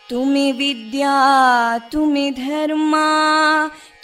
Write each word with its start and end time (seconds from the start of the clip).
तुमि 0.09 0.47
विद्या 0.57 1.17
तुमि 1.91 2.25
धर्मा 2.37 3.07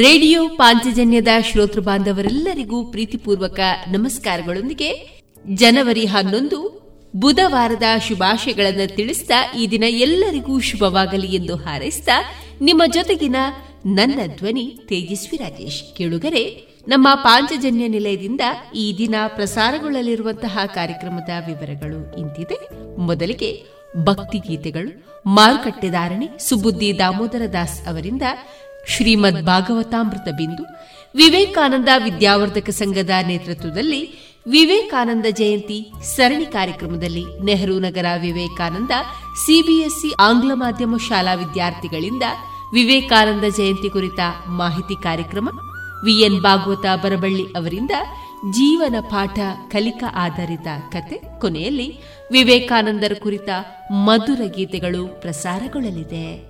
ರೇಡಿಯೋ 0.00 0.48
ಪಾಂಚಜನ್ಯದ 0.48 1.28
ಶ್ರೋತೃ 1.52 1.80
ಬಾಂಧವರೆಲ್ಲರಿಗೂ 1.80 2.84
ಪ್ರೀತಿಪೂರ್ವಕ 2.84 3.60
ನಮಸ್ಕಾರಗಳೊಂದಿಗೆ 3.88 5.20
ಜನವರಿ 5.54 6.06
ಹನ್ನೊಂದು, 6.06 6.58
ಬುಧವಾರದ 7.16 7.82
ಶುಭಾಶಯಗಳನ್ನು 8.08 8.96
ತಿಳಿಸಿದ 8.96 9.30
ಈ 9.58 9.66
ದಿನ 9.70 9.84
ಎಲ್ಲರಿಗೂ 9.88 10.60
ಶುಭವಾಗಲಿ 10.60 11.26
ಎಂದು 11.26 11.56
ಹಾರೈಸಿದ 11.56 12.08
ನಿಮ್ಮ 12.60 12.82
ಜೊತೆಗಿನ 12.86 13.36
ನನ್ನ 13.86 14.20
ಧ್ವನಿ 14.36 14.78
ತೇಜಸ್ವಿ 14.88 15.36
ರಾಜೇಶ್ 15.36 15.96
ಕೇಳುಗರೆ, 15.96 16.44
ನಮ್ಮ 16.88 17.08
ಪಾಂಚಜನ್ಯ 17.14 17.88
ನಿಲಯದಿಂದ 17.88 18.40
ಈ 18.74 18.94
ದಿನ 18.98 19.14
ಪ್ರಸಾರಗೊಳ್ಳಲಿರುವಂತಹ 19.26 20.58
ಕಾರ್ಯಕ್ರಮದ 20.74 21.30
ವಿವರಗಳು 21.46 22.18
ಇಂತಿದೆ. 22.18 22.58
ಮೊದಲಿಗೆ 22.96 23.80
ಭಕ್ತಿ 23.96 24.38
ಗೀತೆಗಳು 24.38 25.10
ಮಾರುಕಟ್ಟೆದಾರಣಿ 25.26 26.28
ಸುಬುದ್ದಿ 26.38 26.98
ದಾಮೋದರ 26.98 27.42
ದಾಸ್ 27.52 27.88
ಅವರಿಂದ 27.88 28.22
ಶ್ರೀಮದ್ 28.88 29.46
ಭಾಗವತಾಮೃತ 29.46 30.28
ಬಿಂದು 30.36 30.64
ವಿವೇಕಾನಂದ 31.14 31.88
ವಿದ್ಯಾವರ್ಧಕ 32.04 32.70
ಸಂಘದ 32.70 33.10
ನೇತೃತ್ವದಲ್ಲಿ 33.26 34.30
ವಿವೇಕಾನಂದ 34.46 35.26
ಜಯಂತಿ 35.30 35.92
ಸರಣಿ 36.16 36.46
ಕಾರ್ಯಕ್ರಮದಲ್ಲಿ 36.46 37.44
ನೆಹರು 37.44 37.78
ನಗರ 37.78 38.04
ವಿವೇಕಾನಂದ 38.20 38.90
ಸಿಬಿಎಸ್ಇ 39.46 40.12
ಆಂಗ್ಲ 40.20 40.50
ಮಾಧ್ಯಮ 40.54 40.96
ಶಾಲಾ 41.08 41.34
ವಿದ್ಯಾರ್ಥಿಗಳಿಂದ 41.34 42.22
ವಿವೇಕಾನಂದ 42.74 43.44
ಜಯಂತಿ 43.56 43.90
ಕುರಿತ 43.90 44.20
ಮಾಹಿತಿ 44.46 45.02
ಕಾರ್ಯಕ್ರಮ 45.02 45.48
ವಿಎನ್ 46.04 46.40
ಭಾಗವತ 46.40 46.86
ಬರಬಳ್ಳಿ 47.04 47.44
ಅವರಿಂದ 47.44 47.90
ಜೀವನ 48.50 48.96
ಪಾಠ 49.00 49.38
ಕಲಿಕಾ 49.70 50.12
ಆಧಾರಿತ 50.14 50.66
ಕತೆ 50.92 51.40
ಕೊನೆಯಲ್ಲಿ 51.40 52.00
ವಿವೇಕಾನಂದರ 52.32 53.12
ಕುರಿತ 53.22 53.48
ಮಧುರ 53.90 54.40
ಗೀತೆಗಳು 54.56 55.20
ಪ್ರಸಾರಗೊಳ್ಳಲಿದೆ. 55.20 56.49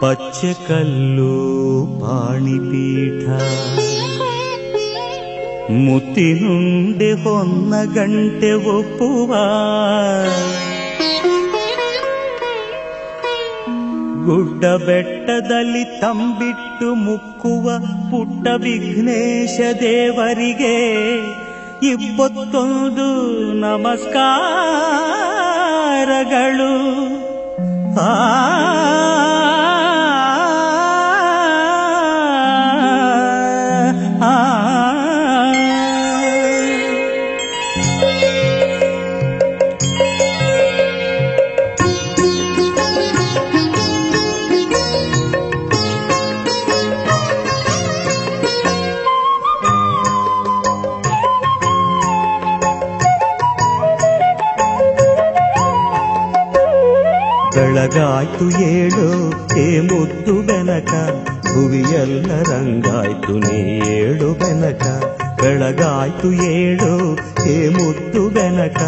ಪಚ್ಚೆ 0.00 0.68
ಕಲ್ಲು 0.68 1.86
ಪಾಣಿಪೀಠ. 2.00 3.28
ಮುತ್ತಿನುಂಡೆ 5.70 7.12
ಹೊನ್ನ 7.12 7.74
ಗಂಟೆ 7.94 8.52
ಒಪ್ಪುವ. 8.52 9.34
ಗುಡ್ಡ 14.26 14.64
ಬೆಟ್ಟದಲ್ಲಿ 14.64 16.00
ತಂಬಿಟ್ಟು 16.00 16.94
ಮುಕ್ಕುವ 16.94 17.78
ಪುಟ್ಟ 18.10 18.48
ವಿಘ್ನೇಶ 18.48 19.60
ದೇವರಿಗೆ 19.80 21.14
ಇಪ್ಪತ್ತೊಂದು 21.86 23.08
ನಮಸ್ಕಾರಗಳು. 23.52 24.16
ಆ 28.00 28.95
ಬೆಳಗಾಯ್ತು 57.96 58.46
ಏಳು 58.64 59.04
ಏ 59.58 59.66
ಮುದ್ದು 59.80 60.32
ಬೆನಕ 60.48 60.90
ಭುವಿಯಲ್ಲ 61.46 62.30
ರಂಗಾಯ್ತು 62.48 63.34
ನೀ 63.44 63.54
ಏಳು 63.92 64.28
ಬೆನಕ 64.40 64.82
ಬೆಳಗಾಯ್ತು 65.38 66.28
ಏಳು 66.48 66.90
ಏ 67.46 67.56
ಮುದ್ದು 67.76 68.22
ಬೆನಕ 68.30 68.80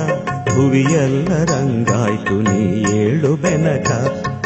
ಭುವಿಯಲ್ಲ 0.51 1.31
ರಂಗಾಯ್ತು 1.53 2.37
ನೀ 2.49 2.61
ಏಳು 2.99 3.31
ಬೆನಕ 3.45 3.89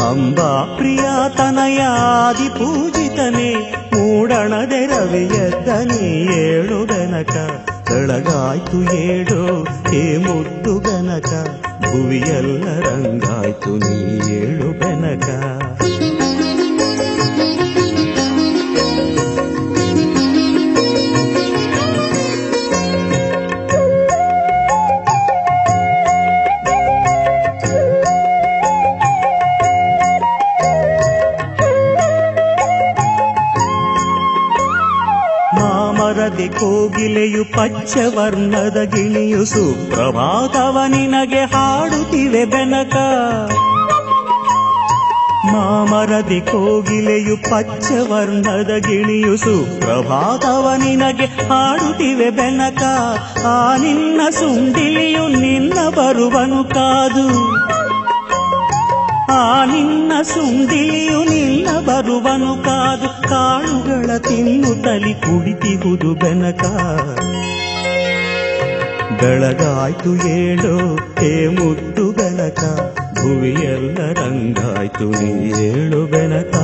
ಅಂಬಾ 0.04 0.50
ಪ್ರಿಯ 0.76 1.07
ತನಯಾದಿ 1.38 2.49
ಪೂಜಿತನೆ 2.59 3.50
ಮೂಡಣದೆ 3.95 4.81
ರವಿಯದ್ದ 4.92 5.69
ನೀ 5.90 6.07
ಏಳು 6.45 6.78
ಬೆನಕ 6.87 7.35
ಬೆಳಗಾಯ್ತು 7.90 8.81
ಏಳು 9.02 9.42
ಏ 9.97 10.07
ಮುದ್ದು 10.19 10.75
ಬೆನಕ 10.81 11.33
ಭುವಿಯಲ್ಲ 11.93 12.65
ರಂಗಾಯ್ತು 12.81 13.73
ನೀ 13.79 13.97
ಏಳು 14.37 14.69
ಬೆನಕ 14.73 15.29
ಕೋಗಿಲೆಯು 37.02 37.44
ಪಚ್ಚವರ್ಣದ 37.44 38.82
ಗಿಳಿಯು 38.82 39.44
ಸುಪ್ರಭಾತವ 39.44 40.78
ನಿನಗೆ 40.88 41.40
ಹಾಡುತ್ತಿವೆ 41.40 42.44
ಬೆನಕ. 42.44 42.94
ಮಾಮರದಿ 45.52 46.40
ಕೋಗಿಲೆಯು 46.40 47.37
ಪಚ್ಚವರ್ಣದ 47.37 48.76
ಗಿಳಿಯು 48.76 49.37
ಸುಪ್ರಭಾತವ 49.37 50.73
ನಿನಗೆ 50.78 51.25
ಹಾಡುತ್ತಿವೆ 51.25 52.30
ಬೆನಕ. 52.30 52.82
ಆ 53.47 53.76
ನಿನ್ನ 53.76 54.21
ಸುಂಡಿಲಿಯು 54.30 55.28
ನಿನ್ನ 55.28 55.88
ಬರುವನು 55.88 56.64
ಕಾದು. 56.64 57.28
ಆ 59.32 59.64
ನಿನ್ನ 59.64 60.12
ಸುಂಡಿಲಿಯು 60.23 61.25
ನಿನ್ನ 61.25 61.78
ಬರುವನು 61.78 62.64
ಕಾದು. 62.64 63.22
ಕಾಳುಗಳ 63.33 64.17
ತಲಿ 64.85 65.15
ಕುಡಿತಿಹುದು 65.15 66.15
ಬೆನಕ. 66.15 66.62
ಬೆಳಗಾಯ್ತು 69.21 70.29
ಏಳು 70.29 70.97
ಹೇ 70.97 71.49
ಮುದ್ದು 71.49 72.12
ಬೆನಕ. 72.12 72.65
ಭುವಿಯೆಲ್ಲ 73.21 74.12
ರಂಗಾಯ್ತು 74.12 75.11
ನೀ 75.11 75.53
ಏಳು 75.62 76.07
ಬೆನಕ. 76.07 76.55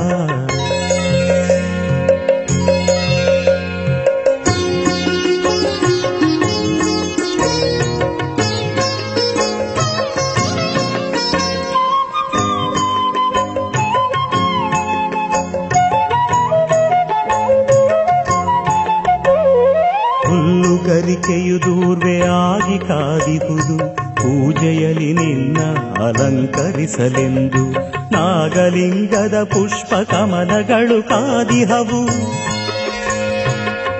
ಕಾದಿಹುದು 22.89 23.77
ಪೂಜೆಯಲ್ಲಿ 24.15 25.13
ನಿನ್ನ 25.13 25.57
ಅಲಂಕರಿಸಲೆಂದು 26.03 27.63
ನಾಗಲಿಂಗದ 28.11 29.43
ಪುಷ್ಪ 29.43 29.93
ಕಮಲಗಳು 30.11 31.09
ಕಾದಿಹವು 31.09 32.01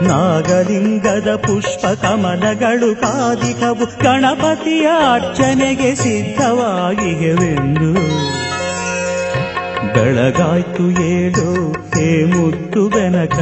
ನಾಗಲಿಂಗದ 0.08 1.36
ಪುಷ್ಪ 1.36 1.86
ಕಮಲಗಳು 2.02 2.96
ಕಾದಿಹವು 2.96 3.88
ಗಣಪತಿಯ 4.04 4.88
ಅರ್ಚನೆಗೆ 5.14 5.96
ಸಿದ್ಧವಾಗಿವೆಂದು 5.96 7.92
ಬೆಳಗಾಯ್ತು 9.94 10.86
ಏಳು, 11.02 11.48
ಹೇ 11.96 12.26
ಮುತ್ತು 12.26 12.90
ಬೆನಕ, 12.90 13.38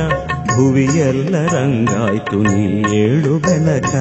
ಭುವಿಯೆಲ್ಲ 0.47 1.35
ರಂಗಾಯ್ತು 1.45 2.37
ನೀ 2.43 2.65
ಏಳು 2.97 3.33
ಬೆನಕ. 3.39 3.93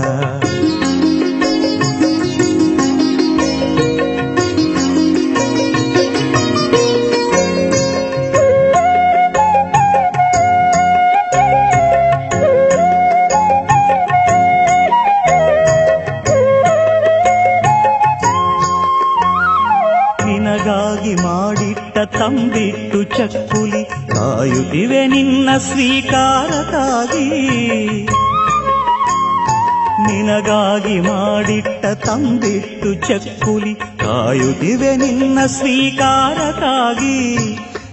ತಂಬಿಟ್ಟು 32.04 32.94
ಚಕ್ಕುಲಿ 32.94 33.74
ಕಾಯುತ್ತಿವೆ 33.74 34.96
ನಿನ್ನ 34.96 35.38
ಸ್ವೀಕಾರಕ್ಕಾಗಿ. 35.46 37.38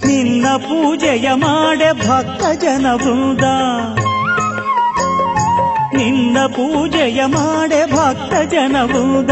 ನಿನ್ನ 0.08 0.46
ಪೂಜೆಯ 0.58 1.30
ಮಾಡೆ 1.34 1.94
ಭಕ್ತ 1.94 2.62
ಜನ 2.62 2.86
ವೃಂದ 2.94 3.44
ನಿನ್ನ 5.98 6.38
ಪೂಜೆಯ 6.48 7.26
ಮಾಡೆ 7.26 7.92
ಭಕ್ತ 7.92 8.34
ಜನ 8.52 8.76
ವೃಂದ 8.84 9.30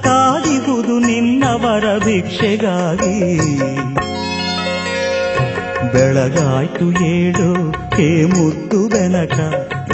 ಕಾದಿಗುದು 0.00 0.98
ನಿನ್ನವರ 0.98 1.98
ಭಿಕ್ಷೆಗಾಗಿ. 1.98 3.48
ಬೆಳಗಾಯ್ತು 5.92 7.04
ಏಳು, 7.04 7.70
ಹೇ 7.70 8.24
ಮುತ್ತು 8.24 8.88
ಬೆನಕ, 8.88 9.38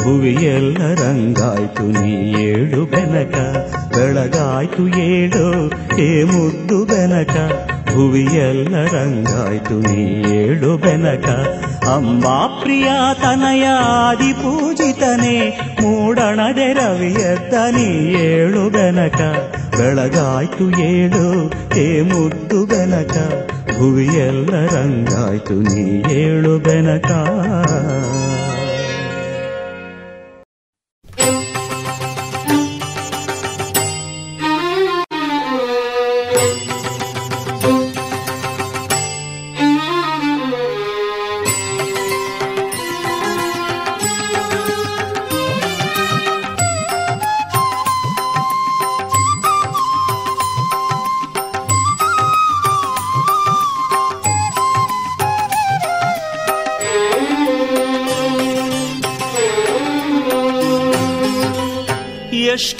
ಭುವಿಯೆಲ್ಲ 0.02 0.94
ರಂಗಾಯ್ತು 0.94 1.82
ನೀ 1.82 2.42
ಏಳು 2.42 2.84
ಬೆನಕ. 2.84 3.36
ಬೆಳಗಾಯ್ತು 3.96 4.88
ಏಳು, 4.88 5.44
ಏ 6.00 6.24
ಮುದ್ದು 6.24 6.84
ಬೆನಕ, 6.84 7.36
ಭುವಿಯೆಲ್ಲ 7.94 8.84
ರಂಗಾಯ್ತು 8.84 9.94
ಏಳು 10.34 10.76
ಬೆನಕ. 10.76 11.28
ಅಮ್ಮ 11.88 12.24
ಪ್ರಿಯ 12.62 12.90
ತನಯಾದಿ 13.22 14.32
ಪೂಜಿತನೆ 14.32 15.36
ಮೂಡಣದೆ 15.82 16.72
ನೀ 17.76 18.14
ಏಳು 18.14 18.70
ಬೆನಕ. 18.70 19.20
ಬೆಳಗಾಯ್ತು 19.78 20.80
ಏಳು, 20.80 21.50
ಏ 21.78 22.02
ಮುದ್ದು 22.02 22.66
ಬೆನಕ, 22.66 23.16
ಭುವಿಯೆಲ್ಲ 23.78 24.50
ರಂಗಾಯ್ತು 24.50 25.54
ನೀ 25.54 26.12
ಏಳು 26.12 26.58
ಬೆನಕ. 26.58 27.10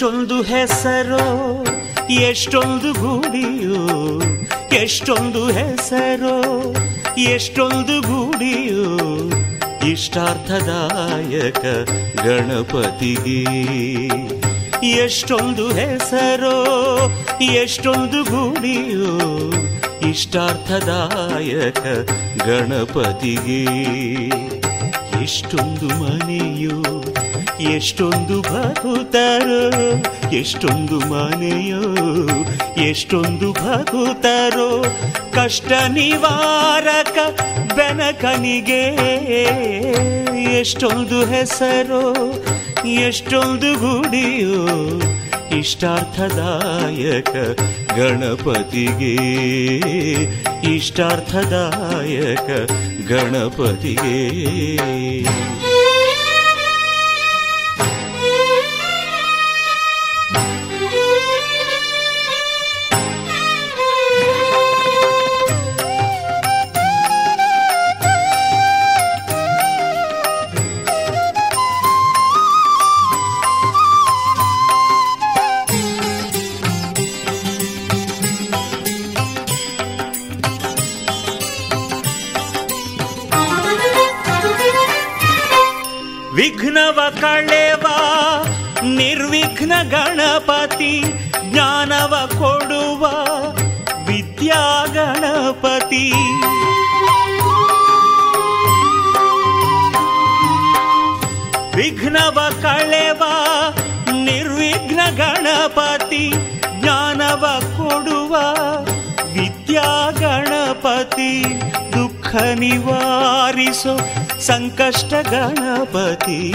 ಎಷ್ಟೊಂದು 0.07 0.43
ಹೆಸರು, 0.43 1.65
ಎಷ್ಟೊಂದು 2.11 2.93
ಗುಡಿಯೋ, 2.93 4.21
ಎಷ್ಟೊಂದು 4.77 5.47
ಹೆಸರೋ, 5.47 6.75
ಎಷ್ಟೊಂದು 7.19 8.01
ಗುಡಿಯೋ, 8.01 8.99
ಇಷ್ಟಾರ್ಥದಾಯಕ 9.87 11.59
ಗಣಪತಿಗೆ. 12.25 13.43
ಎಷ್ಟೊಂದು 14.91 15.69
ಹೆಸರೋ, 15.69 16.65
ಎಷ್ಟೊಂದು 17.43 18.25
ಗುಡಿಯೋ, 18.25 19.19
ಇಷ್ಟಾರ್ಥದಾಯಕ 20.09 21.81
ಗಣಪತಿಗೆ. 22.45 23.65
ಎಷ್ಟೊಂದು 25.23 25.89
ಮನೆಯೋ 25.89 27.06
ಎಷ್ಟೊಂದು 27.61 28.43
ಭಕುತರು, 28.43 29.73
ಎಷ್ಟೊಂದು 30.33 31.01
ಮನೆಯೋ, 31.01 31.97
ಎಷ್ಟೊಂದು 32.83 33.53
ಭಕುತರು. 33.53 34.85
ಕಷ್ಟ 35.35 35.73
ನಿವಾರಕ 35.73 37.41
ಬೆನಕನಿಗೆ 37.75 38.83
ಎಷ್ಟೊಂದು 40.61 41.27
ಹೆಸರು, 41.27 42.15
ಎಷ್ಟೊಂದು 42.89 43.75
ಗುಡಿಯೋ 43.75 44.67
ಇಷ್ಟಾರ್ಥದಾಯಕ 45.59 47.31
ಗಣಪತಿಗೆ. 47.93 49.15
ಇಷ್ಟಾರ್ಥದಾಯಕ 50.77 52.71
ಗಣಪತಿಗೆ. 53.09 54.37
ವಿಘ್ನವ 86.87 87.03
ಕಳೆವ 87.21 87.87
ನಿರ್ವಿಘ್ನ 88.83 89.73
ಗಣಪತಿ, 89.91 91.03
ಜ್ಞಾನವ 91.51 92.15
ಕೊಡುವ 92.39 93.05
ವಿದ್ಯಾ 94.07 94.63
ಗಣಪತಿ. 94.95 96.07
ವಿಘ್ನವ 101.77 102.39
ಕಳೆವ 102.63 103.23
ನಿರ್ವಿಘ್ನ 104.13 105.01
ಗಣಪತಿ, 105.17 106.25
ಜ್ಞಾನವ 106.81 107.45
ಕೊಡುವ 107.77 108.37
ವಿದ್ಯಾ 109.33 110.11
ಗಣಪತಿ. 110.11 111.33
ನಿವಾರಿಸೋ 112.55 113.99
ಸಂಕಷ್ಟ 114.41 115.15
ಗಣಪತಿ. 115.15 116.55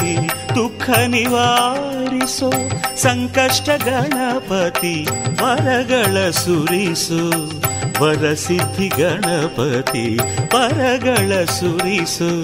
ದುಃಖ 0.55 0.89
ನಿವಾರಿಸೋ 1.07 2.51
ಸಂಕಷ್ಟ 2.97 3.69
ಗಣಪತಿ. 3.69 5.07
ವರಗಳ 5.43 6.29
ಸುರಿಸು 6.29 7.29
ವರಸಿದ್ಧಿ 8.03 8.87
ಗಣಪತಿ. 8.87 10.17
ವರಗಳ 10.55 11.45
ಸುರಿಸು 11.45 12.41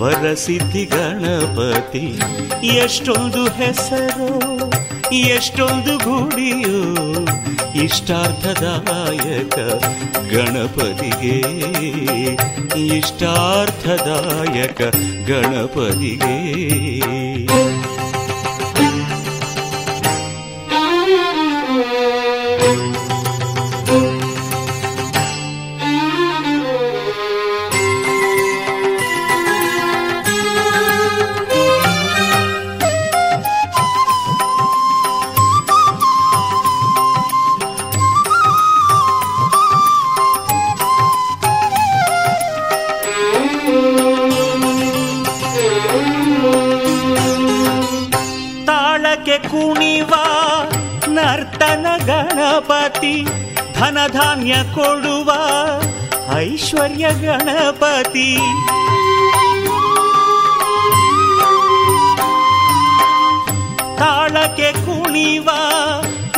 ವರಸಿದ್ಧಿ 0.00 0.84
ಗಣಪತಿ. 0.84 2.20
ಎಷ್ಟೊಂದು 2.66 3.44
ಹೆಸರು 3.44 4.38
ಎಷ್ಟೊಂದು 5.12 5.98
ಗುಡಿಯೋ 5.98 6.78
ಇಷ್ಟಾರ್ಥದಾಯಕ 7.82 9.58
ಗಣಪತಿಗೆ. 10.34 11.36
ಇಷ್ಟಾರ್ಥದಾಯಕ 12.96 14.80
ಗಣಪತಿಗೆ. 15.28 17.27
ಗಣಪತಿ 52.98 53.26
ಧನಧಾನ್ಯ 53.78 54.54
ಕೊಡುವ 54.74 55.30
ಐಶ್ವರ್ಯ 56.36 57.06
ಗಣಪತಿ. 57.22 58.36
ತಾಳಕ್ಕೆ 63.98 64.72
ಕುಣಿವ 64.72 65.48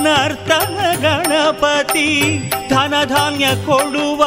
ನರ್ತನ 0.00 0.78
ಗಣಪತಿ, 1.00 2.08
ಧನಧಾನ್ಯ 2.68 3.46
ಕೊಡುವ 3.66 4.22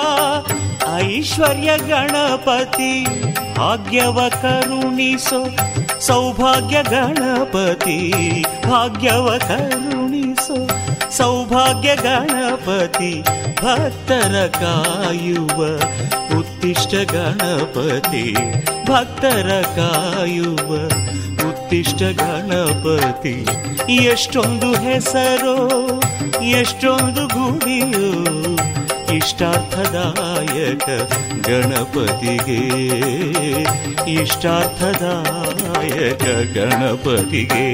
ಐಶ್ವರ್ಯ 0.97 1.71
ಗಣಪತಿ. 1.87 2.93
ಭಾಗ್ಯವ 3.57 4.19
ಕರುಣಿಸೋ 4.41 5.41
ಸೌಭಾಗ್ಯ 5.99 6.83
ಗಣಪತಿ, 6.83 7.99
ಭಾಗ್ಯವ 8.69 9.37
ಕರುಣಿಸೋ 9.37 9.92
ಸೌಭಾಗ್ಯ 11.17 11.95
ಗಣಪತಿ 11.95 13.23
ಭಕ್ತರ 13.61 14.47
ಕಾಯುವ 14.47 15.79
ಉತ್ತಿಷ್ಟ 16.39 17.11
ಗಣಪತಿ, 17.11 18.35
ಭಕ್ತರ 18.89 19.63
ಕಾಯುವ 19.75 20.89
ಉತ್ತಿಷ್ಟ 21.49 22.01
ಗಣಪತಿ. 22.01 23.45
ಎಷ್ಟೊಂದು 23.89 24.73
ಹೆಸರು, 24.73 26.01
ಎಷ್ಟೊಂದು 26.43 27.27
ಗುಡಿಯೋ 27.27 28.57
ಇಷ್ಟಾರ್ಥದಾಯಕ 29.15 30.89
ಗಣಪತಿಗೆ. 31.47 32.61
ಇಷ್ಟಾರ್ಥದಾಯಕ 34.11 36.57
ಗಣಪತಿಗೆ. 36.57 37.67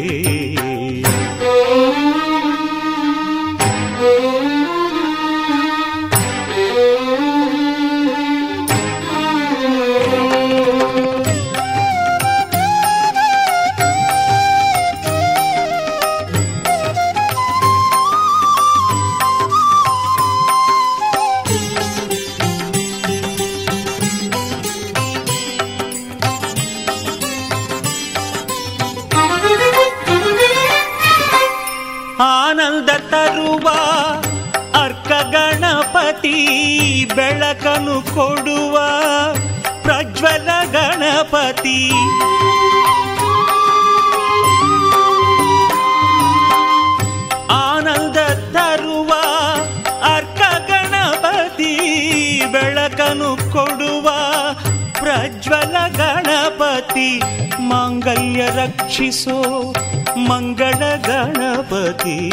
ಮಾಂಗಲ್ಯ 57.60 58.46
ರಕ್ಷಿಸೋ 58.46 59.74
ಮಂಗಳ 60.18 60.96
ಗಣಪತಿ, 60.96 62.30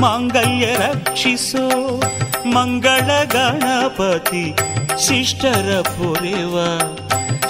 ಮಾಂಗಲ್ಯ 0.00 0.66
ರಕ್ಷಿಸೋ 0.66 2.02
ಮಂಗಳ 2.46 3.24
ಗಣಪತಿ, 3.24 4.54
ಶಿಷ್ಟರ 5.06 5.80
ಪುರೇವ 5.80 6.78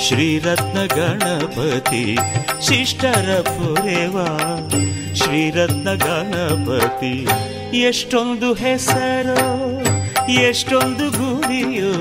ಶ್ರೀರತ್ನ 0.00 0.84
ಗಣಪತಿ, 0.94 2.16
ಶಿಷ್ಟರ 2.60 3.40
ಪುರೇವ 3.40 4.24
ಶ್ರೀರತ್ನ 5.14 5.92
ಗಣಪತಿ. 5.92 7.26
ಎಷ್ಟೊಂದು 7.78 8.54
ಹೆಸರು, 8.54 9.84
ಎಷ್ಟೊಂದು 10.32 11.10
ಗುರಿಯೋ, 11.10 11.92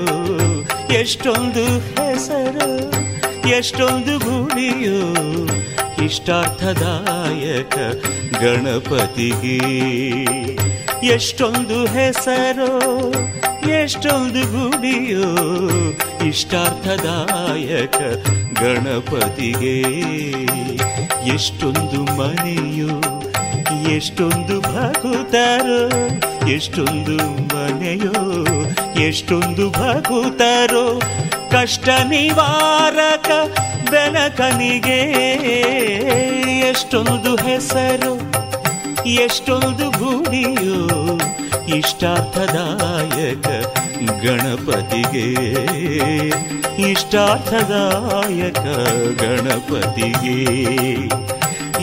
ಎಷ್ಟೊಂದು 0.94 1.64
ಹೆಸರು. 1.78 3.03
ಎಷ್ಟೊಂದು 3.48 4.18
ಗುರಿಯೋ 4.18 5.14
ಇಷ್ಟಾರ್ಥದಾಯಕ 6.04 7.76
ಗಣಪತಿಗೆ. 8.42 9.58
ಎಷ್ಟೊಂದು 11.06 11.86
ಹೆಸರು 11.86 13.12
ಎಷ್ಟೊಂದು 13.68 14.40
ಗುಡಿಯೋ 14.40 15.36
ಇಷ್ಟಾರ್ಥದಾಯಕ 16.26 17.96
ಗಣಪತಿಗೆ. 18.62 19.80
ಎಷ್ಟೊಂದು 21.34 22.16
ಮನೆಯೋ 22.16 23.22
ಎಷ್ಟೊಂದು 23.90 24.60
ಭಗುತರೋ 24.60 25.88
ಎಷ್ಟೊಂದು 26.48 27.16
ಮನೆಯೋ, 27.54 28.20
ಎಷ್ಟೊಂದು 29.00 29.70
ಭಗುತರೋ 29.70 31.00
ಕಷ್ಟ 31.50 31.88
ನಿವಾರಕ 31.88 33.30
ಬೆನಕನಿಗೆ 33.90 35.00
ಎಷ್ಟೊಂದು 36.60 37.36
ಹೆಸರು, 37.36 38.12
ಎಷ್ಟೊಂದು 39.04 39.90
ಗುಡಿಯೋ 39.90 41.18
ಇಷ್ಟಾರ್ಥದಾಯಕ 41.78 43.46
ಗಣಪತಿಗೆ 44.22 45.26
ಇಷ್ಟಾರ್ಥದಾಯಕ 46.90 48.64
ಗಣಪತಿಗೆ, 49.22 50.38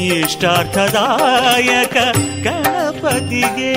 ಇಷ್ಟಾರ್ಥದಾಯಕ 0.06 1.98
ಗಣಪತಿಗೆ. 3.02 3.76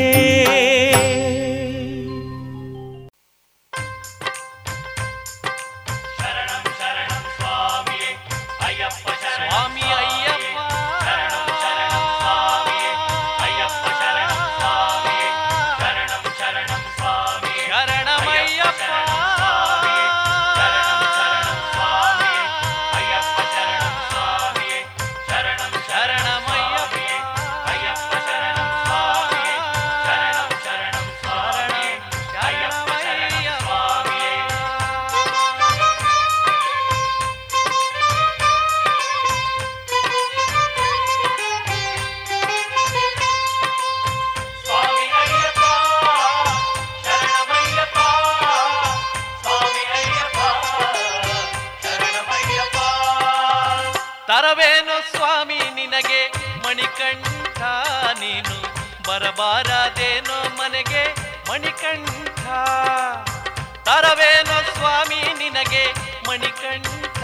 ತರವೇನು 64.15 64.75
ಸ್ವಾಮಿ, 64.75 65.35
ನಿನಗೆ 65.39 65.93
ಮಣಿಕಂಠ 66.29 67.19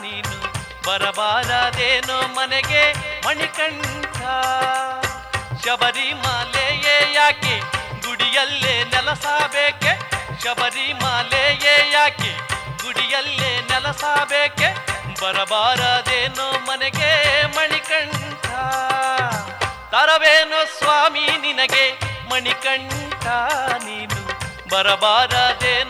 ನೀನು. 0.00 0.36
ಬರಬಾರದೇನೋ 0.86 2.22
ಮನೆಗೆ 2.22 2.92
ಮಣಿಕಂಠ. 3.26 4.16
ಶಬರಿಮಾಲೆಯೇ 5.64 7.12
ಯಾಕೆ 7.12 7.60
ಗುಡಿಯಲ್ಲೇ 8.06 8.84
ನೆಲಸಬೇಕೆ 8.84 9.92
ಶಬರಿಮಾಲೆಯೇ 10.42 11.90
ಯಾಕೆ 11.92 12.32
ಗುಡಿಯಲ್ಲೇ 12.82 13.60
ನೆಲಸಬೇಕೆ 13.60 14.68
ಬರಬಾರದೇನೋ 15.22 16.50
ಮನೆಗೆ 16.52 17.46
ಮಣಿಕಂಠ. 17.56 18.46
ತರವೇನೋ 19.92 20.64
ಸ್ವಾಮಿ, 20.64 21.26
ನಿನಗೆ 21.38 21.86
ಮಣಿಕಂಠ 22.28 23.26
ನೀನು. 23.84 24.24
ಬರಬಾರದೇನೋ 24.70 25.83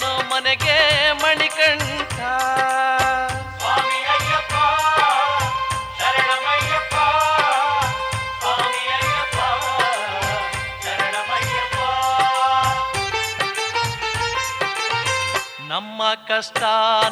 ಕಷ್ಟ, 16.14 16.62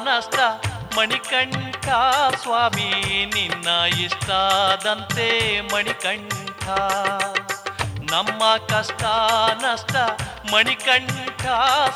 ನಷ್ಟ, 0.04 0.34
ಮಣಿಕಂಠ, 0.98 1.88
ಸ್ವಾಮಿ, 2.42 3.24
ನಿನ್ನ 3.34 3.68
ಇಷ್ಟದಂತೆ 4.00 5.60
ಮಣಿಕಂಠ. 5.60 6.64
ನಮ್ಮ 8.12 8.56
ಕಷ್ಟ, 8.56 9.02
ನಷ್ಟ, 9.64 9.96
ಮಣಿಕಂಠ, 10.54 11.42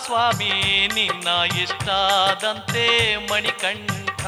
ಸ್ವಾಮಿ, 0.06 0.88
ನಿನ್ನ 0.94 1.28
ಇಷ್ಟಾದಂತೆ 1.56 3.16
ಮಣಿಕಂಠ. 3.16 4.26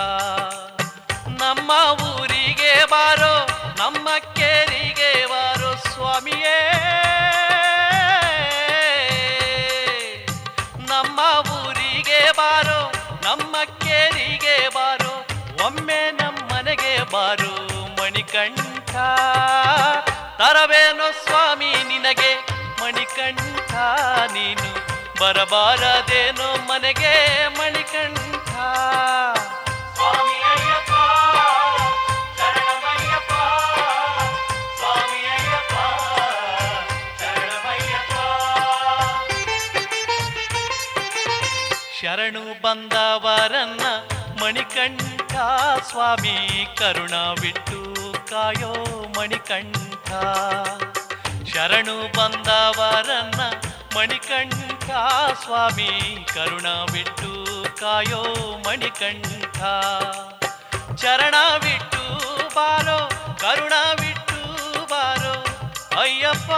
ನಮ್ಮ 1.42 1.70
ಊರಿಗೆ 2.02 2.84
ಬಾರೋ, 2.84 3.48
ನಮ್ಮ 3.78 4.08
ಕೇರಿಗೆ 4.34 5.26
ಬಾರೋ 5.26 5.74
ಸ್ವಾಮಿಯೇ. 5.74 6.74
ತರವೇನೋ 20.38 21.12
ಸ್ವಾಮಿ 21.12 21.84
ನಿನಗೆ 21.84 22.32
ಮಣಿಕಂಠ 22.82 23.72
ನೀನು 24.32 24.68
ಬರಬಾರದೇನೋ 25.20 26.56
ಮನೆಗೆ 26.56 27.14
ಮಣಿಕಂಠ. 27.48 28.24
ಶರಣು 42.00 42.62
ಬಂದವರನ್ನ 42.62 43.84
ಮಣಿಕಂಠ 44.42 45.32
ಸ್ವಾಮಿ 45.90 46.36
ಕರುಣ 46.76 47.14
ಬಿಟ್ಟು 47.40 47.78
ಕಾಯೋ 48.30 48.72
ಮಣಿಕಂಠ. 49.18 50.08
ಶರಣು 51.54 52.12
ಬಂದವರನ್ನ 52.16 53.40
ಮಣಿಕಂಠ. 53.96 54.84
ಸ್ವಾಮಿ, 55.44 56.26
ಕರುಣ 56.34 56.66
ಬಿಟ್ಟು 56.92 57.46
ಕಾಯೋ 57.80 58.22
ಮಣಿಕಂಠ. 58.68 59.58
ಚರಣ 60.96 61.34
ಬಿಟ್ಟು 61.58 62.18
ಬಾರೋ, 62.54 63.10
ಕರುಣ 63.40 63.72
ಬಿಟ್ಟು 64.00 64.44
ಬಾರೋ. 64.86 65.44
ಅಯ್ಯಪ್ಪ. 66.00 66.50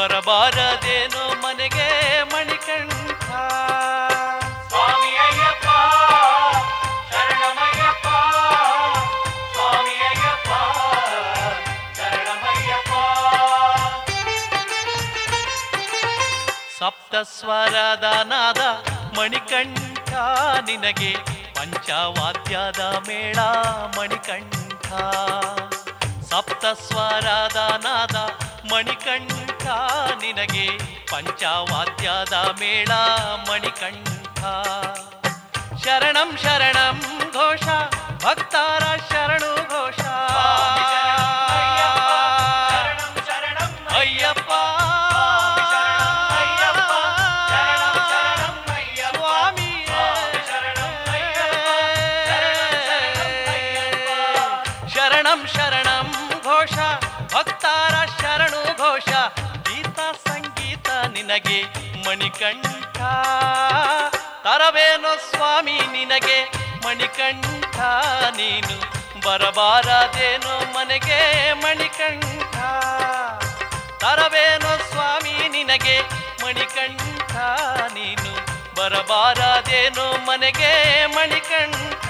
ಬರಬಾರದೇನೋ 0.00 1.24
ಮನೆಗೆ 1.42 1.88
ಮಣಿಕಂಠ. 2.22 3.24
ಸಪ್ತಸ್ವರದ 16.78 18.04
ನಾದ 18.22 18.60
ಮಣಿಕಂಠ 19.18 20.10
ನಿನಗೆ 20.60 21.12
ಪಂಚವಾದ್ಯದ 21.56 22.80
ಮೇಳ 23.08 23.38
ಮಣಿಕಂಠ. 23.98 24.86
ಸಪ್ತಸ್ವರದ 26.30 27.60
ನಾದ 27.84 28.16
ಮಣಿಕಂಠ 28.64 29.66
ನಿನಗೆ 30.22 30.66
ಪಂಚವಾದ್ಯದ 31.06 32.32
ಮೇಳ 32.32 32.88
ಮಣಿಕಂಠ. 33.50 34.40
ಶರಣಂ 35.84 36.36
ಶರಣಂ 36.36 37.00
ಘೋಷ 37.32 37.62
ಭಕ್ತಾರ 38.24 38.96
ಶರಣು 39.10 39.54
ಘೋಷ. 39.68 40.00
ಮಣಿಕಂಠ. 62.10 62.96
ತರವೇನೋ 64.44 65.16
ಸ್ವಾಮಿ 65.16 65.72
ನಿನಗೆ 65.72 66.44
ಮಣಿಕಂಠ. 66.86 67.76
ನೀನು 68.36 68.76
ಬರಬಾರದೇನೋ 69.26 70.58
ಮನೆಗೆ 70.58 71.52
ಮಣಿಕಂಠ. 71.52 72.54
ತರವೇನೋ 74.00 74.76
ಸ್ವಾಮಿ 74.76 75.48
ನಿನಗೆ 75.48 76.00
ಮಣಿಕಂಠ. 76.44 77.32
ನೀನು 77.92 78.32
ಬರಬಾರದೇನೋ 78.74 80.16
ಮನೆಗೆ 80.16 81.06
ಮಣಿಕಂಠ. 81.06 82.04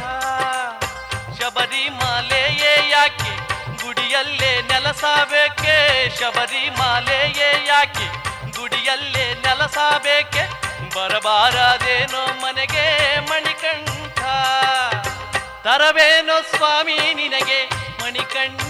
ಶಬರಿಮಾಲೆಯೇ 1.41 2.89
ಯಾಕೆ 2.91 3.37
ಗುಡಿಯಲ್ಲೇ 3.85 4.63
ನೆಲಸಬೇಕೆ? 4.63 6.09
ಶಬರಿಮಾಲೆಯೇ 6.17 7.65
ಯಾಕೆ 7.67 8.30
ಗುಡಿಯಲ್ಲೇ 8.81 9.35
ನೆಲಸಬೇಕೆ? 9.35 10.49
ಬರಬಾರದೇನೋ 10.95 12.27
ಮನೆಗೆ 12.27 13.21
ಮಣಿಕಂಠ. 13.21 14.19
ತರವೇನೋ 15.65 16.57
ಸ್ವಾಮಿ 16.57 17.15
ನಿನಗೆ 17.15 17.69
ಮಣಿಕಂಠ. 18.03 18.70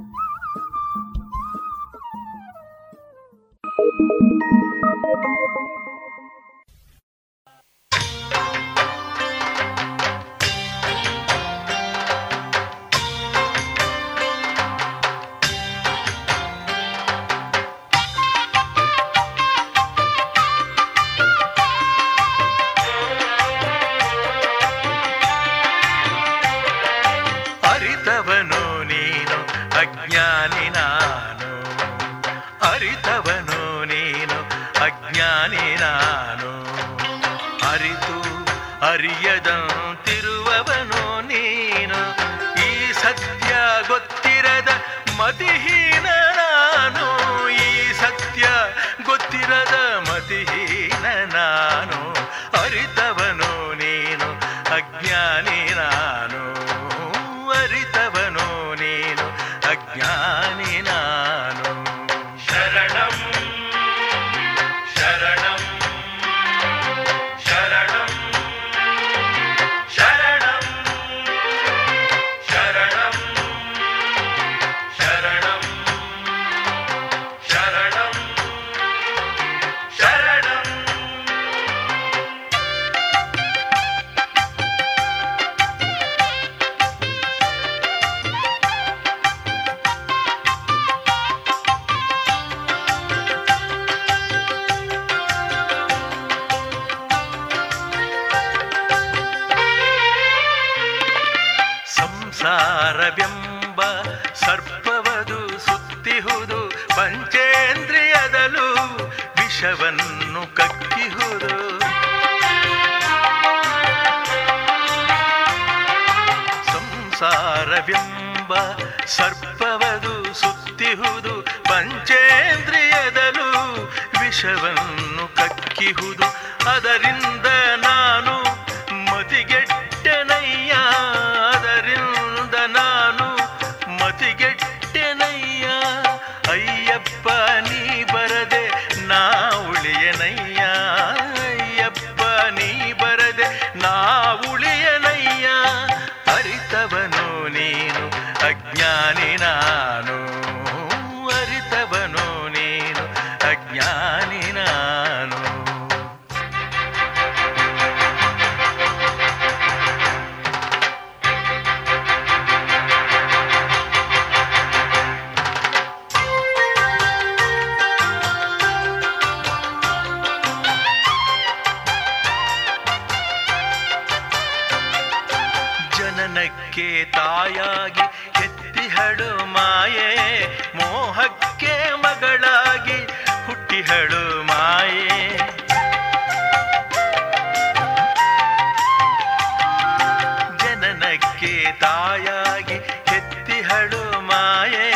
ತಾಯಾಗಿ 191.79 192.77
ಕೆತ್ತಿಹಳು 193.09 194.03
ಮಾಯೆ, 194.21 194.87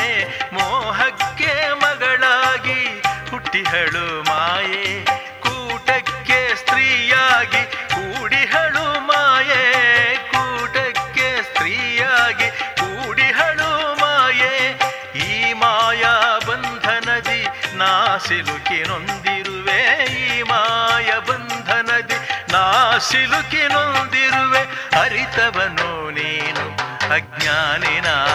ಮೋಹಕ್ಕೆ 0.53 1.53
ಮಗಳಾಗಿ 1.81 2.79
ಹುಟ್ಟಿಹಳು 3.29 4.05
ಮಾಯೆ, 4.29 4.83
ಕೂಟಕ್ಕೆ 5.39 6.39
ಸ್ತ್ರೀಯಾಗಿ 6.55 7.63
ಕೂಡಿಹಳು 7.95 8.85
ಮಾಯೆ, 9.09 9.63
ಕೂಟಕ್ಕೆ 10.33 11.27
ಸ್ತ್ರೀಯಾಗಿ 11.41 12.49
ಕೂಡಿಹಳು 12.81 13.71
ಮಾಯೆ. 14.01 14.53
ಈ 15.27 15.53
ಮಾಯಾ 15.53 16.13
ಬಂಧನದಿ 16.47 17.41
ನಾ 17.77 17.91
ಸಿಲುಕಿ 18.27 18.79
ನೊಂದಿರುವೆ, 18.89 19.81
ಈ 20.21 20.41
ಮಾಯ 20.51 21.11
ಬಂಧನದಿ 21.29 22.19
ನಾ 22.53 22.63
ಸಿಲುಕಿ 23.09 23.63
ನೊಂದಿರುವೆ 23.73 24.63
ಅರಿತವನು 25.01 25.89
అజ్ఞానినా? 27.11 28.34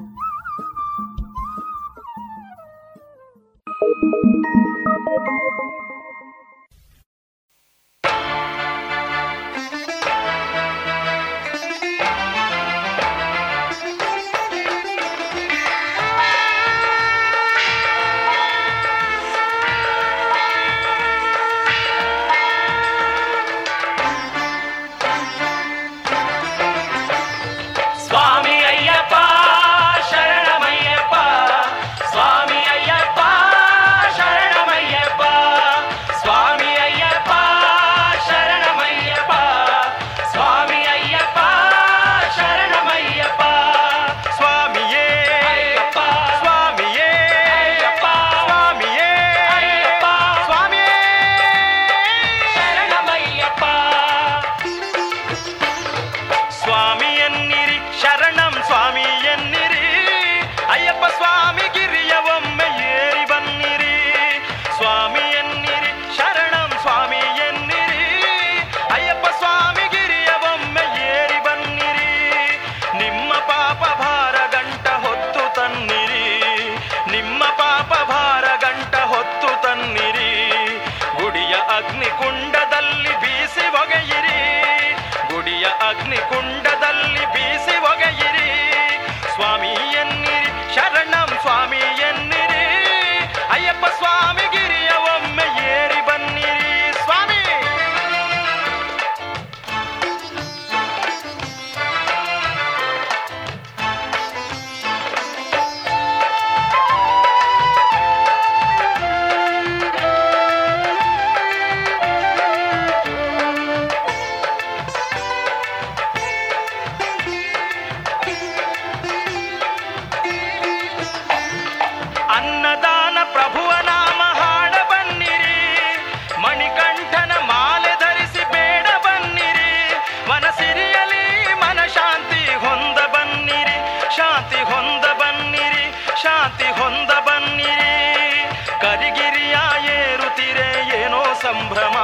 ಸಂಭ್ರಮ. 141.41 141.97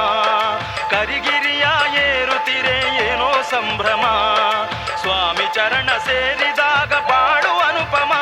ಕರಿಗಿರಿಯ 0.90 1.66
ಏರುತ್ತಿರೆ 1.98 3.06
ಏನೋ 3.06 3.42
ಸಂಭ್ರಮ. 3.42 4.02
ಸ್ವಾಮಿ 5.00 5.54
ಚರಣ 5.54 5.90
ಸೇರಿದಾಗ 6.06 6.92
ಬಾಡು 6.92 7.52
ಅನುಪಮ. 7.60 8.12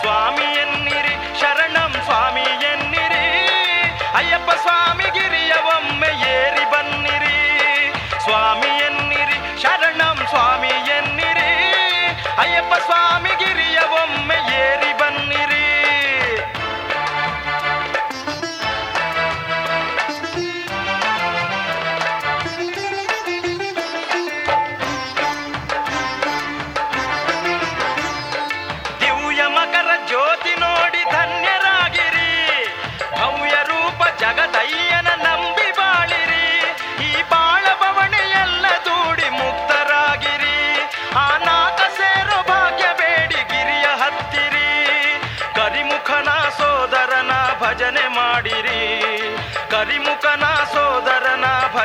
ಸ್ವಾಮಿ 0.00 0.44
ಎನ್ನಿರಿ, 0.44 1.40
ಶರಣಂ 1.40 1.92
ಸ್ವಾಮಿ 2.04 2.40
ಎನ್ನಿರಿ. 2.40 3.26
ಅಯ್ಯಪ್ಪ 4.16 4.50
ಸ್ವಾಮಿಗಿರಿಯ 4.50 5.52
ಒಮ್ಮೆ 5.52 6.08
ಏರಿ 6.08 6.70
ಬನ್ನಿರಿ. 6.70 7.38
ಸ್ವಾಮಿ 8.24 8.68
ಎನ್ನಿರಿ, 8.68 9.62
ಶರಣಂ 9.62 10.26
ಸ್ವಾಮಿ 10.28 10.68
ಎನ್ನಿರಿ. 10.68 11.52
ಅಯ್ಯಪ್ಪ 12.38 12.74
ಸ್ವಾಮಿಗಿರಿಯ 12.74 13.78
ಒಮ್ಮೆ 13.78 14.34
ಏರಿ 14.34 14.92
ಬನ್ನಿರಿ. 14.98 15.65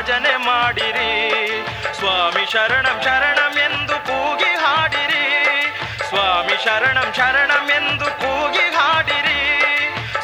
ಭಜನೆ 0.01 0.37
ಮಾಡಿರಿ. 0.37 1.09
ಸ್ವಾಮಿ 1.93 2.51
ಶರಣಂ 2.51 3.01
ಶರಣಂ 3.03 3.57
ಎಂದು 3.57 3.93
ಕೂಗಿ 3.93 4.51
ಹಾಡಿರಿ. 4.63 5.25
ಸ್ವಾಮಿ 6.09 6.55
ಶರಣಂ 6.63 7.13
ಶರಣಂ 7.13 7.69
ಎಂದು 7.69 8.05
ಕೂಗಿ 8.05 8.65
ಹಾಡಿರಿ. 8.77 9.41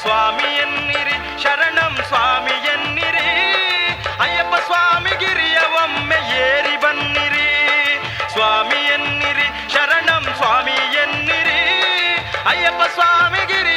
ಸ್ವಾಮಿ 0.01 0.49
ಎನ್ನಿರಿ, 0.55 1.43
ಶರಣಂ 1.43 1.97
ಸ್ವಾಮಿ 2.07 2.55
ಎನ್ನಿರಿ. 2.67 3.30
ಅಯ್ಯಪ್ಪ 4.19 4.55
ಸ್ವಾಮಿ 4.55 5.09
ಗಿರಿಯ 5.09 5.59
ಒಮ್ಮೆ 5.84 6.19
ಏರಿ 6.38 6.78
ಬನ್ನಿರಿ. 6.78 7.49
ಸ್ವಾಮಿ 8.34 8.80
ಎನ್ನಿರಿ, 8.93 9.47
ಶರಣಂ 9.73 10.23
ಸ್ವಾಮಿ 10.38 10.71
ಎನ್ನಿರಿ. 10.71 11.61
ಅಯ್ಯಪ್ಪ 12.47 12.84
ಸ್ವಾಮಿ 12.93 13.45
ಗಿರಿ 13.45 13.76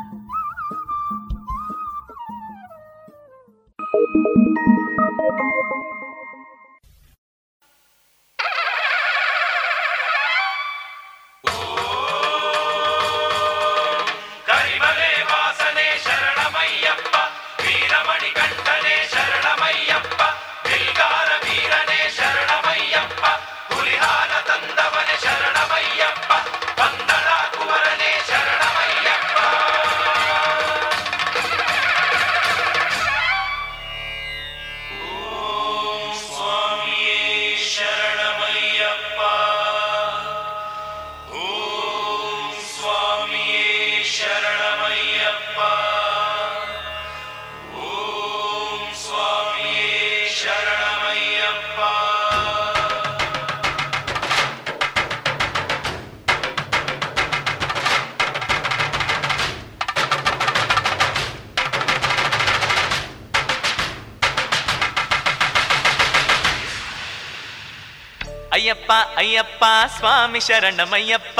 ಅಯ್ಯಪ್ಪ, 69.21 69.63
ಸ್ವಾಮಿ 69.97 70.39
ಶರಣಮಯ್ಯಪ್ಪ. 70.39 71.39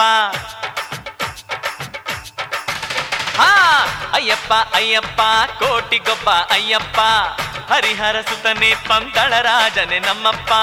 ಹಾ, 3.38 3.52
ಅಯ್ಯಪ್ಪ 4.14 4.54
ಅಯ್ಯಪ್ಪ, 4.74 5.22
ಕೋಟಿಗೊಬ್ಬ 5.60 6.30
ಅಯ್ಯಪ್ಪ. 6.30 7.00
ಹರಿಹರ 7.72 8.22
ಸುತನೆ 8.22 8.76
ಪಂತಳ 8.88 9.34
ರಾಜನೆ 9.42 10.00
ನಮ್ಮಪ್ಪ. 10.00 10.54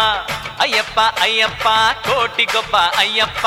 ಅಯ್ಯಪ್ಪ 0.60 1.00
ಅಯ್ಯಪ್ಪ, 1.20 1.68
ಕೋಟಿಗೊಬ್ಬ 2.08 2.76
ಅಯ್ಯಪ್ಪ. 2.76 3.46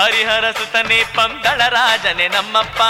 ಹರಿಹರ 0.00 0.50
ಸುತನೆ 0.50 1.04
ಪಂತಳ 1.04 1.62
ರಾಜನೆ 1.68 2.28
ನಮ್ಮಪ್ಪ. 2.28 2.82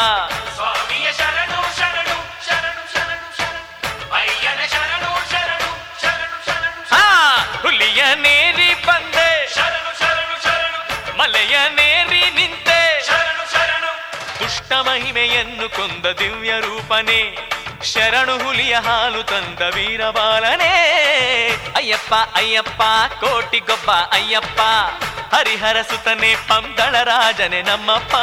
ನೇರಿ 11.26 12.30
ನಿಂತೆ. 12.30 13.06
ಶರಣು 13.06 13.52
ಶರಣು. 13.52 14.44
ದುಷ್ಟ 14.44 14.72
ಮಹಿಮೆಯನ್ನು 14.72 15.68
ಕೊಂದ 15.68 16.06
ದಿವ್ಯ 16.06 16.60
ರೂಪನೆ. 16.60 17.54
ಶರಣು 17.84 18.38
ಹುಲಿಯ 18.38 18.74
ಹಾಲು 18.74 19.22
ತಂದ 19.22 19.74
ವೀರಬಾಲನೆ 19.74 20.72
ಅಯ್ಯಪ್ಪ 21.76 22.14
ಅಯ್ಯಪ್ಪ 22.14 22.82
ಕೋಟಿಗೊಬ್ಬ 23.20 23.90
ಅಯ್ಯಪ್ಪ. 23.90 24.60
ಹರಿಹರ 25.34 25.82
ಸುತನೆ 25.82 26.34
ಪಂದಳ 26.34 27.02
ರಾಜನೆ 27.02 27.62
ನಮ್ಮಪ್ಪ. 27.62 28.14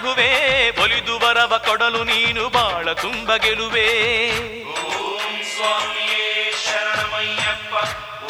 ವಿಭುವೆ 0.00 0.28
ಒಲಿದು 0.82 1.14
ವರವ 1.22 1.52
ಕೊಡಲು 1.58 2.00
ನೀನು 2.04 2.42
ಬಾಳ 2.48 2.92
ತುಂಬ 2.92 3.30
ಗೆಲುವೆ. 3.36 3.88
ಓಂ 4.74 5.32
ಸ್ವಾಮಿಯೇ 5.50 6.28
ಶರಣಮಯ್ಯಪ್ಪ 6.62 7.74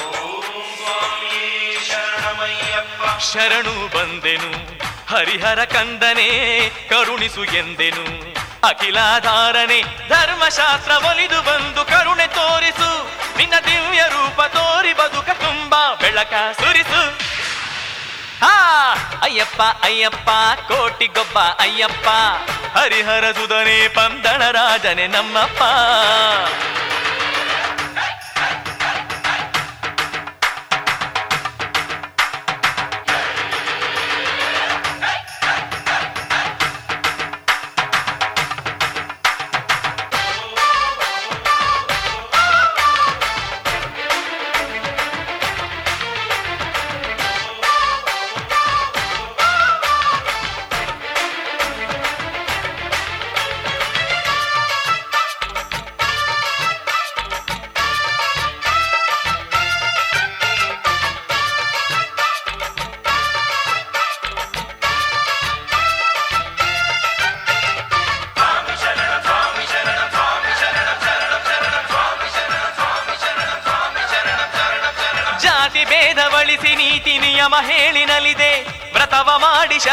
ಓಂ 0.05 0.49
ಸ್ವಾಮಿಯೇ 0.79 1.45
ಶರಣಮಯ್ಯಪ್ಪ. 1.89 3.03
ಶರಣು 3.29 3.75
ಬಂದೆನು 3.95 4.51
ಹರಿಹರ 5.13 5.61
ಕಂದನೆ 5.65 6.29
ಕರುಣಿಸು 6.91 7.45
ಎಂದೆನು. 7.61 8.07
ಅಖಿಲಾಧಾರನೆ 8.71 9.81
ಧರ್ಮಶಾಸ್ತ್ರ 10.09 10.93
ಒಲಿದು 11.11 11.41
ಬಂದು 11.43 11.85
ಕರುಣೆ 11.85 12.27
ತೋರಿಸು 12.39 12.91
ನಿನ್ನ 13.39 13.55
ದಿವ್ಯ 13.69 14.03
ರೂಪ 14.17 14.41
ತೋರಿ 14.57 14.93
ಬದುಕ 14.93 15.31
ತುಂಬ 15.47 15.75
ಬೆಳಕ 16.03 16.35
ಸುರಿಸು. 16.61 17.03
ಹಾ 18.45 18.55
ಅಯ್ಯಪ್ಪ 19.23 19.63
ಅಯ್ಯಪ್ಪ 19.63 20.31
ಕೋಟಿಗೊಬ್ಬ 20.69 21.39
ಅಯ್ಯಪ್ಪ. 21.39 22.09
ಹರಿಹರ 22.79 23.33
ಸುಧನೆ 23.33 23.89
ಪಂದಳ 23.89 24.51
ರಾಜನೆ 24.51 25.07
ನಮ್ಮಪ್ಪ. 25.07 25.63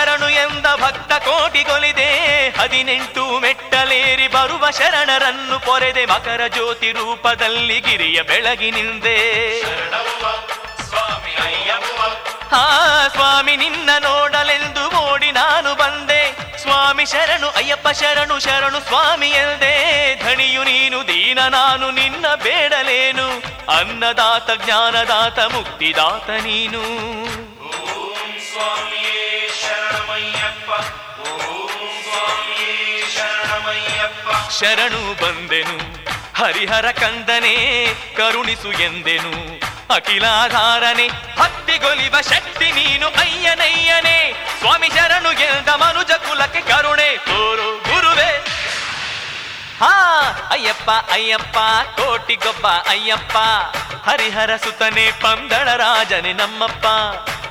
ಶರಣು 0.08 0.30
ಎಂದ 0.30 0.66
ಭಕ್ತ 0.82 1.14
ಕೋಟಿಗೊಲಿದೆ. 1.14 2.49
ಹದಿನೆಂಟು 2.49 3.39
ಮೆಟ್ಟಲೇರಿ 3.39 4.28
ಬರುವ 4.28 4.72
ಶರಣರನ್ನು 4.72 5.60
ಪೊರೆದೆ 5.60 6.05
ಮಕರ 6.05 6.41
ಜ್ಯೋತಿ 6.47 6.91
ರೂಪದಲ್ಲಿ 6.91 7.80
ಗಿರಿಯ 7.80 8.22
ಬೆಳಗಿನಿಂದೆ 8.22 9.18
ಹಾ, 12.51 13.08
ಸ್ವಾಮಿ, 13.08 13.55
ನಿನ್ನ 13.55 13.89
ನೋಡಲೆಂದು 13.99 14.97
ಓಡಿ 14.97 15.32
ನಾನು 15.32 15.76
ಬಂದೆ. 15.76 16.36
ಸ್ವಾಮಿ 16.58 17.05
ಶರಣು, 17.05 17.49
ಅಯ್ಯಪ್ಪ 17.49 17.88
ಶರಣು 17.89 18.39
ಶರಣು 18.39 18.80
ಸ್ವಾಮಿ 18.80 19.28
ಎಂದೆ 19.28 20.16
ಧಣಿಯು 20.24 20.64
ನೀನು, 20.64 21.08
ದೀನ 21.08 21.39
ನಾನು, 21.47 21.91
ನಿನ್ನ 21.91 22.26
ಬೇಡಲೇನು. 22.36 23.30
ಅನ್ನದಾತ, 23.78 24.62
ಜ್ಞಾನದಾತ, 24.66 25.39
ಮುಕ್ತಿದಾತ 25.39 26.30
ನೀನು. 26.30 27.16
ಶರಣು 34.51 35.13
ಬಂದೆನು. 35.23 36.07
ಹರಿಹರ 36.37 36.91
ಕಂದನೆ 36.91 37.87
ಕರುಣಿಸು 38.15 38.71
ಎಂದೆನು. 38.71 39.59
ಅಖಿಲಾಧಾರನೆ 39.95 41.07
ಹತ್ತಿಗೊಲಿವ 41.07 42.15
ಶಕ್ತಿ 42.21 42.71
ನೀನು 42.71 43.07
ಅಯ್ಯನಯ್ಯನೇ. 43.07 44.45
ಸ್ವಾಮಿ 44.59 44.87
ಶರಣು 44.87 45.31
ಎಂದ 45.31 45.69
ಮನುಜ 45.69 46.11
ಕುಲಕ್ಕೆ 46.11 46.61
ಕರುಣೆ 46.61 47.17
ತೋರು 47.17 47.77
ಗುರುವೇ. 47.77 48.45
ಹಾ, 49.79 50.21
ಅಯ್ಯಪ್ಪ 50.51 50.91
ಅಯ್ಯಪ್ಪ, 50.91 51.57
ಕೋಟಿಗೊಬ್ಬ 51.99 52.67
ಅಯ್ಯಪ್ಪ. 52.67 53.37
ಹರಿಹರ 54.09 54.55
ಸುತನೆ 54.55 55.11
ಪಂದಳ 55.11 55.75
ರಾಜನೆ 55.75 56.33
ನಮ್ಮಪ್ಪ. 56.33 56.87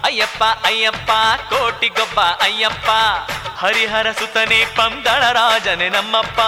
ಅಯ್ಯಪ್ಪ 0.07 0.44
ಅಯ್ಯಪ್ಪ, 0.44 1.11
ಕೋಟಿಗೊಬ್ಬ 1.51 2.20
ಅಯ್ಯಪ್ಪ. 2.20 2.90
ಹರಿಹರ 3.59 4.12
ಸುತನೆ 4.12 4.64
ಪಂದಳ 4.76 5.32
ರಾಜನೆ 5.32 5.88
ನಮ್ಮಪ್ಪ. 5.88 6.40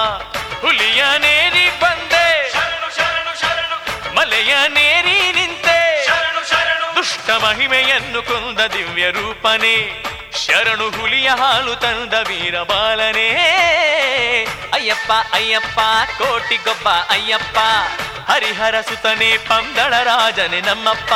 ಹುಲಿಯ 0.61 1.05
ನೇರಿ 1.19 1.81
ಬಂದೆ. 1.81 2.55
ಮಲೆಯ 4.15 4.55
ನೇರಿ 4.69 5.33
ನಿಂತೆ. 5.33 6.07
ದುಷ್ಟ 6.97 7.31
ಮಹಿಮೆಯನ್ನು 7.31 8.23
ಕೊಂದ 8.23 8.59
ದಿವ್ಯ 8.59 9.11
ರೂಪನೇ. 9.11 10.05
ಶರಣು 10.47 10.91
ಹುಲಿಯ 10.91 11.29
ಹಾಲು 11.29 11.77
ತಂದ 11.77 12.15
ವೀರಬಾಲನೇ 12.29 13.29
ಅಯ್ಯಪ್ಪ 14.73 15.13
ಅಯ್ಯಪ್ಪ, 15.33 15.81
ಕೋಟಿಗೊಬ್ಬ 16.19 16.89
ಅಯ್ಯಪ್ಪ. 16.89 17.59
ಹರಿಹರ 18.31 18.81
ಸುತನೆ 18.81 19.37
ಪಂದಳ 19.39 20.03
ರಾಜನೆ 20.03 20.61
ನಮ್ಮಪ್ಪ. 20.61 21.13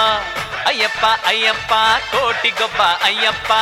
ಅಯ್ಯಪ್ಪ 0.66 1.05
ಅಯ್ಯಪ್ಪ, 1.26 1.72
ಕೋಟಿಗೊಬ್ಬ 2.12 2.82
ಅಯ್ಯಪ್ಪ. 2.82 3.53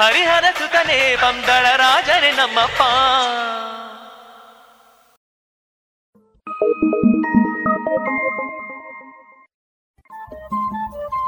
ಹರಿಹರ 0.00 0.44
ಸುತನೆ 0.58 1.16
ಪಂದಳ 1.16 1.66
ರಾಜನೆ 1.76 2.30
ನಮ್ಮಪ್ಪ. 2.30 2.82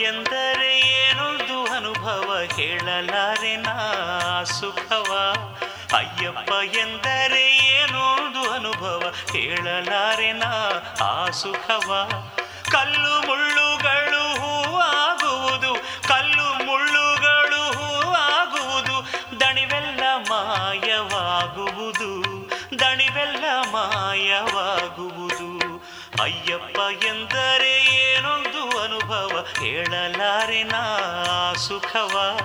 ಎಂದರೆ 0.00 0.80
ಏನೊಂದು 0.80 1.74
ಅನುಭವ 1.74 2.38
ಹೇಳಲಾರೆ 2.56 3.56
ನಾ 3.56 4.42
ಸುಖವ. 4.44 5.34
ಅಯ್ಯಪ್ಪ 5.96 6.52
ಎಂದರೆ 6.76 7.56
ಏನೊಂದು 7.56 8.50
ಅನುಭವ 8.50 9.14
ಹೇಳಲಾರೆ 9.32 10.32
ನಾ 10.32 10.70
ಆ 11.00 11.30
ಸುಖವ. 11.30 12.10
ಕಲ್ಲು 12.70 13.26
ಮುಳ್ಳುಗಳು 13.26 14.40
ಹೂವಾಗುವುದು 14.40 15.74
ಕಲ್ಲು 16.08 16.64
ಮುಳ್ಳುಗಳು 16.64 17.72
ಹೂವಾಗುವುದು 17.72 19.04
ದಣಿವೆಲ್ಲ 19.40 20.02
ಮಾಯವಾಗುವುದು. 20.28 22.12
ದಣಿವೆಲ್ಲ 22.78 23.44
ಮಾಯವಾಗುವುದು. 23.72 25.31
ಅಯ್ಯಪ್ಪ 26.20 27.04
ಎಂದರೆ 27.04 27.94
ಏನೊಂದು 27.94 28.80
ಅನುಭವ? 28.80 29.46
ಹೇಳಲಾರೆ 29.60 30.62
ನಾ 30.62 31.52
ಸುಖವ. 31.52 32.38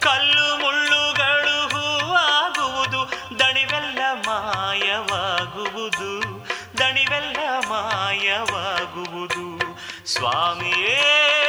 ಕಲ್ಲು 0.00 0.58
ಮುಳ್ಳುಗಳು 0.58 1.68
ಹೂವಾಗುವುದು, 1.68 3.12
ದಣಿವೆಲ್ಲ 3.38 3.98
ಮಾಯವಾಗುವುದು 4.26 6.20
ದಣಿವೆಲ್ಲ 6.78 7.36
ಮಾಯವಾಗುವುದು. 7.68 9.60
ಸ್ವಾಮಿಯೇ 10.06 11.39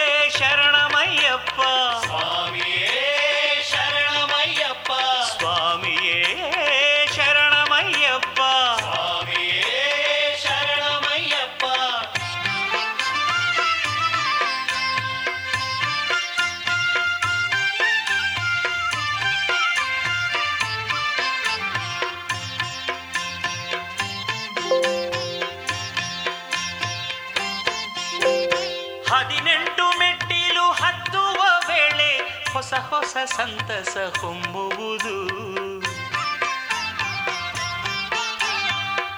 ಹೊಸ 33.14 33.32
ಸಂತಸ 33.32 33.98
ಹೊಮ್ಮುವುದು 34.20 35.24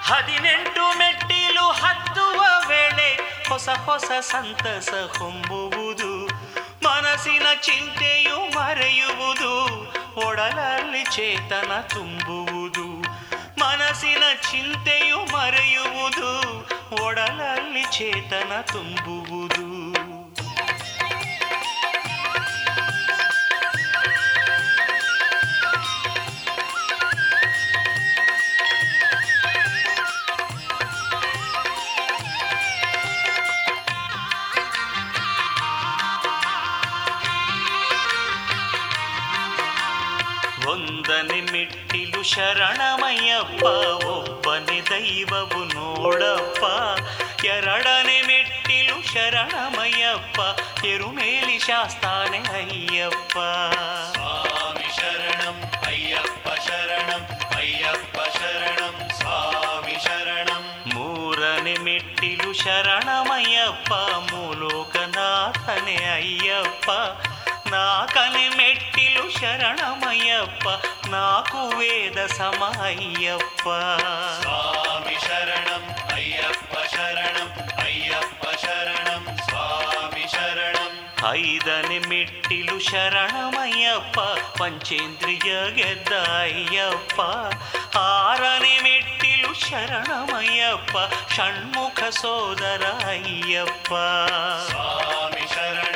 ಹದಿನೆಂಟು 0.04 0.98
ಮೆಟ್ಟಿಲು 0.98 1.72
ಹತ್ತುವ 1.72 2.44
ವೇಳೆ 2.68 3.18
ಹೊಸ 3.48 3.68
ಹೊಸ 3.68 4.10
ಸಂತಸ 4.20 4.88
ಹೊಮ್ಮುವುದು 5.18 6.26
ಮನಸ್ಸಿನ 6.84 7.46
ಚಿಂತೆಯು 7.62 8.58
ಮರೆಯುವುದು. 8.58 9.66
ಒಡಲಲ್ಲಿ 10.26 11.04
ಚೇತನ 11.04 11.80
ತುಂಬುವುದು. 11.80 12.86
ಮನಸ್ಸಿನ 13.60 14.22
ಚಿಂತೆಯು 14.50 15.18
ಮರೆಯುವುದು. 15.32 16.60
ಒಡಲಲ್ಲಿ 17.04 17.82
ಚೇತನ 17.82 18.60
ತುಂಬುವುದು. 18.60 19.23
ಶರಣಮಯ್ಯಪ್ಪ 42.34 43.64
ಒಬ್ಬನೇ 44.06 44.78
ದೈವವು 44.88 45.60
ನೋಡಪ್ಪ 45.74 46.62
ಎರಡನೇ 47.48 48.16
ಮೆಟ್ಟಿಲು 48.28 48.96
ಶರಣಮಯ್ಯಪ್ಪ 49.12 50.38
ಎರುಮೇಲಿ 50.86 51.58
ಶಾಸ್ತಾನೆ 51.58 52.40
ಅಯ್ಯಪ್ಪ 52.54 53.36
ಸ್ವಾಮಿ 54.14 54.88
ಶರಣಂ 54.98 55.56
ಅಯ್ಯಪ್ಪ 55.88 56.46
ಶರಣಂ 56.66 57.22
ಅಯ್ಯಪ್ಪ 57.56 58.16
ಶರಣಂ 58.38 58.96
ಸ್ವಾಮಿ 59.20 59.96
ಶರಣಂ 60.06 60.64
ಮೂರನೇ 60.94 61.76
ಮೆಟ್ಟಿಲು 61.84 62.50
ಶರಣಮಯ್ಯಪ್ಪ 62.62 63.92
ಮೂಲೋಕನಾಥನೆ 64.32 65.96
ಅಯ್ಯಪ್ಪ 66.14 66.90
ನಾಲ್ಕನೆ 67.68 68.44
ಮೆಟ್ಟಿಲು 68.58 68.93
ಶರಣಮಯ್ಯಪ್ಪ 69.14 70.66
ನಾಲ್ಕು 71.06 71.76
ವೇದ 71.78 72.26
ಸಮಯ್ಯಪ್ಪ 72.26 73.66
ಸ್ವಾಮಿ 74.42 75.16
ಶರಣಂ 75.26 75.84
ಅಯ್ಯಪ್ಪ 76.14 76.74
ಶರಣಂ 76.94 77.48
ಅಯ್ಯಪ್ಪ 77.84 78.44
ಶರಣಂ 78.64 79.24
ಸ್ವಾಮಿ 79.48 80.26
ಶರಣಂ. 80.32 80.90
ಐದನೆ 81.34 81.98
ಮೆಟ್ಟಿಲು 82.08 82.78
ಶರಣಮಯ್ಯಪ್ಪ 82.80 84.18
ಪಂಚೇಂದ್ರಿಯ 84.58 85.52
ಗೆದ್ದ 85.74 86.12
ಅಯ್ಯಪ್ಪ 86.40 87.20
ಆರನೆ 87.98 88.78
ಮೆಟ್ಟಿಲು 88.80 89.54
ಶರಣಮಯ್ಯಪ್ಪ 89.60 90.96
ಷಣ್ಮುಖ 91.34 92.02
ಸೋದರ 92.12 92.84
ಅಯ್ಯಪ್ಪ 93.08 93.92
ಸ್ವಾಮಿ 94.68 95.46
ಶರಣಂ 95.54 95.93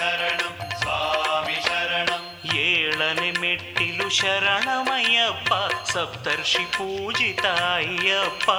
ಶರಣಂ 0.00 0.78
ಸ್ವಾಮಿ 0.78 1.54
ಶರಣಂ. 1.54 2.40
ಏಳನೆ 2.56 3.30
ಮೆಟ್ಟಿಲು 3.30 4.08
ಶರಣಮಯ್ಯಪ್ಪ 4.10 5.54
ಸಪ್ತರ್ಷಿ 5.90 6.64
ಪೂಜಿತ 6.64 7.46
ಅಯ್ಯಪ್ಪ 7.46 8.50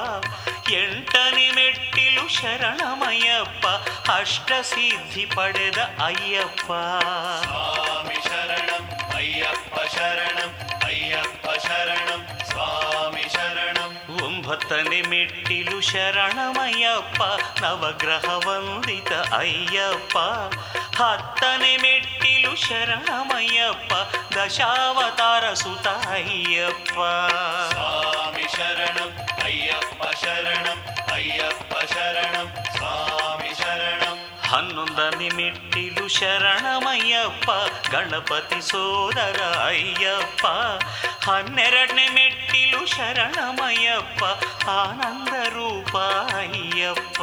ಎಂಟನೆ 0.72 1.52
ಮೆಟ್ಟಿಲು 1.52 2.28
ಶರಣಮಯ್ಯಪ್ಪ 2.30 3.68
ಅಷ್ಟ 4.12 4.52
ಸಿದ್ಧಿ 4.62 5.26
ಪಡೆದ 5.26 5.78
ಅಯ್ಯಪ್ಪ. 5.78 6.72
ಸ್ವಾಮಿ 7.44 8.16
ಶರಣಂ 8.24 9.16
ಅಯ್ಯಪ್ಪ 9.16 9.96
ಶರಣಂ. 9.96 10.61
ಒಂಬತ್ತನೆ 14.52 15.02
ಮೆಟ್ಟಿಲು 15.02 15.82
ಶರಣಮಯ್ಯಪ್ಪ, 15.82 17.22
ನವಗ್ರಹ 17.64 18.48
ವಂದಿತ 18.48 19.12
ಅಯ್ಯಪ್ಪ. 19.14 20.18
ಹತ್ತನೆ 21.02 21.78
ಮೆಟ್ಟಿಲು 21.78 22.56
ಶರಣಮಯ್ಯಪ್ಪ, 22.56 23.94
ದಶಾವತಾರ 24.36 25.54
ಸುತ 25.54 25.88
ಅಯ್ಯಪ್ಪ. 25.88 27.00
ಸ್ವಾಮಿ 27.72 28.44
ಶರಣಂ, 28.56 29.12
ಅಯ್ಯಪ್ಪ 29.44 30.04
ಶರಣಂ 30.26 30.80
ಅಯ್ಯಪ್ಪ 31.14 31.74
ಶರಣಂ, 31.94 32.48
ಸ್ವಾಮಿ 32.78 33.41
ಹನ್ನೊಂದನೆ 34.52 35.30
ಮೆಟ್ಟಿಲು 35.30 36.08
ಶರಣಮಯ್ಯಪ್ಪ 36.08 37.52
ಗಣಪತಿ 37.92 38.70
ಸೋದರ 38.70 39.42
ಅಯ್ಯಪ್ಪ. 39.68 40.48
ಹನ್ನೆರಡನೇ 41.30 42.10
ಮೆಟ್ಟಿಲು 42.10 42.86
ಶರಣಮಯ್ಯಪ್ಪ 42.86 44.24
ಆನಂದ 44.70 45.34
ರೂಪ 45.54 45.98
ಅಯ್ಯಪ್ಪ. 46.36 47.18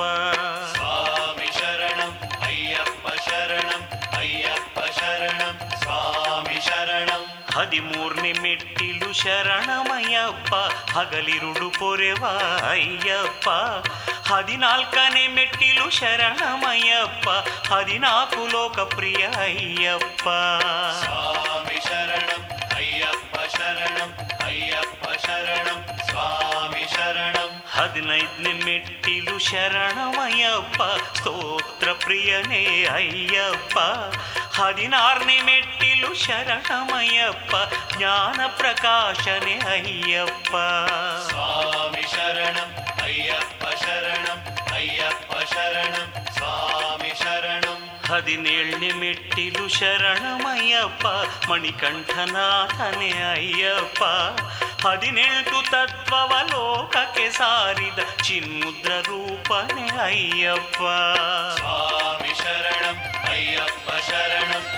ಸ್ವಾಮಿ 0.75 1.59
ಶರಣಂ 1.59 2.13
ಅಯ್ಯಪ್ಪ 2.47 3.09
ಶರಣಂ 3.09 3.83
ಅಯ್ಯಪ್ಪ 4.17 4.79
ಶರಣಂ 4.79 5.81
ಸ್ವಾಮಿ 5.83 6.61
ಶರಣಂ. 6.67 7.25
ಹದಿಮೂರನೇ 7.57 8.33
ಮೆಟ್ಟಿಲು 8.79 9.13
ಶರಣಮಯ್ಯಪ್ಪ 9.13 10.55
ಹಗಲಿರುಡು 10.99 11.71
ಪೊರೆವ 11.71 12.25
ಅಯ್ಯಪ್ಪ. 12.71 13.49
ಹದಿನಾಲ್ಕನೇ 14.33 15.27
ಮೆಟ್ಟಿಲು 15.27 15.91
ಶರಣಮಯ್ಯಪ್ಪ 15.91 17.29
ಹದಿನಾಲ್ಕು 17.73 18.53
ಲೋಕಪ್ರಿಯ 18.53 19.25
ಅಯ್ಯಪ್ಪ. 19.43 20.27
ಹದಿನೈದನೇ 27.99 28.53
ಮೆಟ್ಟಿಲು 28.53 29.39
ಶರಣಮಯ್ಯಪ್ಪ, 29.39 30.83
ಸ್ತೋತ್ರ 31.17 31.93
ಪ್ರಿಯನೇ 31.93 32.85
ಅಯ್ಯಪ್ಪ. 32.85 33.79
ಹದಿನಾರನೇ 34.61 35.43
ಮೆಟ್ಟಿಲು 35.43 36.15
ಶರಣಮಯ್ಯಪ್ಪ, 36.15 37.55
ಜ್ಞಾನ 37.97 38.41
ಪ್ರಕಾಶನೇ 38.57 39.59
ಅಯ್ಯಪ್ಪ. 39.59 40.51
ಸ್ವಾಮಿ 41.29 42.03
ಶರಣಂ, 42.03 42.71
ಅಯ್ಯಪ್ಪ 43.03 43.65
ಶರಣಂ 43.65 44.39
ಅಯ್ಯಪ್ಪ 44.75 45.33
ಶರಣಂ. 45.55 46.18
ಹದಿನೇಳನೇ 48.09 48.93
ಮೆಟ್ಟಿಲು 48.93 49.69
ಶರಣಮಯ್ಯಪ್ಪ, 49.69 51.07
ಮಣಿಕಂಠನಾಥನೇ 51.51 53.11
ಅಯ್ಯಪ್ಪ. 53.11 54.03
ಹದಿನೆಂಟು 54.87 55.71
ತತ್ವವ 55.71 56.33
ಲೋಕಕ್ಕೆ 56.51 57.31
ಸಾರಿದ 57.31 57.99
ಚಿನ್ಮುದ್ರ 58.23 58.93
ರೂಪನೇ 58.93 59.89
ಅಯ್ಯಪ್ಪ. 59.89 60.79
ಸ್ವಾಮಿ 61.59 62.39
ಶರಣಂ, 62.39 62.97
ಅಯ್ಯಪ್ಪ 63.31 63.91
ಶರಣಂ. 63.91 64.78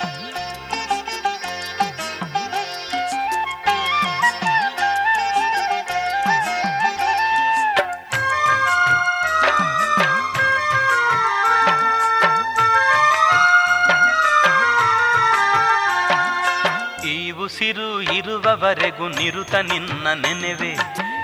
ಇರುವವರೆಗೂ 18.51 19.07
ನಿರುತ 19.07 19.55
ನಿನ್ನ 19.55 20.07
ನೆನೆವೆ. 20.13 20.71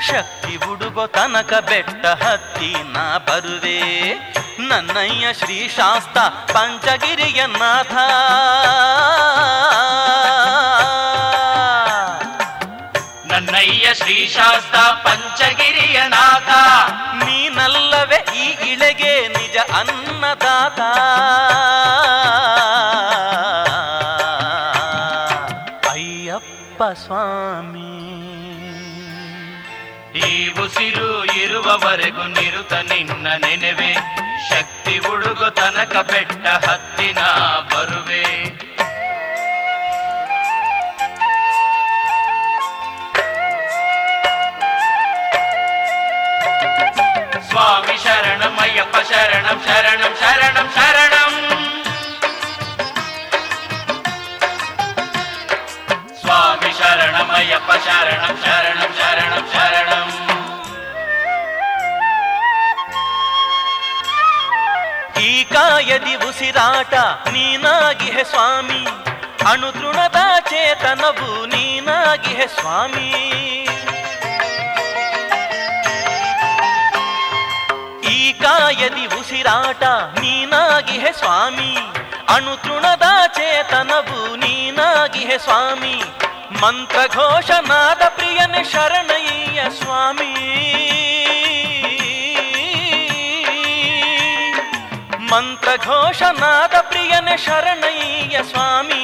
ಶಕ್ತಿ 0.07 0.53
ಹುಡುಗೋ 0.55 1.07
ತನಕ 1.07 1.53
ಬೆಟ್ಟ 1.69 2.05
ಹತ್ತಿ 2.05 2.71
ನಾ 2.93 3.17
ಬರುವೆ. 3.17 3.79
ನನ್ನಯ್ಯ 4.67 5.33
ಶ್ರೀ 5.33 5.57
ಶಾಸ್ತ 5.75 6.17
ಪಂಚಗಿರಿಯ 6.55 7.45
ನಾಥ 7.45 7.93
ನನ್ನಯ್ಯ 13.31 13.93
ಶ್ರೀಶಾಸ್ತ 13.93 14.75
ಪಂಚಗಿರಿಯ 15.03 15.99
ನಾಥ 16.07 16.49
ನೀನಲ್ಲವೇ 17.23 18.19
ಈ 18.35 18.45
ಇಳೆಗೆ 18.71 19.13
ನಿಜ 19.27 19.57
ಅನ್ನದಾತ. 19.75 20.79
ಸ್ವಾಮಿ. 27.07 27.91
ಈ 30.19 30.49
ಉಸಿರು 30.59 31.25
ಇರುವವರೆಗೂ 31.25 32.23
ನಿರುತ 32.23 32.73
ನಿನ್ನ 32.73 33.27
ನೆನೆವೆ. 33.27 33.93
ಶಕ್ತಿ 34.49 34.97
ಹುಡುಗು 34.97 35.49
ತನಕ 35.51 35.95
ಬೆಟ್ಟ 36.11 36.47
ಹತ್ತಿನ 36.47 37.19
ಬರುವೆ. 37.73 38.23
ಸ್ವಾಮಿ 47.49 48.03
ಶರಣಂ 48.03 48.57
ಅಯ್ಯಪ್ಪ 48.59 48.95
ಶರಣಂ 48.95 49.61
ಶರಣಂ 49.65 50.13
ಶರಣಂ 50.19 50.19
ಶರಣಂ 50.19 50.67
ಉಸಿರಾಟ 66.87 67.29
ನೀನಾಗಿಹೆ 67.29 68.23
ಸ್ವಾಮಿ. 68.23 68.85
ಅಣುತೃಣದ 69.51 70.15
ಚೇತನವು 70.39 71.45
ನೀನಾಗಿಹೆ 71.45 72.47
ಸ್ವಾಮಿ. 72.47 73.09
ಈ 78.07 78.33
ಕಾಯದಿ 78.33 79.05
ಉಸಿರಾಟ 79.05 79.83
ನೀನಾಗಿಹೆ 80.19 81.11
ಸ್ವಾಮಿ. 81.11 81.77
ಅಣುತೃಣದ 82.29 83.03
ಚೇತನವು 83.27 84.35
ನೀನಾಗಿಹೆ 84.35 85.37
ಸ್ವಾಮಿ. 85.37 86.03
ಮಂತ್ರಘೋಷನಾದ 86.61 88.01
ಪ್ರಿಯನ 88.09 88.55
ಶರಣಯ್ಯ 88.71 89.61
ಸ್ವಾಮಿ. 89.83 90.33
ಮಂತ್ರಘೋಷನಾದ 95.31 96.75
ಪ್ರಿಯನೆ 96.89 97.35
ಶರಣಯ್ಯ 97.45 98.37
ಸ್ವಾಮಿ, 98.51 99.03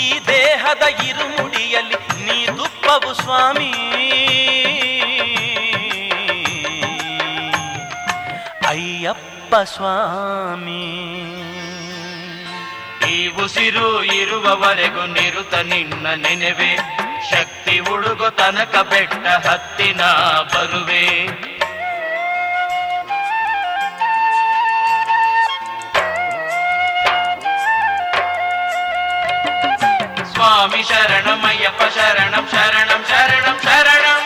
ಈ 0.00 0.04
ದೇಹದ 0.28 0.84
ಇರುಮುಡಿಯಲ್ಲಿ 1.08 1.98
ನೀ 2.26 2.38
ದುಪ್ಪವು 2.58 3.12
ಸ್ವಾಮಿ. 3.22 3.70
ಅಯ್ಯಪ್ಪ 8.72 9.54
ಸ್ವಾಮಿ 9.74 10.84
ಈ 13.14 13.16
ಉಸಿರು 13.42 13.88
ಇರುವವರೆಗೂ 14.20 15.04
ನಿರುತ 15.16 15.54
ನಿನ್ನ 15.72 16.06
ನೆನೆವೆ, 16.24 16.72
ಶಕ್ತಿ 17.30 17.74
ಉಡುಗು 17.92 18.30
ತನಕ 18.38 18.74
ಬೆಟ್ಟ 18.92 19.26
ಹತ್ತಿನ 19.46 20.02
ಬರುವೆ. 20.54 21.04
స్వామి 30.54 30.82
శరణం 30.88 31.40
అయ్యప్ప 31.48 31.82
శరణం 31.94 32.44
శరణం 32.52 33.00
శరణం 33.10 33.56
శరణం. 33.64 34.20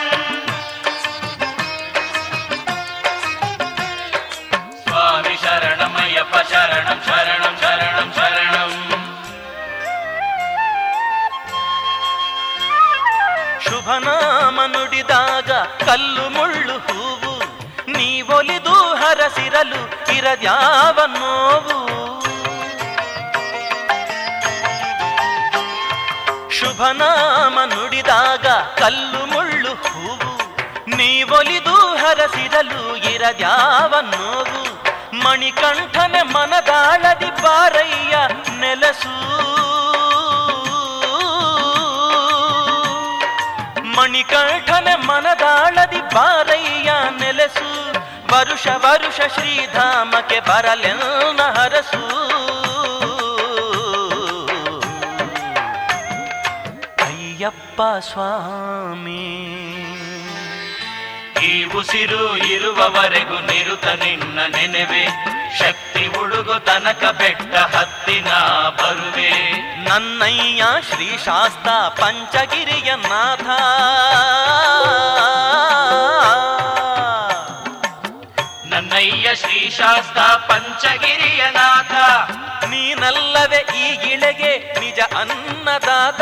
స్వామి 4.83 5.33
శరణం 5.43 5.95
అయ్యప్ప 6.03 6.35
శరణం 6.51 6.99
శరణం 7.07 7.55
శరణం 7.63 8.09
శరణం. 8.17 8.69
శుభనామనుడిదాగ 13.65 15.49
కల్లు 15.87 16.25
ముళ్ళు 16.35 16.77
హూవు 16.87 17.33
నీ 17.97 18.09
ఒలిదు 18.37 18.77
హరసిరలు 19.01 19.81
ಇರದ್ಯಾವ 20.17 20.97
నోవు. 21.17 21.77
ಶುಭನಾಮ 26.79 27.59
ನುಡಿದಾಗ 27.59 28.47
ಕಲ್ಲು 28.79 29.25
ಮುಳ್ಳು 29.25 29.69
ಹೂವು. 29.69 30.31
ನೀವೊಲಿದು 30.95 31.73
ಹರಸಿರಲು 31.73 32.95
ಇರದ್ಯಾವ 32.95 33.95
ನೋವು 34.01 34.61
ಮಣಿಕಂಠನೆ 35.23 36.21
ಮನದಾಳದಿ 36.21 37.29
ಬಾರಯ್ಯ 37.41 38.17
ನೆಲಸು. 38.59 39.15
ಮಣಿಕಂಠನ 43.83 44.87
ಮನದಾಳದಿ 45.05 46.01
ಬಾರಯ್ಯ 46.01 46.91
ನೆಲಸು. 47.19 47.93
ವರುಷ 48.33 48.67
ವರುಷ 48.67 49.21
ಶ್ರೀಧಾಮಕ್ಕೆ 49.33 50.39
ಬರಲೆನ್ನ 50.39 51.41
ಹರಸು 51.41 52.29
ಅಯ್ಯಪ್ಪ 57.79 58.05
ಸ್ವಾಮಿ. 58.11 59.25
ಈ 61.45 61.51
ಉಸಿರು 61.63 62.37
ಇರುವವರೆಗೂ 62.37 63.37
ನಿರುತ 63.39 63.85
ನಿನ್ನ 63.85 64.39
ನೆನೆವೆ. 64.55 65.03
ಶಕ್ತಿ 65.59 66.03
ಹುಡುಗು 66.07 66.57
ತನಕ 66.59 67.03
ಬೆಟ್ಟ 67.19 67.55
ಹತ್ತಿನ 67.75 68.29
ಬರುವೆ. 68.79 69.31
ನನ್ನಯ್ಯ 69.87 70.63
ಶ್ರೀ 70.89 71.09
ಶಾಸ್ತ 71.25 71.67
ಪಂಚಗಿರಿಯ 72.01 72.89
ನಾಥ 72.95 73.47
ನನ್ನಯ್ಯ 78.73 79.35
ಶ್ರೀ 79.35 79.59
ಶಾಸ್ತ 79.69 80.19
ಪಂಚಗಿರಿಯ 80.51 81.43
ನಾಥ 81.51 81.93
ನೀನಲ್ಲವೇ 82.65 83.61
ಈ 83.77 83.87
ಗಿಳೆಗೆ 83.95 84.53
ನಿಜ 84.79 84.99
ಅನ್ನದಾತ. 85.17 86.21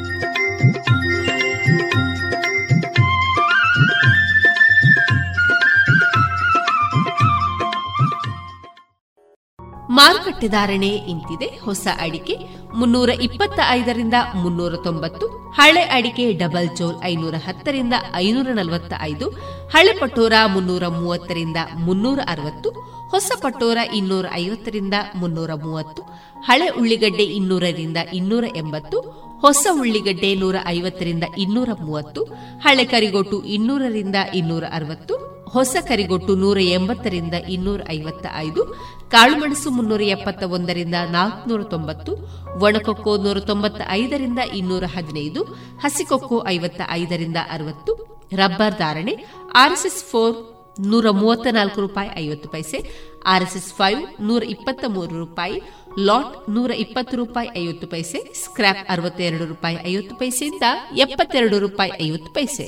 ಧಾರಣೆ 10.47 10.87
ಇಂತಿದೆ. 10.87 11.59
ಹೊಸ 11.61 11.87
ಅಡಿಕೆ 11.99 12.35
ಮುನ್ನೂರ 12.75 13.09
ಇಪ್ಪತ್ತ 13.09 13.59
ಐದರಿಂದ 13.69 14.13
ಮುನ್ನೂರ 14.35 14.75
ತೊಂಬತ್ತು 14.75 15.51
ಹಳೆ 15.51 15.81
ಅಡಿಕೆ 15.81 16.33
ಡಬಲ್ 16.33 16.69
ಚೋಲ್ 16.77 17.03
ಐನೂರ 17.03 17.35
ಹತ್ತರಿಂದ 17.45 17.93
ಐನೂರ 18.15 18.47
ನಲವತ್ತ 18.53 18.93
ಐದು 19.01 19.29
ಹಳೆ 19.67 19.93
ಪಟೋರ 19.99 20.33
ಮುನ್ನೂರ 20.45 20.87
ಮೂವತ್ತರಿಂದ 20.87 21.57
ಮುನ್ನೂರ 21.73 22.19
ಅರವತ್ತು 22.27 22.69
ಹೊಸ 23.09 23.31
ಪಟೋರ 23.41 23.77
ಇನ್ನೂರ 23.93 24.25
ಐವತ್ತರಿಂದ 24.33 24.93
ಮುನ್ನೂರ 25.15 25.51
ಮೂವತ್ತು 25.53 26.01
ಹಳೆ 26.41 26.69
ಉಳ್ಳಿಗಡ್ಡೆ 26.69 27.23
ಇನ್ನೂರರಿಂದ 27.23 27.97
ಇನ್ನೂರ 28.13 28.43
ಎಂಬತ್ತು 28.55 28.99
ಹೊಸ 29.39 29.67
ಉಳ್ಳಿಗಡ್ಡೆ 29.71 30.35
ನೂರ 30.35 30.55
ಐವತ್ತರಿಂದ 30.67 31.23
ಇನ್ನೂರ 31.37 31.69
ಮೂವತ್ತು 31.81 32.23
ಹಳೆ 32.59 32.85
ಕರಿಗೋಟು 32.85 33.43
ಇನ್ನೂರರಿಂದ 33.43 34.15
ಇನ್ನೂರ 34.33 34.63
ಅರವತ್ತು 34.71 35.15
ಹೊಸ 35.49 35.75
ಕರಿಗೊಟ್ಟು 35.87 36.35
ನೂರ 36.35 36.59
ಎಂಬತ್ತರಿಂದ 36.59 37.33
ಇನ್ನೂರ 37.33 37.81
ಐವತ್ತ 37.89 38.25
ಐದು 38.37 38.61
ಕಾಳುಮೆಣಸು 39.13 39.69
ಮುನ್ನೂರ 39.77 40.01
ಎಪ್ಪತ್ತ 40.15 40.43
ಒಂದರಿಂದ 40.55 40.97
ನಾಲ್ಕುನೂರ 41.15 41.63
ತೊಂಬತ್ತು 41.73 42.11
ಒಣಕೊಕ್ಕೋ 42.65 43.11
ನೂರ 43.17 43.39
ತೊಂಬತ್ತ 43.49 43.81
ಐದರಿಂದ 44.01 44.39
ಇನ್ನೂರ 44.59 44.85
ಹದಿನೈದು 44.95 45.41
ಹಸಿಕೊಕ್ಕೋ 45.83 46.37
ಐವತ್ತ 46.47 46.81
ಐದರಿಂದ 46.99 47.39
ಅರವತ್ತು, 47.55 47.91
ರಬ್ಬರ್ 48.41 48.77
ಧಾರಣೆ 48.77 49.13
ಆರ್ಎಸ್ಎಸ್ 49.63 50.01
ಫೋರ್ 50.11 50.35
ನೂರ 50.91 51.05
ಮೂವತ್ತ 51.11 51.47
ನಾಲ್ಕು 51.51 51.79
ರೂಪಾಯಿ 51.81 52.09
ಐವತ್ತು 52.17 52.49
ಪೈಸೆ, 52.49 52.77
ಆರ್ಎಸ್ಎಸ್ 53.33 53.71
ಫೈವ್ 53.79 54.01
ನೂರ 54.27 54.43
ಇಪ್ಪತ್ತ 54.53 54.83
ಮೂರು 54.87 55.13
ರೂಪಾಯಿ, 55.25 55.57
ಲಾಟ್ 56.07 56.49
ನೂರ 56.49 56.71
ಇಪ್ಪತ್ತು 56.85 57.17
ರೂಪಾಯಿ 57.17 57.49
ಐವತ್ತು 57.63 57.87
ಪೈಸೆ 57.87 58.19
ಸ್ಕ್ರಾಪ್ 58.43 58.85
ಅರವತ್ತೆರಡು 58.89 59.45
ರೂಪಾಯಿ 59.45 59.77
ಐವತ್ತು 59.91 60.15
ಪೈಸೆಯಿಂದ 60.15 60.63
ಎಪ್ಪತ್ತೆರಡು 61.05 61.59
ರೂಪಾಯಿ 61.59 61.91
ಐವತ್ತು 62.07 62.31
ಪೈಸೆ. 62.33 62.67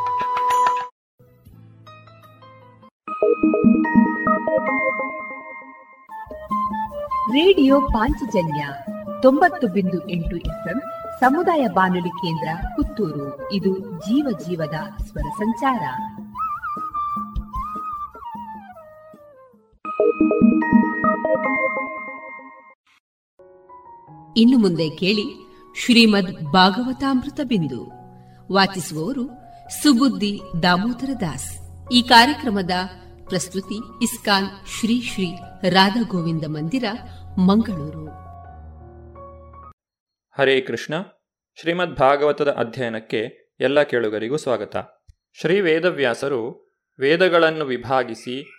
Radio 7.31 7.81
Panchajanya 7.81 8.67
ತೊಂಬತ್ತು 9.21 9.67
ಬಿಂದು 9.67 10.09
ಎಂಟು 10.09 10.37
ಎಫ್ಎಂ 10.37 10.81
ಸಮುದಾಯ 11.19 11.67
ಬಾನುಲಿ 11.67 12.09
ಕೇಂದ್ರ 12.09 12.67
ಪುತ್ತೂರು. 12.75 13.53
ಇದು 13.53 13.79
ಜೀವ 13.79 14.27
ಜೀವದ 14.47 15.03
ಸ್ವರ 15.03 15.29
ಸಂಚಾರ. 15.29 15.81
ಇನ್ನು 24.37 24.57
ಮುಂದೆ 24.57 24.89
ಕೇಳಿ 24.89 25.55
ಶ್ರೀಮದ್ 25.85 26.51
ಭಾಗವತಾಮೃತ 26.51 27.39
ಬಿಂದು. 27.43 27.91
ವಾಚಿಸುವವರು 28.53 29.27
ಸುಬುದ್ದಿ 29.83 30.41
ದಾಮೋದರ 30.63 31.09
ದಾಸ್. 31.21 31.57
ಈ 31.91 32.01
ಕಾರ್ಯಕ್ರಮದ 32.01 32.71
ಪ್ರಸ್ತುತಿ 33.31 34.03
ಇಸ್ಕಾನ್ 34.03 34.47
ಶ್ರೀ 34.67 35.01
ಶ್ರೀ 35.01 35.35
ರಾಧಾ 35.69 36.01
ಗೋವಿಂದ 36.01 36.45
ಮಂದಿರ, 36.47 36.83
ಮಂಗಳೂರು. 37.39 38.05
ಹರೇ 40.37 40.61
ಕೃಷ್ಣ. 40.61 40.93
ಶ್ರೀಮದ್ 41.55 41.95
ಭಾಗವತದ 41.95 42.47
ಅಧ್ಯಯನಕ್ಕೆ 42.51 43.53
ಎಲ್ಲ 43.59 43.83
ಕೇಳುಗರಿಗೂ 43.83 44.37
ಸ್ವಾಗತ. 44.37 44.75
ಶ್ರೀ 45.33 45.61
ವೇದವ್ಯಾಸರು 45.61 46.67
ವೇದಗಳನ್ನು 46.99 47.65
ವಿಭಾಗಿಸಿ, 47.65 48.51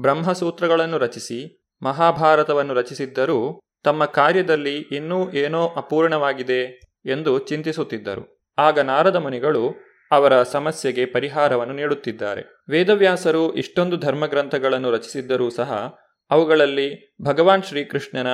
ಬ್ರಹ್ಮಸೂತ್ರಗಳನ್ನು 0.00 0.98
ರಚಿಸಿ, 0.98 1.64
ಮಹಾಭಾರತವನ್ನು 1.82 2.74
ರಚಿಸಿದ್ದರೂ 2.74 3.60
ತಮ್ಮ 3.84 4.04
ಕಾರ್ಯದಲ್ಲಿ 4.04 4.76
ಇನ್ನೂ 4.78 5.32
ಏನೋ 5.32 5.68
ಅಪೂರ್ಣವಾಗಿದೆ 5.68 6.80
ಎಂದು 7.06 7.38
ಚಿಂತಿಸುತ್ತಿದ್ದರು. 7.38 8.52
ಆಗ 8.58 8.78
ನಾರದ 8.78 9.16
ಮುನಿಗಳು 9.16 9.85
ಅವರ 10.12 10.42
ಸಮಸ್ಯೆಗೆ 10.42 11.06
ಪರಿಹಾರವನ್ನು 11.06 11.74
ನೀಡುತ್ತಿದ್ದಾರೆ. 11.74 12.64
ವೇದವ್ಯಾಸರು 12.68 13.54
ಇಷ್ಟೊಂದು 13.54 13.96
ಧರ್ಮಗ್ರಂಥಗಳನ್ನು 13.96 14.90
ರಚಿಸಿದ್ದರೂ 14.90 15.50
ಸಹ 15.50 15.98
ಅವುಗಳಲ್ಲಿ 16.30 17.16
ಭಗವಾನ್ 17.22 17.62
ಶ್ರೀಕೃಷ್ಣನ 17.62 18.26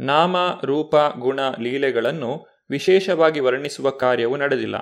ನಾಮ, 0.00 0.36
ರೂಪ, 0.64 0.94
ಗುಣ, 1.18 1.40
ಲೀಲೆಗಳನ್ನು 1.60 2.46
ವಿಶೇಷವಾಗಿ 2.70 3.40
ವರ್ಣಿಸುವ 3.40 3.90
ಕಾರ್ಯವು 3.90 4.36
ನಡೆದಿಲ್ಲ. 4.36 4.76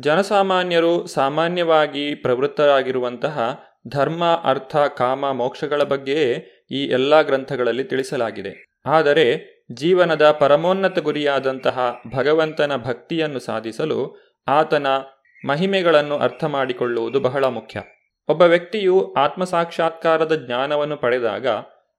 ಜನಸಾಮಾನ್ಯರು 0.00 1.06
ಸಾಮಾನ್ಯವಾಗಿ 1.06 2.14
ಪ್ರವೃತ್ತರಾಗಿರುವಂತಹ 2.14 3.60
ಧರ್ಮ, 3.88 4.24
ಅರ್ಥ, 4.44 4.76
ಕಾಮ, 4.76 5.30
ಮೋಕ್ಷಗಳ 5.30 5.82
ಬಗ್ಗೆಯೇ 5.82 6.50
ಈ 6.70 6.86
ಎಲ್ಲ 6.86 7.22
ಗ್ರಂಥಗಳಲ್ಲಿ 7.22 7.84
ತಿಳಿಸಲಾಗಿದೆ. 7.84 8.66
ಆದರೆ 8.86 9.56
ಜೀವನದ 9.72 10.30
ಪರಮೋನ್ನತ 10.30 10.98
ಗುರಿಯಾದಂತಹ 10.98 11.94
ಭಗವಂತನ 12.16 12.76
ಭಕ್ತಿಯನ್ನು 12.76 13.38
ಸಾಧಿಸಲು 13.38 14.16
ಆತನ 14.48 14.86
ಮಹಿಮೆಗಳನ್ನು 15.44 16.16
ಅರ್ಥ 16.16 16.44
ಮಾಡಿಕೊಳ್ಳುವುದು 16.44 17.20
ಬಹಳ 17.20 17.44
ಮುಖ್ಯ. 17.44 17.82
ಒಬ್ಬ 18.28 18.42
ವ್ಯಕ್ತಿಯು 18.42 19.12
ಆತ್ಮಸಾಕ್ಷಾತ್ಕಾರದ 19.12 20.46
ಜ್ಞಾನವನ್ನು 20.46 20.96
ಪಡೆದಾಗ 20.96 21.46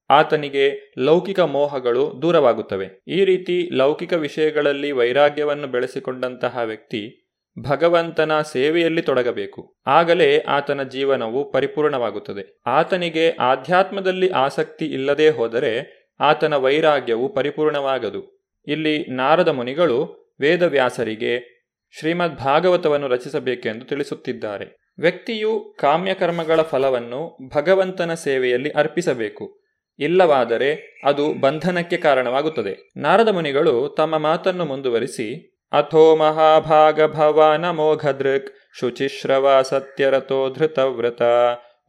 ಆತನಿಗೆ 0.09 0.93
ಲೌಕಿಕ 0.97 1.39
ಮೋಹಗಳು 1.39 2.19
ದೂರವಾಗುತ್ತವೆ. 2.21 3.03
ಈ 3.07 3.25
ರೀತಿ 3.25 3.69
ಲೌಕಿಕ 3.73 4.13
ವಿಷಯಗಳಲ್ಲಿ 4.13 4.91
ವೈರಾಗ್ಯವನ್ನು 4.91 5.67
ಬೆಳೆಸಿಕೊಂಡಂತಹ 5.67 6.57
ವ್ಯಕ್ತಿ 6.57 7.23
ಭಗವಂತನ 7.69 8.41
ಸೇವೆಯಲ್ಲಿ 8.41 9.01
ತೊಡಗಬೇಕು. 9.01 9.75
ಆಗಲೇ 9.87 10.39
ಆತನ 10.39 10.83
ಜೀವನವು 10.83 11.51
ಪರಿಪೂರ್ಣವಾಗುತ್ತದೆ. 11.51 12.61
ಆತನಿಗೆ 12.65 13.29
ಆಧ್ಯಾತ್ಮದಲ್ಲಿ 13.29 14.29
ಆಸಕ್ತಿ 14.29 14.85
ಇಲ್ಲದೇ 14.85 15.29
ಹೋದರೆ 15.29 15.97
ಆತನ 16.19 16.55
ವೈರಾಗ್ಯವು 16.55 17.33
ಪರಿಪೂರ್ಣವಾಗದು. 17.33 18.51
ಇಲ್ಲಿ 18.67 19.05
ನಾರದ 19.05 19.47
ಮುನಿಗಳು 19.47 20.27
ವೇದವ್ಯಾಸರಿಗೆ 20.39 21.56
ಶ್ರೀಮದ್ 21.91 22.35
ಭಾಗವತವನ್ನು 22.35 23.07
ರಚಿಸಬೇಕೆಂದು 23.07 23.85
ತಿಳಿಸುತ್ತಿದ್ದಾರೆ. 23.85 24.93
ವ್ಯಕ್ತಿಯು 24.99 25.75
ಕಾಮ್ಯಕರ್ಮಗಳ 25.79 26.61
ಫಲವನ್ನು 26.61 27.37
ಭಗವಂತನ 27.55 28.13
ಸೇವೆಯಲ್ಲಿ 28.13 28.69
ಅರ್ಪಿಸಬೇಕು. 28.69 29.59
ಇಲ್ಲವಾದರೆ 29.99 31.01
ಅದು 31.05 31.33
ಬಂಧನಕ್ಕೆ 31.33 31.97
ಕಾರಣವಾಗುತ್ತದೆ. 31.97 32.91
ನಾರದ 32.97 33.27
ಮುನಿಗಳು 33.27 33.95
ತಮ್ಮ 33.97 34.17
ಮಾತನ್ನು 34.17 34.65
ಮುಂದುವರಿಸಿ, 34.65 35.59
ಅಥೋ 35.71 36.15
ಮಹಾಭಾಗ 36.15 37.13
ಭವಾನ 37.13 37.69
ಮೋಘದೃಕ್ 37.69 38.79
ಶುಚಿಶ್ರವ 38.79 39.61
ಸತ್ಯರಥೋ 39.61 40.53
ಧೃತವ್ರತ 40.53 41.21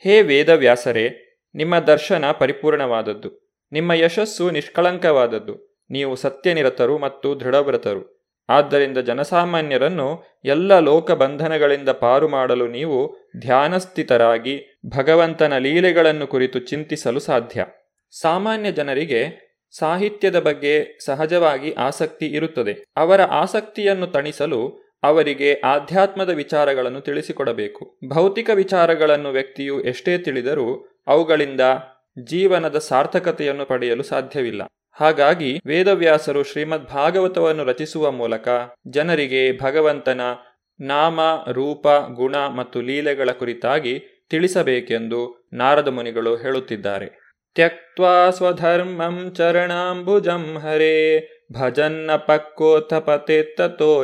ಹೇ 0.03 0.21
ವೇದವ್ಯಾಸರೇ 0.21 1.30
ನಿಮ್ಮ 1.55 1.79
ದರ್ಶನ 1.79 2.31
ಪರಿಪೂರ್ಣವಾದದ್ದು. 2.31 3.51
ನಿಮ್ಮ 3.71 3.93
ಯಶಸ್ಸು 3.93 4.51
ನಿಷ್ಕಳಂಕವಾದದ್ದು. 4.51 5.83
ನೀವು 5.89 6.15
ಸತ್ಯನಿರತರು 6.15 6.97
ಮತ್ತು 6.97 7.39
ದೃಢವ್ರತರು. 7.39 8.21
ಆದ್ದರಿಂದ 8.49 8.97
ಜನಸಾಮಾನ್ಯರನ್ನು 8.97 10.23
ಎಲ್ಲ 10.45 10.79
ಲೋಕ 10.79 11.11
ಬಂಧನಗಳಿಂದ 11.11 11.89
ಪಾರು 11.89 12.27
ಮಾಡಲು 12.27 12.67
ನೀವು 12.67 13.17
ಧ್ಯಾನಸ್ಥಿತರಾಗಿ 13.39 14.79
ಭಗವಂತನ 14.97 15.57
ಲೀಲೆಗಳನ್ನು 15.57 16.27
ಕುರಿತು 16.27 16.59
ಚಿಂತಿಸಲು 16.59 17.19
ಸಾಧ್ಯ. 17.19 17.65
ಸಾಮಾನ್ಯ 18.21 18.71
ಜನರಿಗೆ 18.71 19.51
ಸಾಹಿತ್ಯದ 19.77 20.39
ಬಗ್ಗೆ 20.39 20.97
ಸಹಜವಾಗಿ 21.05 21.71
ಆಸಕ್ತಿ 21.71 22.25
ಇರುತ್ತದೆ. 22.25 22.83
ಅವರ 22.95 23.21
ಆಸಕ್ತಿಯನ್ನು 23.21 24.07
ತಣಿಸಲು 24.07 24.91
ಅವರಿಗೆ 25.03 25.53
ಆಧ್ಯಾತ್ಮದ 25.53 26.29
ವಿಚಾರಗಳನ್ನು 26.29 27.01
ತಿಳಿಸಿಕೊಡಬೇಕು. 27.01 27.99
ಭೌತಿಕ 28.07 28.49
ವಿಚಾರಗಳನ್ನು 28.53 29.29
ವ್ಯಕ್ತಿಯು 29.29 29.81
ಎಷ್ಟೇ 29.81 30.17
ತಿಳಿದರೂ 30.17 30.90
ಅವುಗಳಿಂದ 31.07 31.61
ಜೀವನದ 32.23 32.77
ಸಾರ್ಥಕತೆಯನ್ನು 32.77 33.65
ಪಡೆಯಲು 33.65 34.03
ಸಾಧ್ಯವಿಲ್ಲ. 34.03 34.61
ಹಾಗಾಗಿ 34.91 35.61
ವೇದವ್ಯಾಸರು 35.65 36.43
ಶ್ರೀಮದ್ 36.43 36.87
ಭಾಗವತವನ್ನು 36.87 37.63
ರಚಿಸುವ 37.63 38.11
ಮೂಲಕ 38.11 38.47
ಜನರಿಗೆ 38.87 39.57
ಭಗವಂತನ 39.61 40.21
ನಾಮ, 40.79 41.19
ರೂಪ, 41.51 41.87
ಗುಣ 42.13 42.35
ಮತ್ತು 42.47 42.81
ಲೀಲೆಗಳ 42.81 43.29
ಕುರಿತಾಗಿ 43.31 43.99
ತಿಳಿಸಬೇಕೆಂದು 44.29 45.49
ನಾರದ 45.53 45.87
ಮುನಿಗಳು 45.87 46.35
ಹೇಳುತ್ತಿದ್ದಾರೆ. 46.35 47.37
ತ್ಯಕ್ವಾ 47.55 48.29
ಸ್ವಧರ್ಮಂ 48.29 49.33
ಚರಣಾಂಬುಜಂ 49.33 50.57
ಹರೇ, 50.57 51.27
ಭಜನ್ನ 51.53 52.11
ಪಕ್ಕೋಥ 52.15 52.93
ಪತೆ 52.93 53.55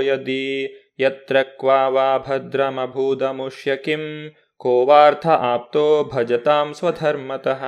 ಯದಿ, 0.06 0.66
ಯತ್ರ 1.00 1.44
ಕ್ವಾ 1.44 1.88
ವಾ 1.88 2.18
ಭದ್ರಮಭೂದಮುಷ್ಯ 2.18 3.76
ಕಿಂ 3.76 4.36
ಕೋವಾರ್ಥ 4.58 5.28
ಆಪ್ತೋ 5.28 6.04
ಭಜತಾಂ 6.14 6.74
ಸ್ವಧರ್ಮತಃ 6.74 7.66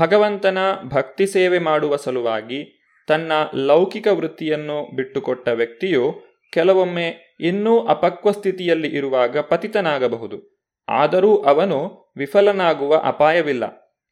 ಭಗವಂತನ 0.00 0.58
ಭಕ್ತಿ 0.84 1.26
ಸೇವೆ 1.26 1.58
ಮಾಡುವ 1.58 1.96
ಸಲುವಾಗಿ 1.96 2.80
ತನ್ನ 3.08 3.32
ಲೌಕಿಕ 3.54 4.06
ವೃತ್ತಿಯನ್ನು 4.06 4.96
ಬಿಟ್ಟುಕೊಟ್ಟ 4.96 5.48
ವ್ಯಕ್ತಿಯು 5.48 6.14
ಕೆಲವೊಮ್ಮೆ 6.52 7.36
ಇನ್ನೂ 7.40 7.86
ಅಪಕ್ವ 7.86 8.30
ಸ್ಥಿತಿಯಲ್ಲಿ 8.30 8.88
ಇರುವಾಗ 8.88 9.38
ಪತಿತನಾಗಬಹುದು. 9.38 10.66
ಆದರೂ 10.88 11.36
ಅವನು 11.36 12.12
ವಿಫಲನಾಗುವ 12.16 12.96
ಅಪಾಯವಿಲ್ಲ. 13.04 13.64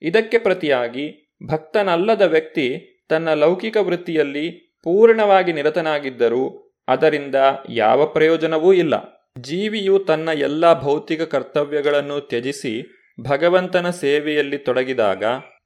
ಇದಕ್ಕೆ 0.03 0.39
ಪ್ರತಿಯಾಗಿ 0.39 1.35
ಭಕ್ತನಲ್ಲದ 1.51 2.23
ವ್ಯಕ್ತಿ 2.23 2.99
ತನ್ನ 3.09 3.35
ಲೌಕಿಕ 3.35 3.77
ವೃತ್ತಿಯಲ್ಲಿ 3.77 4.77
ಪೂರ್ಣವಾಗಿ 4.85 5.53
ನಿರತನಾಗಿದ್ದರೂ 5.53 6.75
ಅದರಿಂದ 6.89 7.35
ಯಾವ 7.71 8.07
ಪ್ರಯೋಜನವೂ 8.07 8.73
ಇಲ್ಲ. 8.73 9.12
ಜೀವಿಯು 9.41 9.99
ತನ್ನ 9.99 10.29
ಎಲ್ಲ 10.35 10.81
ಭೌತಿಕ 10.81 11.23
ಕರ್ತವ್ಯಗಳನ್ನು 11.23 12.21
ತ್ಯಜಿಸಿ 12.21 12.73
ಭಗವಂತನ 13.29 13.91
ಸೇವೆಯಲ್ಲಿ 13.91 14.59
ತೊಡಗಿದಾಗ 14.59 15.25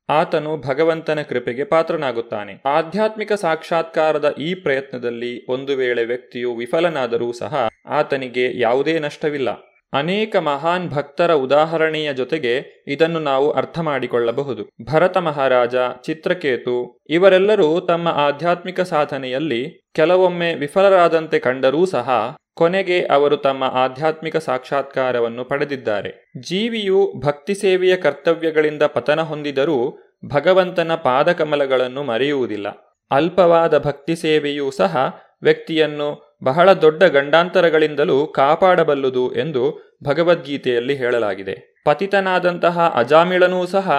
ಆತನು 0.09 0.57
ಭಗವಂತನ 0.57 1.23
ಕೃಪೆಗೆ 1.23 1.65
ಪಾತ್ರನಾಗುತ್ತಾನೆ. 1.65 2.63
ಆಧ್ಯಾತ್ಮಿಕ 2.67 3.33
ಸಾಕ್ಷಾತ್ಕಾರದ 3.33 4.35
ಈ 4.39 4.55
ಪ್ರಯತ್ನದಲ್ಲಿ 4.55 5.53
ಒಂದು 5.53 5.77
ವೇಳೆ 5.77 6.05
ವ್ಯಕ್ತಿಯು 6.05 6.57
ವಿಫಲನಾದರೂ 6.57 7.33
ಸಹ 7.33 7.69
ಆತನಿಗೆ 7.87 8.61
ಯಾವುದೇ 8.61 8.99
ನಷ್ಟವಿಲ್ಲ. 8.99 9.51
ಅನೇಕ 9.93 10.37
ಮಹಾನ್ 10.37 10.91
ಭಕ್ತರ 10.91 11.33
ಉದಾಹರಣೆಯ 11.33 12.15
ಜೊತೆಗೆ 12.15 12.85
ಇದನ್ನು 12.89 13.21
ನಾವು 13.21 13.51
ಅರ್ಥ 13.51 13.79
ಮಾಡಿಕೊಳ್ಳಬಹುದು. 13.79 14.69
ಭರತ 14.93 15.17
ಮಹಾರಾಜ, 15.19 15.75
ಚಿತ್ರಕೇತು 16.07 16.99
ಇವರೆಲ್ಲರೂ 17.11 17.81
ತಮ್ಮ 17.81 18.09
ಆಧ್ಯಾತ್ಮಿಕ 18.09 18.81
ಸಾಧನೆಯಲ್ಲಿ 18.81 19.63
ಕೆಲವೊಮ್ಮೆ 19.95 20.55
ವಿಫಲರಾದಂತೆ 20.55 21.39
ಕಂಡರೂ 21.39 21.87
ಸಹ 21.87 22.09
ಕೊನೆಗೆ 22.57 23.05
ಅವರು 23.05 23.37
ತಮ್ಮ 23.37 23.65
ಆಧ್ಯಾತ್ಮಿಕ 23.65 24.37
ಸಾಕ್ಷಾತ್ಕಾರವನ್ನು 24.37 25.45
ಪಡೆದಿದ್ದಾರೆ. 25.45 26.33
ಜೀವಿಯು 26.41 27.13
ಭಕ್ತಿ 27.25 27.55
ಸೇವೆಯ 27.55 27.97
ಕರ್ತವ್ಯಗಳಿಂದ 27.97 28.83
ಪತನ 28.83 29.21
ಹೊಂದಿದರೂ 29.21 29.99
ಭಗವಂತನ 30.27 30.95
ಪಾದಕಮಲಗಳನ್ನು 30.95 32.03
ಮರೆಯುವುದಿಲ್ಲ. 32.03 32.69
ಅಲ್ಪವಾದ 33.11 33.79
ಭಕ್ತಿ 33.79 34.17
ಸೇವೆಯೂ 34.17 34.71
ಸಹ 34.71 34.97
ವ್ಯಕ್ತಿಯನ್ನು 35.43 36.39
ಬಹಳ 36.45 36.73
ದೊಡ್ಡ 36.73 37.03
ಗಂಡಾಂತರಗಳಿಂದಲೂ 37.03 38.27
ಕಾಪಾಡಬಲ್ಲುದು 38.27 39.35
ಎಂದು 39.35 39.97
ಭಗವದ್ಗೀತೆಯಲ್ಲಿ 40.05 40.97
ಹೇಳಲಾಗಿದೆ. 40.97 41.83
ಪತಿತನಾದಂತಹ 41.85 42.93
ಅಜಾಮಿಳನೂ 42.95 43.67
ಸಹ 43.67 43.91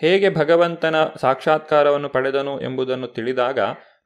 ಹೇಗೆ 0.00 0.30
ಭಗವಂತನ 0.30 0.94
ಸಾಕ್ಷಾತ್ಕಾರವನ್ನು 1.20 2.08
ಪಡೆದನು 2.08 2.60
ಎಂಬುದನ್ನು 2.60 3.06
ತಿಳಿದಾಗ 3.06 3.58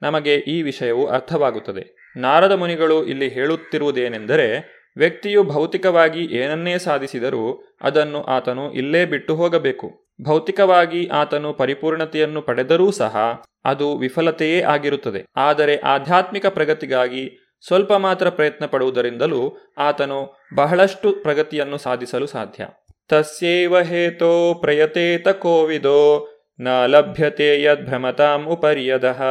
ನಮಗೆ 0.02 0.34
ಈ 0.34 0.62
ವಿಷಯವು 0.62 1.06
ಅರ್ಥವಾಗುತ್ತದೆ. 1.06 1.97
ನಾರದ 2.16 2.52
ಮುನಿಗಳು 2.52 3.06
ಇಲ್ಲಿ 3.06 3.28
ಹೇಳುತ್ತಿರುವುದೇನೆಂದರೆ, 3.28 4.78
ವ್ಯಕ್ತಿಯು 4.96 5.44
ಭೌತಿಕವಾಗಿ 5.44 6.24
ಏನನ್ನೇ 6.24 6.78
ಸಾಧಿಸಿದರೂ 6.78 7.76
ಅದನ್ನು 7.82 8.22
ಆತನು 8.22 8.72
ಇಲ್ಲೇ 8.72 9.04
ಬಿಟ್ಟು 9.04 9.34
ಹೋಗಬೇಕು. 9.34 10.08
ಭೌತಿಕವಾಗಿ 10.22 11.06
ಆತನು 11.06 11.52
ಪರಿಪೂರ್ಣತೆಯನ್ನು 11.52 12.42
ಪಡೆದರೂ 12.42 12.90
ಸಹ 12.90 13.42
ಅದು 13.64 13.98
ವಿಫಲತೆಯೇ 13.98 14.62
ಆಗಿರುತ್ತದೆ. 14.62 15.24
ಆದರೆ 15.36 15.76
ಆಧ್ಯಾತ್ಮಿಕ 15.76 16.46
ಪ್ರಗತಿಗಾಗಿ 16.46 17.44
ಸ್ವಲ್ಪ 17.66 17.92
ಮಾತ್ರ 17.92 18.28
ಪ್ರಯತ್ನ 18.28 18.66
ಪಡುವುದರಿಂದಲೂ 18.66 19.56
ಆತನು 19.78 20.46
ಬಹಳಷ್ಟು 20.54 21.12
ಪ್ರಗತಿಯನ್ನು 21.12 21.78
ಸಾಧಿಸಲು 21.78 22.26
ಸಾಧ್ಯ. 22.26 22.66
ತಸ್ಯೈವ 23.08 23.80
ಹೇತೋ 23.80 24.54
ಪ್ರಯತೇತ 24.54 25.28
ಕೋವಿದೋ 25.28 26.28
ನ 26.60 26.68
ಲಭ್ಯತೆ 26.86 27.62
ಯದ್ಭ್ರಮತಾಂ 27.62 28.44
ಉಪರ್ಯದಃ. 28.44 29.22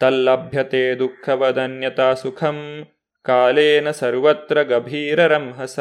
ತಲ್ಲಭ್ಯತೆ 0.00 0.98
ದುಃಖವದನ್ಯತಾ 0.98 2.14
ಸುಖಂ, 2.14 2.86
ಕಾಲೇನ 3.22 3.90
ಸರ್ವತ್ರ 3.90 4.62
ಗಭೀರರಂಹಸ. 4.62 5.80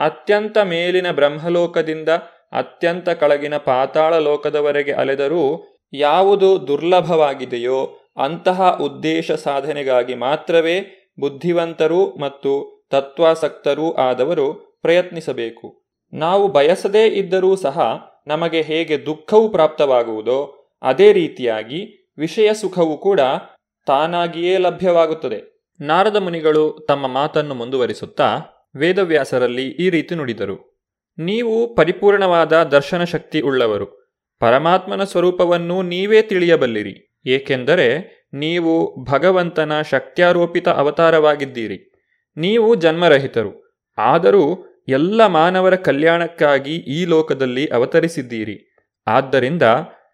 ಅತ್ಯಂತ 0.00 0.58
ಮೇಲಿನ 0.58 1.10
ಬ್ರಹ್ಮಲೋಕದಿಂದ 1.10 2.08
ಅತ್ಯಂತ 2.52 3.08
ಕೆಳಗಿನ 3.08 3.56
ಪಾತಾಳ 3.56 4.14
ಲೋಕದವರೆಗೆ 4.14 4.92
ಅಲೆದರೂ 4.92 5.66
ಯಾವುದು 5.92 6.68
ದುರ್ಲಭವಾಗಿದೆಯೋ 6.68 7.98
ಅಂತಹ 8.24 8.78
ಉದ್ದೇಶ 8.80 9.32
ಸಾಧನೆಗಾಗಿ 9.32 10.14
ಮಾತ್ರವೇ 10.14 11.08
ಬುದ್ಧಿವಂತರೂ 11.20 12.06
ಮತ್ತು 12.06 12.82
ತತ್ವಾಸಕ್ತರೂ 12.90 13.92
ಆದವರು 13.92 14.78
ಪ್ರಯತ್ನಿಸಬೇಕು. 14.82 15.82
ನಾವು 16.12 16.48
ಬಯಸದೇ 16.48 17.06
ಇದ್ದರೂ 17.06 17.56
ಸಹ 17.56 17.80
ನಮಗೆ 18.26 18.62
ಹೇಗೆ 18.62 19.06
ದುಃಖವು 19.06 19.48
ಪ್ರಾಪ್ತವಾಗುವುದೋ 19.48 20.68
ಅದೇ 20.82 21.12
ರೀತಿಯಾಗಿ 21.12 21.99
ವಿಷಯ 22.18 22.54
ಸುಖವು 22.54 22.98
ಕೂಡ 22.98 23.20
ತಾನಾಗಿಯೇ 23.86 24.58
ಲಭ್ಯವಾಗುತ್ತದೆ. 24.58 25.66
ನಾರದ 25.80 26.16
ಮುನಿಗಳು 26.16 26.86
ತಮ್ಮ 26.88 27.06
ಮಾತನ್ನು 27.06 27.54
ಮುಂದುವರಿಸುತ್ತಾ 27.54 28.38
ವೇದವ್ಯಾಸರಲ್ಲಿ 28.76 29.68
ಈ 29.68 29.90
ರೀತಿ 29.90 30.14
ನುಡಿದರು. 30.14 30.86
ನೀವು 31.18 31.74
ಪರಿಪೂರ್ಣವಾದ 31.74 32.62
ದರ್ಶನ 32.62 33.04
ಶಕ್ತಿ 33.04 33.40
ಉಳ್ಳವರು. 33.40 34.00
ಪರಮಾತ್ಮನ 34.38 35.04
ಸ್ವರೂಪವನ್ನು 35.04 35.82
ನೀವೇ 35.82 36.22
ತಿಳಿಯಬಲ್ಲಿರಿ. 36.22 37.20
ಏಕೆಂದರೆ 37.26 38.20
ನೀವು 38.34 39.04
ಭಗವಂತನ 39.04 39.80
ಶಕ್ತ್ಯಾರೋಪಿತ 39.80 40.68
ಅವತಾರವಾಗಿದ್ದೀರಿ. 40.68 41.92
ನೀವು 42.36 42.74
ಜನ್ಮರಹಿತರು. 42.74 43.84
ಆದರೂ 43.98 44.66
ಎಲ್ಲ 44.88 45.26
ಮಾನವರ 45.26 45.76
ಕಲ್ಯಾಣಕ್ಕಾಗಿ 45.76 46.76
ಈ 46.76 47.04
ಲೋಕದಲ್ಲಿ 47.04 47.66
ಅವತರಿಸಿದ್ದೀರಿ. 47.66 48.76
ಆದ್ದರಿಂದ 49.06 49.62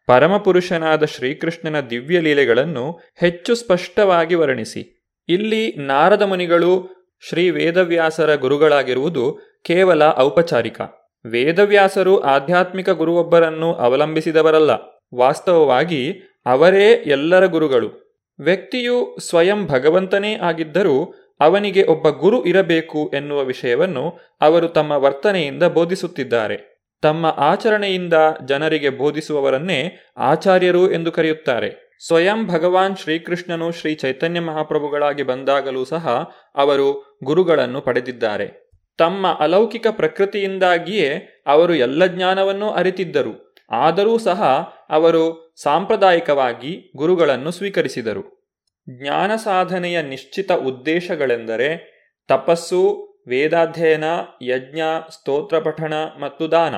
ಪರಮಪುರುಷನಾದ 0.07 1.05
ಶ್ರೀಕೃಷ್ಣನ 1.05 1.81
ದಿವ್ಯ 1.81 2.21
ಲೀಲೆಗಳನ್ನು 2.21 3.01
ಹೆಚ್ಚು 3.21 3.55
ಸ್ಪಷ್ಟವಾಗಿ 3.55 4.35
ವರ್ಣಿಸಿ. 4.35 5.13
ಇಲ್ಲಿ 5.29 5.75
ನಾರದ 5.77 6.23
ಮುನಿಗಳು 6.23 6.89
ಶ್ರೀ 7.29 7.51
ವೇದವ್ಯಾಸರ 7.51 8.35
ಗುರುಗಳಾಗಿರುವುದು 8.35 9.39
ಕೇವಲ 9.65 10.03
ಔಪಚಾರಿಕ. 10.19 10.81
ವೇದವ್ಯಾಸರು 11.27 12.21
ಆಧ್ಯಾತ್ಮಿಕ 12.21 12.91
ಗುರುವೊಬ್ಬರನ್ನು 12.91 13.75
ಅವಲಂಬಿಸಿದವರಲ್ಲ. 13.75 14.71
ವಾಸ್ತವವಾಗಿ 15.15 16.13
ಅವರೇ 16.47 17.03
ಎಲ್ಲರ 17.07 17.47
ಗುರುಗಳು. 17.47 18.07
ವ್ಯಕ್ತಿಯು 18.39 19.17
ಸ್ವಯಂ 19.21 19.67
ಭಗವಂತನೇ 19.67 20.37
ಆಗಿದ್ದರೂ 20.37 21.15
ಅವನಿಗೆ 21.41 21.85
ಒಬ್ಬ 21.85 22.09
ಗುರು 22.09 22.45
ಇರಬೇಕು 22.45 23.11
ಎನ್ನುವ 23.15 23.45
ವಿಷಯವನ್ನು 23.45 24.19
ಅವರು 24.41 24.69
ತಮ್ಮ 24.69 24.93
ವರ್ತನೆಯಿಂದ 24.93 25.63
ಬೋಧಿಸುತ್ತಿದ್ದಾರೆ. 25.63 26.76
ತಮ್ಮ 27.07 27.35
ಆಚರಣೆಯಿಂದ 27.37 28.15
ಜನರಿಗೆ 28.45 28.91
ಬೋಧಿಸುವವರನ್ನೇ 28.91 30.11
ಆಚಾರ್ಯರು 30.17 30.93
ಎಂದು 30.93 31.13
ಕರೆಯುತ್ತಾರೆ. 31.13 31.99
ಸ್ವಯಂ 32.07 32.47
ಭಗವಾನ್ 32.47 32.97
ಶ್ರೀಕೃಷ್ಣನು 32.97 33.73
ಶ್ರೀ 33.73 33.95
ಚೈತನ್ಯ 33.95 34.41
ಮಹಾಪ್ರಭುಗಳಾಗಿ 34.41 35.23
ಬಂದಾಗಲೂ 35.23 35.85
ಸಹ 35.85 36.31
ಅವರು 36.55 37.19
ಗುರುಗಳನ್ನು 37.25 37.81
ಪಡೆದಿದ್ದಾರೆ. 37.81 38.71
ತಮ್ಮ 38.99 39.27
ಅಲೌಕಿಕ 39.27 39.87
ಪ್ರಕೃತಿಯಿಂದಾಗಿಯೇ 39.91 41.43
ಅವರು 41.47 41.75
ಎಲ್ಲ 41.75 42.07
ಜ್ಞಾನವನ್ನೂ 42.07 42.71
ಅರಿತಿದ್ದರು. 42.71 43.55
ಆದರೂ 43.71 44.19
ಸಹ 44.19 44.43
ಅವರು 44.91 45.55
ಸಾಂಪ್ರದಾಯಿಕವಾಗಿ 45.63 46.93
ಗುರುಗಳನ್ನು 46.97 47.51
ಸ್ವೀಕರಿಸಿದರು. 47.51 48.53
ಜ್ಞಾನ 48.91 49.37
ಸಾಧನೆಯ 49.37 50.03
ನಿಶ್ಚಿತ 50.03 50.53
ಉದ್ದೇಶಗಳೆಂದರೆ 50.53 51.69
ತಪಸ್ಸು, 52.29 53.07
ವೇದಾಧ್ಯಯನ, 53.29 54.05
ಯಜ್ಞ 54.43 54.81
ಸ್ತೋತ್ರ 55.13 55.59
ಪಠಣ 55.59 55.95
ಮತ್ತು 56.21 56.51
ದಾನ. 56.51 56.75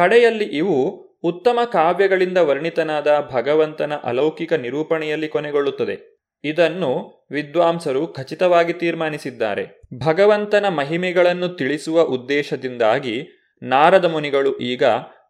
ಕಡೆಯಲ್ಲಿ 0.00 0.44
ಇವು 0.44 1.06
ಉತ್ತಮ 1.24 1.58
ಕಾವ್ಯಗಳಿಂದ 1.72 2.38
ವರ್ಣಿತನಾದ 2.38 3.28
ಭಗವಂತನ 3.32 3.92
ಅಲೌಕಿಕ 3.94 4.52
ನಿರೂಪಣೆಯಲ್ಲಿ 4.52 5.28
ಕೊನೆಗೊಳ್ಳುತ್ತದೆ. 5.28 6.18
ಇದನ್ನು 6.44 6.90
ವಿದ್ವಾಂಸರು 7.30 8.06
ಖಚಿತವಾಗಿ 8.06 8.72
ತೀರ್ಮಾನಿಸಿದ್ದಾರೆ. 8.72 9.80
ಭಗವಂತನ 10.06 10.68
ಮಹಿಮೆಗಳನ್ನು 10.68 11.48
ತಿಳಿಸುವ 11.48 12.00
ಉದ್ದೇಶದಿಂದಾಗಿ 12.00 13.28
ನಾರದ 13.62 14.04
ಮುನಿಗಳು 14.04 14.58
ಈಗ 14.58 14.82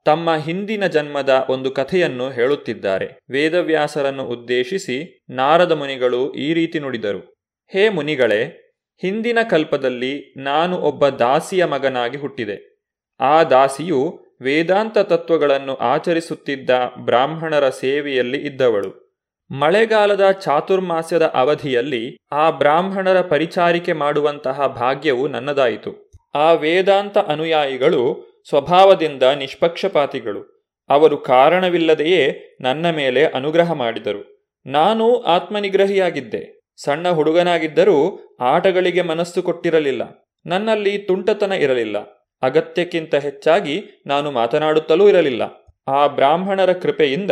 ತಮ್ಮ 0.05 0.37
ಹಿಂದಿನ 0.37 0.87
ಜನ್ಮದ 0.87 1.47
ಒಂದು 1.51 1.71
ಕಥೆಯನ್ನು 1.71 2.31
ಹೇಳುತ್ತಿದ್ದಾರೆ. 2.31 3.19
ವೇದವ್ಯಾಸರನ್ನು 3.31 4.25
ಉದ್ದೇಶಿಸಿ 4.25 5.25
ನಾರದ 5.31 5.73
ಮುನಿಗಳು 5.73 6.33
ಈ 6.33 6.55
ರೀತಿ 6.55 6.79
ನುಡಿದರು. 6.79 7.41
ಹೇ 7.73 7.89
ಮುನಿಗಳೇ, 7.89 8.73
ಹಿಂದಿನ 9.01 9.39
ಕಲ್ಪದಲ್ಲಿ 9.51 10.35
ನಾನು 10.37 10.77
ಒಬ್ಬ 10.77 11.09
ದಾಸಿಯ 11.09 11.65
ಮಗನಾಗಿ 11.65 12.19
ಹುಟ್ಟಿದೆ. 12.19 12.87
ಆ 13.21 13.43
ದಾಸಿಯು 13.45 14.30
ವೇದಾಂತ 14.43 14.99
ತತ್ವಗಳನ್ನು 14.99 15.75
ಆಚರಿಸುತ್ತಿದ್ದ 15.75 16.71
ಬ್ರಾಹ್ಮಣರ 16.97 17.69
ಸೇವೆಯಲ್ಲಿ 17.69 18.39
ಇದ್ದವಳು. 18.39 19.11
ಮಳೆಗಾಲದ 19.51 20.31
ಚಾತುರ್ಮಾಸ್ಯದ 20.31 21.23
ಅವಧಿಯಲ್ಲಿ 21.23 22.17
ಆ 22.33 22.51
ಬ್ರಾಹ್ಮಣರ 22.51 23.21
ಪರಿಚಾರಿಕೆ 23.21 23.93
ಮಾಡುವಂತಹ 23.93 24.67
ಭಾಗ್ಯವು 24.67 25.29
ನನ್ನದಾಯಿತು. 25.29 26.11
ಆ 26.35 26.53
ವೇದಾಂತ 26.53 27.19
ಅನುಯಾಯಿಗಳು 27.19 28.31
ಸ್ವಭಾವದಿಂದ 28.49 29.23
ನಿಷ್ಪಕ್ಷಪಾತಿಗಳು. 29.23 30.61
ಅವರು 30.89 31.17
ಕಾರಣವಿಲ್ಲದೆಯೇ 31.17 32.57
ನನ್ನ 32.61 32.91
ಮೇಲೆ 32.91 33.25
ಅನುಗ್ರಹ 33.25 33.73
ಮಾಡಿದರು. 33.73 34.49
ನಾನು 34.67 35.23
ಆತ್ಮನಿಗ್ರಹಿಯಾಗಿದ್ದೆ. 35.23 36.61
ಸಣ್ಣ 36.85 37.09
ಹುಡುಗನಾಗಿದ್ದರೂ 37.09 38.21
ಆಟಗಳಿಗೆ 38.41 39.03
ಮನಸ್ಸು 39.03 39.43
ಕೊಟ್ಟಿರಲಿಲ್ಲ. 39.43 40.33
ನನ್ನಲ್ಲಿ 40.47 40.99
ತುಂಟತನ 40.99 41.53
ಇರಲಿಲ್ಲ. 41.53 42.20
ಅಗತ್ಯಕ್ಕಿಂತ 42.43 43.15
ಹೆಚ್ಚಾಗಿ 43.15 44.05
ನಾನು 44.07 44.31
ಮಾತನಾಡುತ್ತಲೂ 44.31 45.09
ಇರಲಿಲ್ಲ. 45.09 45.43
ಆ 45.89 46.07
ಬ್ರಾಹ್ಮಣರ 46.07 46.73
ಕೃಪೆಯಿಂದ 46.73 47.31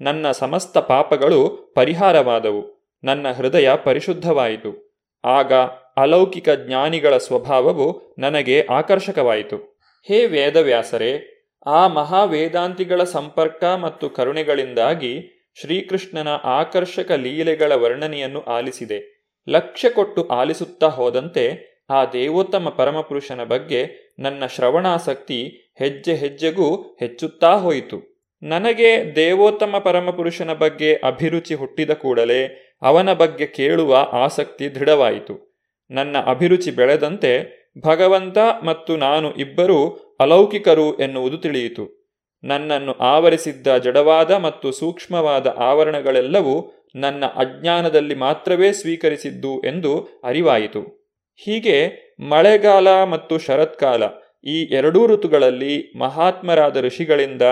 ನನ್ನ 0.00 0.30
ಸಮಸ್ತ 0.30 0.78
ಪಾಪಗಳು 0.78 1.72
ಪರಿಹಾರವಾದವು. 1.76 2.94
ನನ್ನ 3.04 3.30
ಹೃದಯ 3.30 3.70
ಪರಿಶುದ್ಧವಾಯಿತು. 3.84 4.90
ಆಗ 5.24 5.52
ಅಲೌಕಿಕ 5.96 6.48
ಜ್ಞಾನಿಗಳ 6.50 7.16
ಸ್ವಭಾವವು 7.16 8.14
ನನಗೆ 8.18 8.66
ಆಕರ್ಷಕವಾಯಿತು. 8.70 9.56
ಹೇ 10.08 10.26
ವೇದವ್ಯಾಸರೇ, 10.26 11.36
ಆ 11.66 11.88
ಮಹಾವೇದಾಂತಿಗಳ 11.88 13.04
ಸಂಪರ್ಕ 13.04 13.64
ಮತ್ತು 13.64 14.10
ಕರುಣೆಗಳಿಂದಾಗಿ 14.10 15.36
ಶ್ರೀಕೃಷ್ಣನ 15.60 16.28
ಆಕರ್ಷಕ 16.28 17.12
ಲೀಲೆಗಳ 17.12 17.72
ವರ್ಣನೆಯನ್ನು 17.72 18.40
ಆಲಿಸಿದೆ. 18.40 19.26
ಲಕ್ಷ್ಯ 19.48 19.90
ಕೊಟ್ಟು 19.90 20.28
ಆಲಿಸುತ್ತಾ 20.28 20.86
ಹೋದಂತೆ 20.86 21.69
ಆ 21.90 22.04
ದೇವೋತ್ತಮ 22.04 22.68
ಪರಮಪುರುಷನ 22.68 23.44
ಬಗ್ಗೆ 23.44 24.14
ನನ್ನ 24.18 24.46
ಶ್ರವಣಾಸಕ್ತಿ 24.46 25.72
ಹೆಜ್ಜೆ 25.78 26.14
ಹೆಜ್ಜೆಗೂ 26.14 26.96
ಹೆಚ್ಚುತ್ತಾ 27.00 27.52
ಹೋಯಿತು. 27.56 28.26
ನನಗೆ 28.42 29.16
ದೇವೋತ್ತಮ 29.16 29.78
ಪರಮಪುರುಷನ 29.78 30.52
ಬಗ್ಗೆ 30.52 30.94
ಅಭಿರುಚಿ 30.94 31.54
ಹುಟ್ಟಿದ 31.54 31.90
ಕೂಡಲೇ 31.90 32.72
ಅವನ 32.82 33.12
ಬಗ್ಗೆ 33.12 33.46
ಕೇಳುವ 33.46 34.08
ಆಸಕ್ತಿ 34.12 34.74
ದೃಢವಾಯಿತು. 34.74 35.62
ನನ್ನ 35.90 36.16
ಅಭಿರುಚಿ 36.26 36.70
ಬೆಳೆದಂತೆ 36.70 37.60
ಭಗವಂತ 37.86 38.38
ಮತ್ತು 38.64 38.96
ನಾನು 38.96 39.34
ಇಬ್ಬರೂ 39.34 39.78
ಅಲೌಕಿಕರು 40.20 40.98
ಎನ್ನುವುದು 40.98 41.38
ತಿಳಿಯಿತು. 41.38 42.00
ನನ್ನನ್ನು 42.44 42.92
ಆವರಿಸಿದ್ದ 42.92 43.76
ಜಡವಾದ 43.76 44.30
ಮತ್ತು 44.30 44.72
ಸೂಕ್ಷ್ಮವಾದ 44.72 45.46
ಆವರಣಗಳೆಲ್ಲವೂ 45.58 46.72
ನನ್ನ 46.96 47.24
ಅಜ್ಞಾನದಲ್ಲಿ 47.26 48.14
ಮಾತ್ರವೇ 48.14 48.72
ಸ್ವೀಕರಿಸಿದ್ದು 48.72 49.60
ಎಂದು 49.60 50.20
ಅರಿವಾಯಿತು. 50.24 50.99
ಹೀಗೆ 51.44 52.10
ಮಳೆಗಾಲ 52.20 53.04
ಮತ್ತು 53.04 53.38
ಶರತ್ಕಾಲ 53.38 54.02
ಈ 54.44 54.62
ಎರಡೂ 54.62 55.06
ಋತುಗಳಲ್ಲಿ 55.06 55.98
ಮಹಾತ್ಮರಾದ 55.98 56.76
ಋಷಿಗಳಿಂದ 56.76 57.42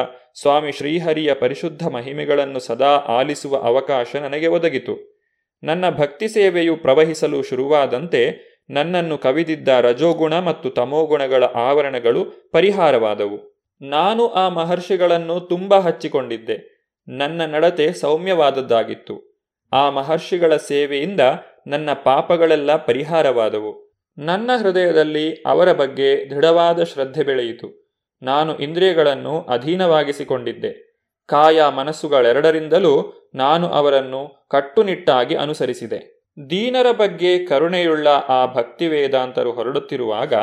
ಸ್ವಾಮಿ 0.41 0.72
ಶ್ರೀಹರಿಯ 0.72 1.34
ಪರಿಶುದ್ಧ 1.34 1.86
ಮಹಿಮೆಗಳನ್ನು 1.86 2.61
ಸದಾ 2.61 2.97
ಆಲಿಸುವ 2.97 3.57
ಅವಕಾಶ 3.57 4.16
ನನಗೆ 4.16 4.47
ಒದಗಿತು. 4.47 5.24
ನನ್ನ 5.62 5.91
ಭಕ್ತಿ 5.91 6.28
ಸೇವೆಯು 6.28 6.76
ಪ್ರವಹಿಸಲು 6.76 7.43
ಶುರುವಾದಂತೆ 7.43 8.49
ನನ್ನನ್ನು 8.70 9.18
ಕವಿದಿದ್ದ 9.18 9.68
ರಜೋಗುಣ 9.68 10.39
ಮತ್ತು 10.39 10.70
ತಮೋಗುಣಗಳ 10.70 11.45
ಆವರಣಗಳು 11.45 12.51
ಪರಿಹಾರವಾದವು. 12.53 13.66
ನಾನು 13.82 14.28
ಆ 14.28 14.49
ಮಹರ್ಷಿಗಳನ್ನು 14.49 15.41
ತುಂಬ 15.41 15.78
ಹಚ್ಚಿಕೊಂಡಿದ್ದೆ. 15.78 16.78
ನನ್ನ 17.09 17.43
ನಡತೆ 17.47 17.93
ಸೌಮ್ಯವಾದದ್ದಾಗಿತ್ತು. 17.93 19.28
ಆ 19.72 19.91
ಮಹರ್ಷಿಗಳ 19.91 20.57
ಸೇವೆಯಿಂದ 20.57 21.20
ನನ್ನ 21.69 21.91
ಪಾಪಗಳೆಲ್ಲ 21.93 22.77
ಪರಿಹಾರವಾದವು. 22.77 24.03
ನನ್ನ 24.19 24.51
ಹೃದಯದಲ್ಲಿ 24.62 25.35
ಅವರ 25.35 25.73
ಬಗ್ಗೆ 25.73 26.31
ದೃಢವಾದ 26.31 26.83
ಶ್ರದ್ಧೆ 26.83 27.23
ಬೆಳೆಯಿತು. 27.23 27.89
ನಾನು 28.23 28.59
ಇಂದ್ರಿಯಗಳನ್ನು 28.59 29.41
ಅಧೀನವಾಗಿಸಿಕೊಂಡಿದ್ದೆ. 29.41 30.89
ಕಾಯ 31.27 31.62
ಮನಸ್ಸುಗಳೆರಡರಿಂದಲೂ 31.69 33.14
ನಾನು 33.35 33.69
ಅವರನ್ನು 33.69 34.47
ಕಟ್ಟುನಿಟ್ಟಾಗಿ 34.51 35.35
ಅನುಸರಿಸಿದೆ. 35.35 36.25
ದೀನರ 36.51 36.93
ಬಗ್ಗೆ 36.93 37.47
ಕರುಣೆಯುಳ್ಳ 37.47 38.09
ಆ 38.09 38.55
ಭಕ್ತಿ 38.55 38.89
ವೇದಾಂತರು 38.89 39.53
ಹೊರಡುತ್ತಿರುವಾಗ 39.53 40.35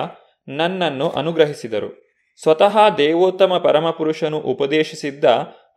ನನ್ನನ್ನು 0.47 1.09
ಅನುಗ್ರಹಿಸಿದರು. 1.09 2.05
ಸ್ವತಃ 2.41 2.77
ದೇವೋತ್ತಮ 2.97 3.57
ಪರಮಪುರುಷನು 3.57 4.39
ಉಪದೇಶಿಸಿದ್ದ 4.39 5.25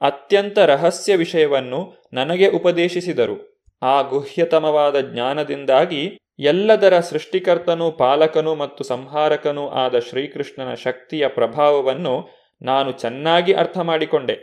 ಅತ್ಯಂತ 0.01 0.59
ರಹಸ್ಯ 0.59 1.16
ವಿಷಯವನ್ನು 1.16 2.09
ನನಗೆ 2.12 2.49
ಉಪದೇಶಿಸಿದರು. 2.49 3.57
ಆ 3.83 4.03
ಗುಹ್ಯತಮವಾದ 4.03 5.01
ಜ್ಞಾನದಿಂದಾಗಿ 5.01 6.18
ಎಲ್ಲದರ 6.39 7.01
ಸೃಷ್ಟಿಕರ್ತನೂ 7.01 7.91
ಪಾಲಕನು 7.91 8.55
ಮತ್ತು 8.55 8.85
ಸಂಹಾರಕನೂ 8.85 9.68
ಆದ 9.68 9.99
ಶ್ರೀಕೃಷ್ಣನ 9.99 10.74
ಶಕ್ತಿಯ 10.74 11.29
ಪ್ರಭಾವವನ್ನು 11.29 12.29
ನಾನು 12.62 12.93
ಚೆನ್ನಾಗಿ 12.93 13.53
ಅರ್ಥ 13.53 13.79
ಮಾಡಿಕೊಂಡೆ 13.79 14.37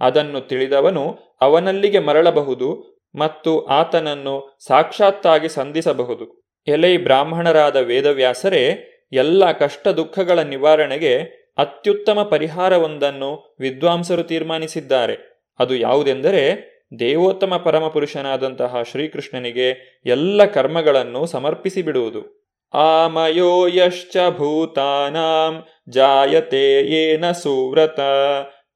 ಅದನ್ನು 0.00 0.40
ತಿಳಿದವನು 0.40 1.18
ಅವನಲ್ಲಿಗೆ 1.40 1.98
ಮರಳಬಹುದು 1.98 3.00
ಮತ್ತು 3.14 3.66
ಆತನನ್ನು 3.66 4.58
ಸಾಕ್ಷಾತ್ತಾಗಿ 4.66 5.48
ಸಂಧಿಸಬಹುದು. 5.48 6.54
ಎಲೈ 6.66 6.96
ಬ್ರಾಹ್ಮಣರಾದ 6.96 7.76
ವೇದವ್ಯಾಸರೇ, 7.76 8.64
ಎಲ್ಲ 9.12 9.52
ಕಷ್ಟ 9.52 9.88
ದುಃಖಗಳ 9.88 10.38
ನಿವಾರಣೆಗೆ 10.38 11.14
ಅತ್ಯುತ್ತಮ 11.58 12.22
ಪರಿಹಾರವೊಂದನ್ನು 12.22 13.56
ವಿದ್ವಾಂಸರು 13.60 14.22
ತೀರ್ಮಾನಿಸಿದ್ದಾರೆ. 14.22 15.16
ಅದು 15.58 15.74
ಯಾವುದೆಂದರೆ 15.76 16.69
ದೇವೋತ್ತಮ 16.98 17.56
ಪರಮಪುರುಷನಾದಂತಹ 17.56 18.82
ಶ್ರೀಕೃಷ್ಣನಿಗೆ 18.90 20.00
ಎಲ್ಲ 20.06 20.44
ಕರ್ಮಗಳನ್ನು 20.44 21.26
ಸಮರ್ಪಿಸಿ 21.26 21.82
ಬಿಡುವುದು. 21.82 22.40
ಆಮಯೋ 22.74 23.66
ಯಶ್ಚ 23.66 24.16
ಭೂತಾನಾಂ 24.30 25.66
ಜಾಯತೆ 25.88 26.80
ಏನ 26.80 27.30
ಸುವ್ರತ 27.30 28.00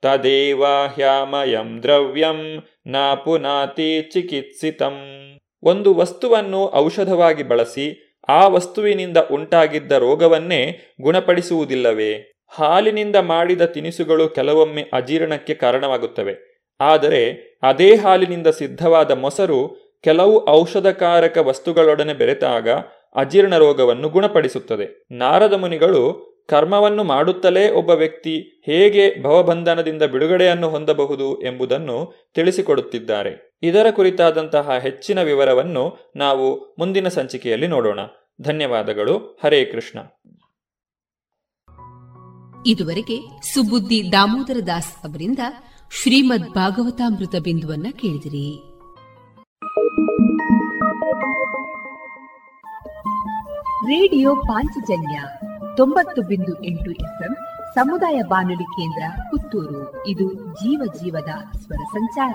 ತದೇವ 0.03 0.65
ಹ್ಯಾಮಯಂ 0.67 1.83
ದ್ರವ್ಯಂ 1.83 2.65
ನಾ 2.87 3.15
ಪುನಾತಿ 3.15 4.03
ಚಿಕಿತ್ಸಿತಂ. 4.03 4.97
ಒಂದು 5.63 5.95
ವಸ್ತುವನ್ನು 5.95 6.73
ಔಷಧವಾಗಿ 6.75 7.43
ಬಳಸಿ 7.43 8.19
ಆ 8.29 8.49
ವಸ್ತುವಿನಿಂದ 8.49 9.17
ಉಂಟಾಗಿದ್ದ 9.17 9.93
ರೋಗವನ್ನೇ 9.93 10.79
ಗುಣಪಡಿಸುವುದಿಲ್ಲವೇ? 11.01 12.41
ಹಾಲಿನಿಂದ 12.49 13.17
ಮಾಡಿದ 13.17 13.63
ತಿನಿಸುಗಳು 13.63 14.29
ಕೆಲವೊಮ್ಮೆ 14.29 14.85
ಅಜೀರ್ಣಕ್ಕೆ 14.93 15.55
ಕಾರಣವಾಗುತ್ತವೆ. 15.55 16.54
ಆದರೆ 16.81 17.55
ಅದೇ 17.63 17.97
ಹಾಲಿನಿಂದ 17.97 18.47
ಸಿದ್ಧವಾದ 18.47 19.11
ಮೊಸರು 19.11 19.85
ಕೆಲವು 20.05 20.49
ಔಷಧಕಾರಕ 20.49 21.39
ವಸ್ತುಗಳೊಡನೆ 21.39 22.15
ಬೆರೆತಾಗ 22.15 22.69
ಅಜೀರ್ಣ 23.17 23.57
ರೋಗವನ್ನು 23.57 24.09
ಗುಣಪಡಿಸುತ್ತದೆ. 24.09 25.07
ನಾರದ 25.11 25.53
ಮುನಿಗಳು 25.53 26.35
ಕರ್ಮವನ್ನು 26.49 27.05
ಮಾಡುತ್ತಲೇ 27.05 27.71
ಒಬ್ಬ 27.71 27.91
ವ್ಯಕ್ತಿ 27.91 28.63
ಹೇಗೆ 28.67 29.23
ಭವಬಂಧನದಿಂದ 29.23 30.03
ಬಿಡುಗಡೆಯನ್ನು 30.03 30.69
ಹೊಂದಬಹುದು 30.69 31.43
ಎಂಬುದನ್ನು 31.43 32.31
ತಿಳಿಸಿಕೊಡುತ್ತಿದ್ದಾರೆ. 32.35 33.59
ಇದರ 33.63 33.87
ಕುರಿತಾದಂತಹ 33.91 34.79
ಹೆಚ್ಚಿನ 34.79 35.23
ವಿವರವನ್ನು 35.23 36.13
ನಾವು 36.17 36.77
ಮುಂದಿನ 36.79 37.09
ಸಂಚಿಕೆಯಲ್ಲಿ 37.09 37.67
ನೋಡೋಣ. 37.67 38.01
ಧನ್ಯವಾದಗಳು. 38.43 39.39
ಹರೇ 39.45 39.65
ಕೃಷ್ಣ. 39.65 39.99
ಇದುವರೆಗೆ 42.67 43.17
ಸುಬುದ್ದಿ 43.55 44.13
ದಾಮೋದರ 44.13 44.59
ದಾಸ್ 44.67 45.07
ಅವರಿಂದ 45.07 45.39
ಶ್ರೀಮದ್ 46.03 46.51
ಭಾಗವತಾಮೃತ 46.51 47.35
ಬಿಂದುವನ್ನ 47.43 47.87
ಕೇಳಿದಿರಿ. 47.91 48.49
ರೇಡಿಯೋ 53.87 54.37
ಪಾಂಚಜನ್ಯ 54.37 55.23
ತೊಂಬತ್ತು 55.77 56.23
ಬಿಂದು 56.23 56.65
ಎಂಟು 56.65 56.91
ಎಫ್ಎಂ 56.91 57.37
ಸಮುದಾಯ 57.75 58.23
ಬಾನುಲಿ 58.23 58.65
ಕೇಂದ್ರ 58.65 59.23
ಪುತ್ತೂರು. 59.31 60.07
ಇದು 60.07 60.35
ಜೀವ 60.35 60.83
ಜೀವದ 61.03 61.57
ಸ್ವರ 61.57 61.85
ಸಂಚಾರ. 61.85 62.35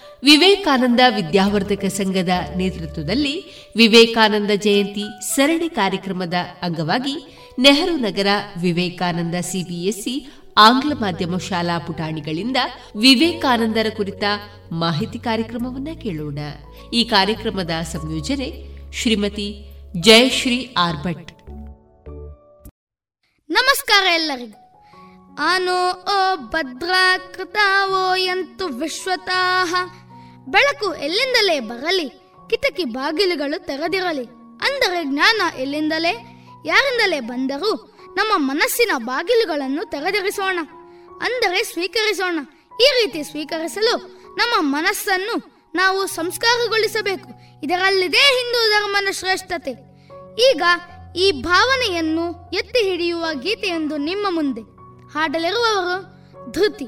ವಿವೇಕಾನಂದ 0.23 0.99
ವಿದ್ಯಾವರ್ಧಕ 1.15 1.85
ಸಂಘದ 1.85 2.29
ನೇತೃತ್ವದಲ್ಲಿ 2.55 3.43
ವಿವೇಕಾನಂದ 3.77 4.51
ಜಯಂತಿ 4.55 5.03
ಸರಣಿ 5.35 5.69
ಕಾರ್ಯಕ್ರಮದ 5.69 6.33
ಅಂಗವಾಗಿ 6.61 7.37
ನೆಹರು 7.59 7.97
ನಗರ 7.97 8.27
ವಿವೇಕಾನಂದ 8.61 9.35
ಸಿಬಿಎಸ್ಇ 9.41 10.27
ಆಂಗ್ಲ 10.57 10.93
ಮಾಧ್ಯಮ 10.93 11.37
ಶಾಲಾ 11.37 11.77
ಪುಟಾಣಿಗಳಿಂದ 11.77 12.57
ವಿವೇಕಾನಂದರ 12.99 13.85
ಕುರಿತ 13.97 14.23
ಮಾಹಿತಿ 14.71 15.19
ಕಾರ್ಯಕ್ರಮವನ್ನ 15.19 15.87
ಕೇಳೋಣ. 16.01 16.39
ಈ 16.93 17.03
ಕಾರ್ಯಕ್ರಮದ 17.03 17.71
ಸಂಯೋಜನೆ 17.81 18.67
ಶ್ರೀಮತಿ 18.93 19.65
ಜಯಶ್ರೀ 19.99 20.75
ಆರ್ಭಟ್. 20.77 21.31
ನಮಸ್ಕಾರ 23.49 24.05
ಎಲ್ಲರಿಗೂ. 24.13 24.57
ಆನೋ 25.39 25.91
ಓ 25.91 26.35
ಭದ್ರಾಕೃತಾವೋ 26.35 28.15
ಎಂತು 28.15 28.67
ವಿಶ್ವತಾಹ 28.67 29.75
ಬೆಳಕು 30.51 30.87
ಎಲ್ಲಿಂದಲೇ 30.95 31.59
ಬರಲಿ, 31.59 32.07
ಕಿಟಕಿ 32.49 32.85
ಬಾಗಿಲುಗಳು 32.85 33.57
ತೆರೆದಿರಲಿ, 33.65 34.25
ಅಂದರೆ 34.67 34.99
ಜ್ಞಾನ 35.03 35.41
ಎಲ್ಲಿಂದಲೇ, 35.59 36.13
ಯಾರಿಂದಲೇ 36.65 37.19
ಬಂದರೂ 37.19 37.71
ನಮ್ಮ 38.13 38.31
ಮನಸ್ಸಿನ 38.51 38.91
ಬಾಗಿಲುಗಳನ್ನು 38.97 39.83
ತೆರೆದಿರಿಸೋಣ, 39.89 40.59
ಅಂದರೆ 41.21 41.63
ಸ್ವೀಕರಿಸೋಣ. 41.63 42.39
ಈ 42.81 42.87
ರೀತಿ 42.97 43.19
ಸ್ವೀಕರಿಸಲು 43.23 43.93
ನಮ್ಮ 44.35 44.53
ಮನಸ್ಸನ್ನು 44.75 45.35
ನಾವು 45.75 45.99
ಸಂಸ್ಕಾರಗೊಳಿಸಬೇಕು. 46.07 47.29
ಇದರಲ್ಲಿದೆ 47.63 48.23
ಹಿಂದೂ 48.37 48.59
ಧರ್ಮದ 48.69 49.11
ಶ್ರೇಷ್ಠತೆ. 49.11 49.73
ಈಗ 50.49 50.63
ಈ 51.15 51.31
ಭಾವನೆಯನ್ನು 51.41 52.25
ಎತ್ತಿ 52.53 52.81
ಹಿಡಿಯುವ 52.89 53.25
ಗೀತೆಯೊಂದು 53.41 53.97
ನಿಮ್ಮ 53.97 54.27
ಮುಂದೆ. 54.29 54.63
ಹಾಡಲಿರುವವರು 55.13 55.95
ಧೃತಿ. 56.51 56.87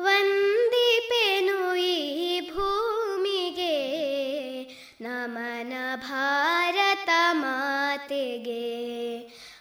ವಂದಿಪೆನು 0.00 1.76
ಈ 1.76 2.40
ಭೂಮಿಗೆ 2.50 3.78
ನಮನ 5.00 5.72
ಭಾರತ 5.96 7.08
ಮಾತೆಗೆ. 7.30 8.66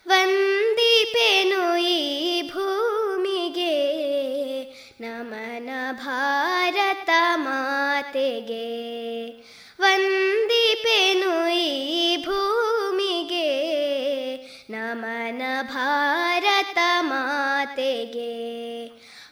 ವಂದಿಪೆನು 0.08 1.78
ಈ 1.78 2.42
ಭೂಮಿಗೆ 2.52 3.78
ನಮನ 5.02 5.70
ಭಾರತ 5.92 7.10
ಮಾತೆಗೆ. 7.36 8.70
ವಂದಿಪೆನು 9.82 11.54
ಈ 11.54 12.26
ಭೂಮಿಗೆ 12.26 13.50
ನಮನ 14.70 15.42
ಭಾರತ 15.62 16.78
ಮಾತೆಗೆ. 17.00 18.38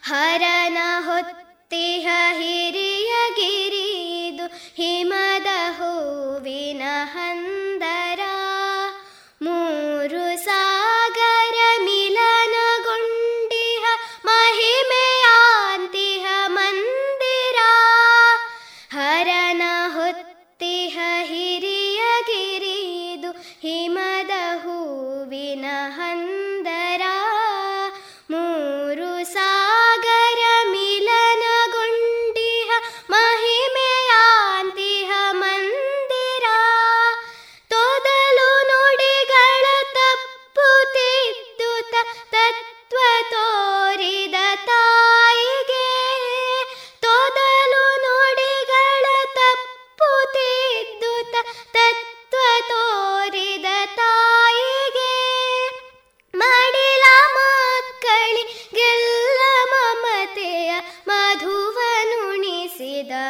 ಹರನ 0.06 0.80
ಹೊತ್ತಿಹ 1.06 2.07
ಹಿರಿಯ 2.40 3.14
ಗಿರಿದು 3.38 4.45
ಹಿಮದ 4.77 5.49
ಹೂವಿನ 5.77 6.84
ಹಂದರ 7.14 8.22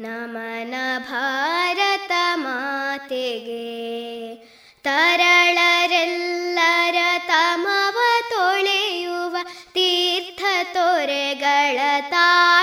ನಮನ 0.00 0.74
ಭಾರತ 1.10 2.12
ಮಾತೆಗೆ. 2.34 3.64
ತರಳರೆಲ್ಲರ 4.84 6.96
ತಮವ 7.26 7.98
ತೊಳೆಯುವ 8.30 9.36
ತೀರ್ಥ 9.74 10.42
ತೊರೆಗಳ 10.72 11.78
ತಾಣವು 12.10 12.55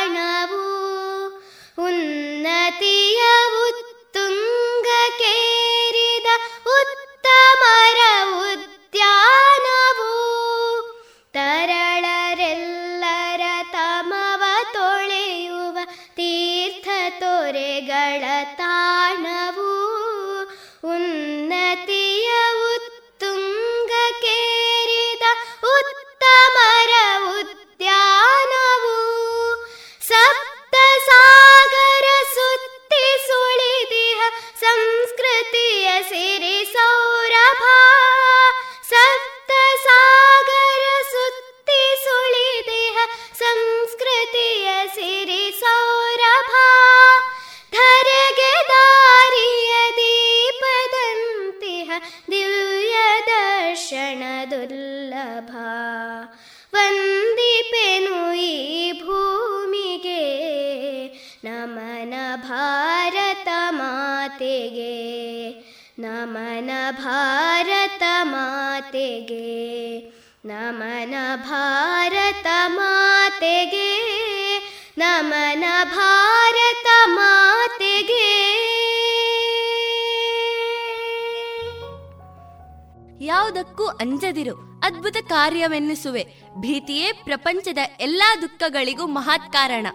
ಅಂಜದಿರು 84.14 84.82
ಅದ್ಭುತ 84.84 85.18
ಕಾರ್ಯವೆನ್ನಿಸುವೆ. 85.30 86.24
ಭೀತಿಯೇ 86.56 87.12
ಪ್ರಪಂಚದ 87.12 87.78
ಎಲ್ಲಾ 88.00 88.36
ದುಃಖಗಳಿಗೂ 88.36 89.06
ಮಹತ್ 89.08 89.54
ಕಾರಣ. 89.54 89.88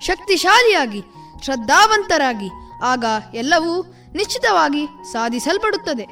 ಶಕ್ತಿಶಾಲಿಯಾಗಿ, 0.00 1.02
ಶ್ರದ್ಧಾವಂತರಾಗಿ, 1.44 2.50
ಆಗ 2.84 3.04
ಎಲ್ಲವೂ 3.34 3.82
ನಿಶ್ಚಿತವಾಗಿ 4.14 4.86
ಸಾಧಿಸಲ್ಪಡುತ್ತದೆ. 5.12 6.06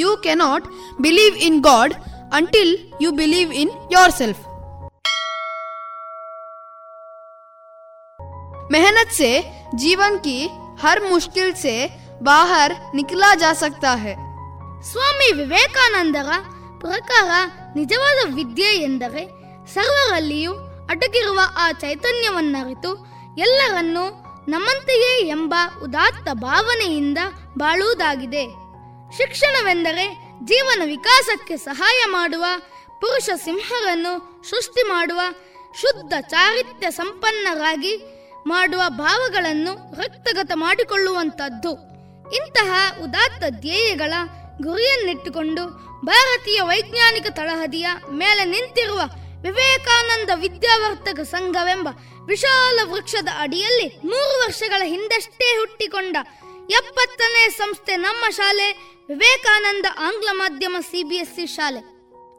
You 0.00 0.16
cannot 0.16 0.66
believe 1.00 1.36
in 1.36 1.62
God 1.62 1.94
until 2.34 2.92
you 3.02 3.10
believe 3.10 3.52
in 3.52 3.70
yourself 4.12 4.47
मेहनत 8.97 9.09
से 9.11 9.29
जीवन 9.75 10.17
की 10.19 10.37
हर 10.81 11.01
मुश्किल 11.03 11.53
से 11.55 11.75
बाहर 12.21 12.75
निकला 12.95 13.33
जा 13.43 13.53
सकता 13.63 13.93
है 14.05 14.15
ಸ್ವಾಮಿ 14.87 15.27
ವಿವೇಕಾನಂದರ 15.33 16.29
ಪ್ರಕಾರ 16.81 17.29
ನಿಜವಾದ 17.75 18.19
ವಿದ್ಯೆ 18.37 18.71
ಎಂದರೆ 18.87 19.21
ಸರ್ವರಲ್ಲಿಯೂ 19.73 20.53
ಅಡಗಿರುವ 20.85 21.39
ಆ 21.57 21.67
ಚೈತನ್ಯವನ್ನರಿತು 21.83 22.91
ಎಲ್ಲರನ್ನೂ 23.37 24.03
ನಮ್ಮಂತೆಯೇ 24.47 25.13
ಎಂಬ 25.27 25.53
ಉದಾತ್ತ 25.83 26.29
ಭಾವನೆಯಿಂದ 26.43 27.19
ಬಾಳುವುದಾಗಿದೆ 27.57 28.43
ಶಿಕ್ಷಣವೆಂದರೆ 29.17 30.05
ಜೀವನ 30.43 30.81
ವಿಕಾಸಕ್ಕೆ 30.85 31.57
ಸಹಾಯ 31.67 31.99
ಮಾಡುವ 32.09 32.45
ಪುರುಷ 33.01 33.29
ಸಿಂಹರನ್ನು 33.45 34.13
ಸೃಷ್ಟಿ 34.49 34.83
ಮಾಡುವ 34.89 35.21
ಶುದ್ಧ 35.75 36.13
ಚಾರಿತ್ರ್ಯ 36.27 36.91
ಸಂಪನ್ನರಾಗಿ 36.91 37.93
ಮಾಡುವ 38.46 38.82
ಭಾವಗಳನ್ನು 38.88 39.72
ರಕ್ತಗತ 40.00 40.50
ಮಾಡಿಕೊಳ್ಳುವಂತದ್ದು 40.54 41.72
ಇಂತಹ 42.32 42.92
ಉದಾತ್ತ 43.02 43.44
ಧ್ಯೇಯಗಳ 43.60 44.12
ಗುರಿಯನ್ನಿಟ್ಟುಕೊಂಡು 44.62 45.66
ಭಾರತೀಯ 46.04 46.60
ವೈಜ್ಞಾನಿಕ 46.60 47.26
ತಳಹದಿಯ 47.30 47.86
ಮೇಲೆ 48.10 48.44
ನಿಂತಿರುವ 48.44 49.00
ವಿವೇಕಾನಂದ 49.42 50.30
ವಿದ್ಯಾವರ್ತಕ 50.34 51.20
ಸಂಘವೆಂಬ 51.20 51.88
ವಿಶಾಲ 52.26 52.78
ವೃಕ್ಷದ 52.84 53.28
ಅಡಿಯಲ್ಲಿ 53.38 53.96
ಮೂರು 54.04 54.40
ವರ್ಷಗಳ 54.40 54.82
ಹಿಂದಷ್ಟೇ 54.84 55.56
ಹುಟ್ಟಿಕೊಂಡ 55.58 56.16
ಎಪ್ಪತ್ತನೇ 56.70 57.48
ಸಂಸ್ಥೆ 57.48 57.96
ನಮ್ಮ 57.96 58.30
ಶಾಲೆ, 58.30 58.72
ವಿವೇಕಾನಂದ 59.08 59.86
ಆಂಗ್ಲ 59.98 60.28
ಮಾಧ್ಯಮ 60.32 60.76
ಸಿಬಿಎಸ್ಇ 60.80 61.46
ಶಾಲೆ. 61.46 61.80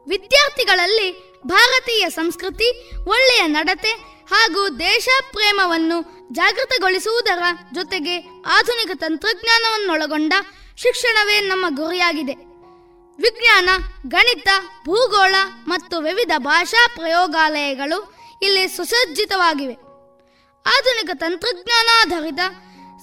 ವಿದ್ಯಾರ್ಥಿಗಳಲ್ಲಿ 0.08 1.40
ಭಾರತೀಯ 1.46 2.10
ಸಂಸ್ಕೃತಿ, 2.10 2.96
ಒಳ್ಳೆಯ 2.96 3.46
ನಡತೆ 3.46 4.19
ಹಾಗೂ 4.30 4.68
ದೇಶ 4.78 5.08
ಪ್ರೇಮವನ್ನು 5.32 6.28
ಜಾಗೃತಗೊಳಿಸುವುದರ 6.32 7.42
ಜೊತೆಗೆ 7.72 8.14
ಆಧುನಿಕ 8.46 8.90
ತಂತ್ರಜ್ಞಾನವನ್ನೊಳಗೊಂಡ 8.94 10.32
ಶಿಕ್ಷಣವೇ 10.76 11.40
ನಮ್ಮ 11.40 11.66
ಗುರಿಯಾಗಿದೆ. 11.68 12.32
ವಿಜ್ಞಾನ, 13.18 13.68
ಗಣಿತ, 14.08 14.48
ಭೂಗೋಳ 14.86 15.34
ಮತ್ತು 15.66 15.98
ವಿವಿಧ 15.98 16.32
ಭಾಷಾ 16.38 16.88
ಪ್ರಯೋಗಾಲಯಗಳು 16.96 18.14
ಇಲ್ಲಿ 18.42 18.68
ಸುಸಜ್ಜಿತವಾಗಿವೆ. 18.68 19.74
ಆಧುನಿಕ 20.66 21.10
ತಂತ್ರಜ್ಞಾನಾಧಾರಿತ 21.14 22.40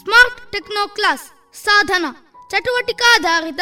ಸ್ಮಾರ್ಟ್ 0.01 0.51
ಟೆಕ್ನೋ 0.51 0.87
ಕ್ಲಾಸ್ 0.87 1.25
ಸಾಧನ, 1.63 2.05
ಚಟುವಟಿಕಾಧಾರಿತ 2.49 3.61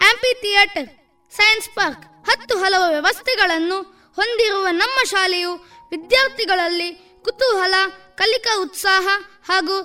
ಆಂಪಿ 0.00 0.32
ಥಿಯೇಟರ್, 0.40 0.88
ಸೈನ್ಸ್ 1.36 1.68
ಪಾರ್ಕ್ 1.68 2.04
ಹತ್ತು 2.30 2.58
ಹಲವು 2.58 2.90
ವ್ಯವಸ್ಥೆಗಳನ್ನು 2.90 3.78
ಹೊಂದಿರುವ 4.16 4.66
ನಮ್ಮ 4.70 4.98
ಶಾಲೆಯು 5.04 5.52
ವಿದ್ಯಾರ್ಥಿಗಳಲ್ಲಿ 5.94 6.92
ಕುತೂಹಲ, 7.24 7.74
ಕಲಿಕಾ 8.14 8.60
ಉತ್ಸಾಹ 8.60 9.08
ಹಾಗೂ 9.48 9.76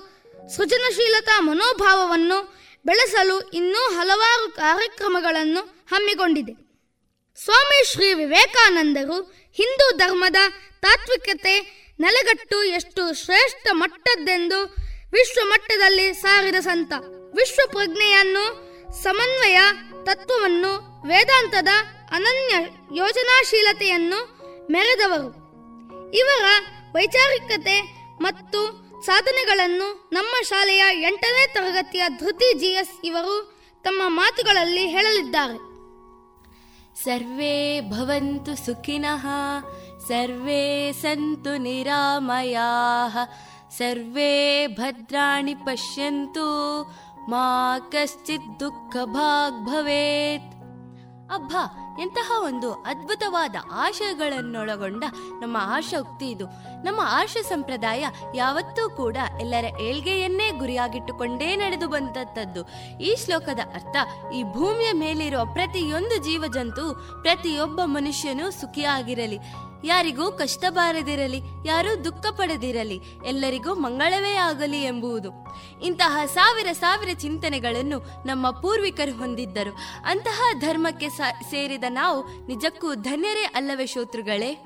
ಸೃಜನಶೀಲತಾ 0.56 1.40
ಮನೋಭಾವವನ್ನು 1.40 2.60
ಬೆಳೆಸಲು 2.86 3.40
ಇನ್ನೂ 3.40 3.78
ಹಲವಾರು 3.78 4.50
ಕಾರ್ಯಕ್ರಮಗಳನ್ನು 4.50 5.86
ಹಮ್ಮಿಕೊಂಡಿದೆ. 5.90 6.52
ಸ್ವಾಮಿ 7.44 7.92
ಶ್ರೀ 7.92 8.14
ವಿವೇಕಾನಂದರು 8.14 9.32
ಹಿಂದೂ 9.52 9.96
ಧರ್ಮದ 9.96 10.36
ತಾತ್ವಿಕತೆ 10.80 11.54
ನೆಲೆಗಟ್ಟು 12.00 12.62
ಎಷ್ಟು 12.62 13.24
ಶ್ರೇಷ್ಠ 13.24 13.66
ಮಟ್ಟದ್ದೆಂದು 13.72 14.58
ವಿಶ್ವ 15.12 15.40
ಮಟ್ಟದಲ್ಲಿ 15.44 16.14
ಸಾರಿದ 16.14 16.54
ಸಂತ. 16.54 16.92
ವಿಶ್ವ 17.34 17.60
ಪ್ರಜ್ಞೆಯನ್ನು, 17.66 18.44
ಸಮನ್ವಯ 19.02 19.58
ತತ್ವವನ್ನು, 20.04 20.72
ವೇದಾಂತದ 21.08 21.68
ಅನನ್ಯ 22.12 22.54
ಯೋಜನಾಶೀಲತೆಯನ್ನು 22.96 24.20
ಮೆರೆದವರು. 24.72 25.39
ಇವರ 26.14 26.44
ವೈಚಾರಿಕತೆ 26.94 27.80
ಮತ್ತು 28.20 28.90
ಸಾಧನೆಗಳನ್ನು 29.06 30.10
ನಮ್ಮ 30.12 30.42
ಶಾಲೆಯ 30.42 30.84
ಎಂಟನೇ 31.02 31.46
ತರಗತಿಯ 31.54 32.08
ಧೃತಿ 32.08 32.58
ಜಿಎಸ್ 32.58 33.00
ಇವರು 33.04 33.60
ತಮ್ಮ 33.82 34.02
ಮಾತುಗಳಲ್ಲಿ 34.06 34.86
ಹೇಳಲಿದ್ದಾರೆ. 34.86 35.70
ಸರ್ವೇ 37.04 37.80
ಭವಂತು 37.80 38.66
ಸುಖಿನಃ, 38.66 39.26
ಸರ್ವೇ 40.08 40.92
ಸಂತು 40.92 41.56
ನಿರಾಮಯಾಃ, 41.56 43.18
ಸರ್ವೇ 43.78 44.66
ಭದ್ರಾಣಿ 44.66 45.54
ಪಶ್ಯಂತು, 45.54 46.82
ಮಾ 47.28 47.78
ಕಶ್ಚಿತ್ 47.78 48.60
ದುಃಖ 48.60 48.96
ಭಾಗ್ 49.04 49.66
ಭವೇತ್. 49.66 50.60
ಅಬ್ಬಾ 51.34 51.89
ಎಂತಹ 52.00 52.32
ಒಂದು 52.38 52.72
ಅದ್ಭುತವಾದ 52.72 53.56
ಆಶಯಗಳನ್ನೊಳಗೊಂಡ 53.72 55.04
ನಮ್ಮ 55.40 55.56
ಆಶೋಕ್ತಿ 55.60 56.26
ಇದು. 56.30 56.46
ನಮ್ಮ 56.84 57.00
ಆಶ 57.04 57.36
ಸಂಪ್ರದಾಯ 57.48 58.04
ಯಾವತ್ತೂ 58.34 58.90
ಕೂಡ 58.90 59.16
ಎಲ್ಲರ 59.40 59.64
ಏಳ್ಗೆಯನ್ನೇ 59.80 60.50
ಗುರಿಯಾಗಿಟ್ಟುಕೊಂಡೇ 60.50 61.56
ನಡೆದು 61.56 61.88
ಬಂದದ್ದು 61.88 62.62
ಈ 63.00 63.16
ಶ್ಲೋಕದ 63.24 63.58
ಅರ್ಥ, 63.74 63.96
ಈ 64.34 64.42
ಭೂಮಿಯ 64.42 64.92
ಮೇಲಿರುವ 64.92 65.44
ಪ್ರತಿಯೊಂದು 65.52 66.16
ಜೀವಜಂತು 66.24 66.84
ಪ್ರತಿಯೊಬ್ಬ 67.22 67.80
ಮನುಷ್ಯನೂ 67.84 68.50
ಸುಖಿಯಾಗಿರಲಿ. 68.50 69.69
ಯಾರಿಗೂ 69.84 70.32
ಕಷ್ಟ 70.32 70.64
ಬಾರದಿರಲಿ 70.70 71.40
ಯಾರೂ 71.66 72.04
ದುಃಖ 72.04 72.26
ಪಡೆದಿರಲಿ 72.30 73.00
ಎಲ್ಲರಿಗೂ 73.26 73.74
ಮಂಗಳವೇ 73.74 74.34
ಆಗಲಿ 74.34 74.82
ಎಂಬುದು 74.82 75.30
ಇಂತಹ 75.82 76.20
ಸಾವಿರ 76.26 76.66
ಸಾವಿರ 76.72 77.08
ಚಿಂತನೆಗಳನ್ನು 77.18 78.26
ನಮ್ಮ 78.26 78.50
ಪೂರ್ವಿಕರು 78.50 79.12
ಹೊಂದಿದ್ದರು. 79.12 79.78
ಅಂತಹ 80.04 80.42
ಧರ್ಮಕ್ಕೆ 80.60 81.08
ಸೇರಿದ 81.50 81.84
ನಾವು 81.88 82.46
ನಿಜಕ್ಕೂ 82.46 82.94
ಧನ್ಯರೇ 82.94 83.44
ಅಲ್ಲವೇ 83.54 83.86
ಶೋತೃಗಳೇ? 83.86 84.64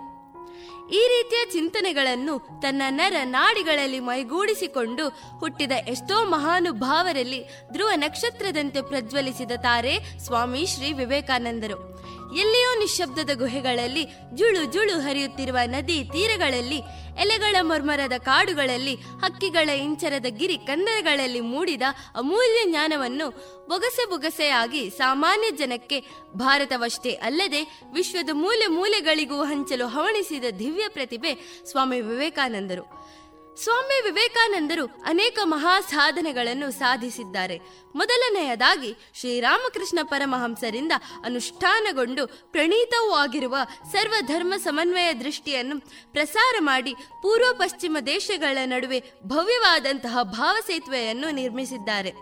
ಈ 0.93 1.03
ರೀತಿಯ 1.09 1.51
ಚಿಂತನೆಗಳನ್ನು 1.53 2.39
ತನ್ನ 2.39 2.83
ನರ 2.89 3.15
ನಾಡಿಗಳಲ್ಲಿ 3.25 4.01
ಮೈಗೂಡಿಸಿಕೊಂಡು 4.01 5.09
ಹುಟ್ಟಿದ 5.39 5.73
ಎಷ್ಟೋ 5.73 6.25
ಮಹಾನುಭಾವರಲ್ಲಿ 6.25 7.45
ಧ್ರುವ 7.73 7.91
ನಕ್ಷತ್ರದಂತೆ 7.97 8.83
ಪ್ರಜ್ವಲಿಸಿದ 8.83 9.51
ತಾರೆ 9.57 10.19
ಸ್ವಾಮಿ 10.19 10.67
ಶ್ರೀ 10.67 10.93
ವಿವೇಕಾನಂದರು. 10.93 11.79
ಎಲ್ಲಿಯೋ 12.39 12.79
ನಿಶ್ಶಬ್ದದ 12.79 13.31
ಗುಹೆಗಳಲ್ಲಿ 13.35 14.07
ಜುಳು 14.35 14.65
ಜುಳು 14.65 15.01
ಹರಿಯುತ್ತಿರುವ 15.01 15.57
ನದಿ 15.67 16.05
ತೀರಗಳಲ್ಲಿ, 16.05 16.79
ಎಲೆಗಳ 17.21 17.57
ಮರ್ಮರದ 17.61 18.13
ಕಾಡುಗಳಲ್ಲಿ, 18.19 18.95
ಹಕ್ಕಿಗಳ 18.95 19.69
ಇಂಚರದ 19.69 20.27
ಗಿರಿ 20.29 20.57
ಕಂದರಗಳಲ್ಲಿ 20.57 21.41
ಮೂಡಿದ 21.41 21.83
ಅಮೂಲ್ಯ 22.17 22.71
ಜ್ಞಾನವನ್ನು 22.71 23.31
ಬೊಗಸೆ 23.69 24.11
ಬೊಗಸೆಯಾಗಿ 24.11 24.91
ಸಾಮಾನ್ಯ 24.91 25.51
ಜನಕ್ಕೆ, 25.51 26.01
ಭಾರತವಷ್ಟೇ 26.37 27.11
ಅಲ್ಲದೆ 27.11 27.81
ವಿಶ್ವದ 27.95 28.31
ಮೂಲೆ 28.33 28.67
ಮೂಲೆಗಳಿಗೂ 28.67 29.45
ಹಂಚಲು 29.45 29.87
ಹವಣಿಸಿದ 29.87 30.45
ದಿವ್ಯ 30.59 30.89
ಪ್ರತಿಭೆ 30.89 31.63
ಸ್ವಾಮಿ 31.71 32.01
ವಿವೇಕಾನಂದರು. 32.01 33.04
ಸ್ವಾಮಿ 33.63 34.03
ವಿವೇಕಾನಂದರು 34.03 35.03
ಅನೇಕ 35.05 35.39
ಮಹಾ 35.45 35.81
ಸಾಧನೆಗಳನ್ನು 35.81 36.71
ಸಾಧಿಸಿದ್ದಾರೆ. 36.71 37.59
ಮೊದಲನೆಯದಾಗಿ 37.97 38.97
ಶ್ರೀರಾಮಕೃಷ್ಣ 39.21 39.99
ಪರಮಹಂಸರಿಂದ 40.03 40.93
ಅನುಷ್ಠಾನಗೊಂಡು 41.25 42.27
ಪ್ರಣೀತವೂ 42.27 43.11
ಆಗಿರುವ 43.11 43.57
ಸರ್ವಧರ್ಮ 43.93 44.55
ಸಮನ್ವಯ 44.57 45.13
ದೃಷ್ಟಿಯನ್ನು 45.13 45.81
ಪ್ರಸಾರ 46.13 46.55
ಮಾಡಿ 46.61 46.95
ಪೂರ್ವ 46.95 47.53
ಪಶ್ಚಿಮ 47.53 47.97
ದೇಶಗಳ 48.07 48.59
ನಡುವೆ 48.65 49.03
ಭವ್ಯವಾದಂತಹ 49.27 50.19
ಭಾವಸೇತುವೆಯನ್ನು 50.23 51.31
ನಿರ್ಮಿಸಿದ್ದಾರೆ. 51.31 52.13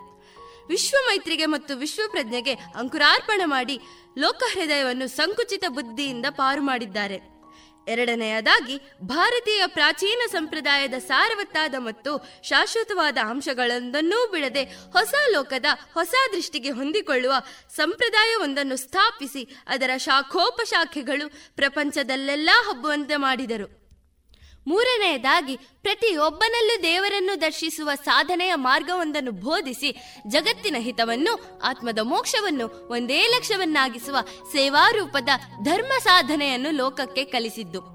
ವಿಶ್ವ 0.67 0.97
ಮೈತ್ರಿಗೆ 1.07 1.45
ಮತ್ತು 1.45 1.77
ವಿಶ್ವಪ್ರಜ್ಞೆಗೆ 1.77 2.53
ಅಂಕುರಾರ್ಪಣೆ 2.53 3.45
ಮಾಡಿ 3.45 3.79
ಲೋಕ 4.17 4.43
ಹೃದಯವನ್ನು 4.53 5.07
ಸಂಕುಚಿತ 5.07 5.65
ಬುದ್ಧಿಯಿಂದ 5.67 6.25
ಪಾರು 6.29 6.61
ಮಾಡಿದ್ದಾರೆ. 6.61 7.32
ಎರಡನೆಯದಾಗಿ, 7.87 8.79
ಭಾರತೀಯ 9.01 9.63
ಪ್ರಾಚೀನ 9.67 10.21
ಸಂಪ್ರದಾಯದ 10.31 10.93
ಸಾರವತ್ತಾದ 10.93 11.75
ಮತ್ತು 11.77 12.43
ಶಾಶ್ವತವಾದ 12.43 13.17
ಅಂಶಗಳೊಂದನ್ನೂ 13.29 14.27
ಬಿಡದೆ 14.27 14.63
ಹೊಸ 14.63 15.13
ಲೋಕದ 15.31 15.65
ಹೊಸ 15.93 16.13
ದೃಷ್ಟಿಗೆ 16.31 16.69
ಹೊಂದಿಕೊಳ್ಳುವ 16.69 17.33
ಸಂಪ್ರದಾಯವೊಂದನ್ನು 17.75 18.75
ಸ್ಥಾಪಿಸಿ, 18.75 19.43
ಅದರ 19.67 19.89
ಶಾಖೋಪಶಾಖೆಗಳು 19.97 21.55
ಪ್ರಪಂಚದಲ್ಲೆಲ್ಲ 21.55 22.49
ಹಬ್ಬುವಂತೆ 22.69 23.15
ಮಾಡಿದರು. 23.15 23.82
ಮೂರನೆಯದಾಗಿ, 24.67 25.55
ಪ್ರತಿಯೊಬ್ಬನಲ್ಲೂ 25.55 26.83
ದೇವರನ್ನು 26.83 27.41
ದರ್ಶಿಸುವ 27.41 27.89
ಸಾಧನೆಯ 28.05 28.55
ಮಾರ್ಗವೊಂದನ್ನು 28.55 29.31
ಬೋಧಿಸಿ 29.31 29.95
ಜಗತ್ತಿನ 30.27 30.75
ಹಿತವನ್ನು, 30.79 31.59
ಆತ್ಮದ 31.63 31.99
ಮೋಕ್ಷವನ್ನು 31.99 32.87
ಒಂದೇ 32.91 33.27
ಲಕ್ಷ್ಯವನ್ನಾಗಿಸುವ 33.27 34.17
ಸೇವಾರೂಪದ 34.51 35.29
ಧರ್ಮ 35.63 35.91
ಸಾಧನೆಯನ್ನು 36.03 36.71
ಲೋಕಕ್ಕೆ 36.71 37.25
ಕಲಿಸಿದ್ದು. 37.25 37.93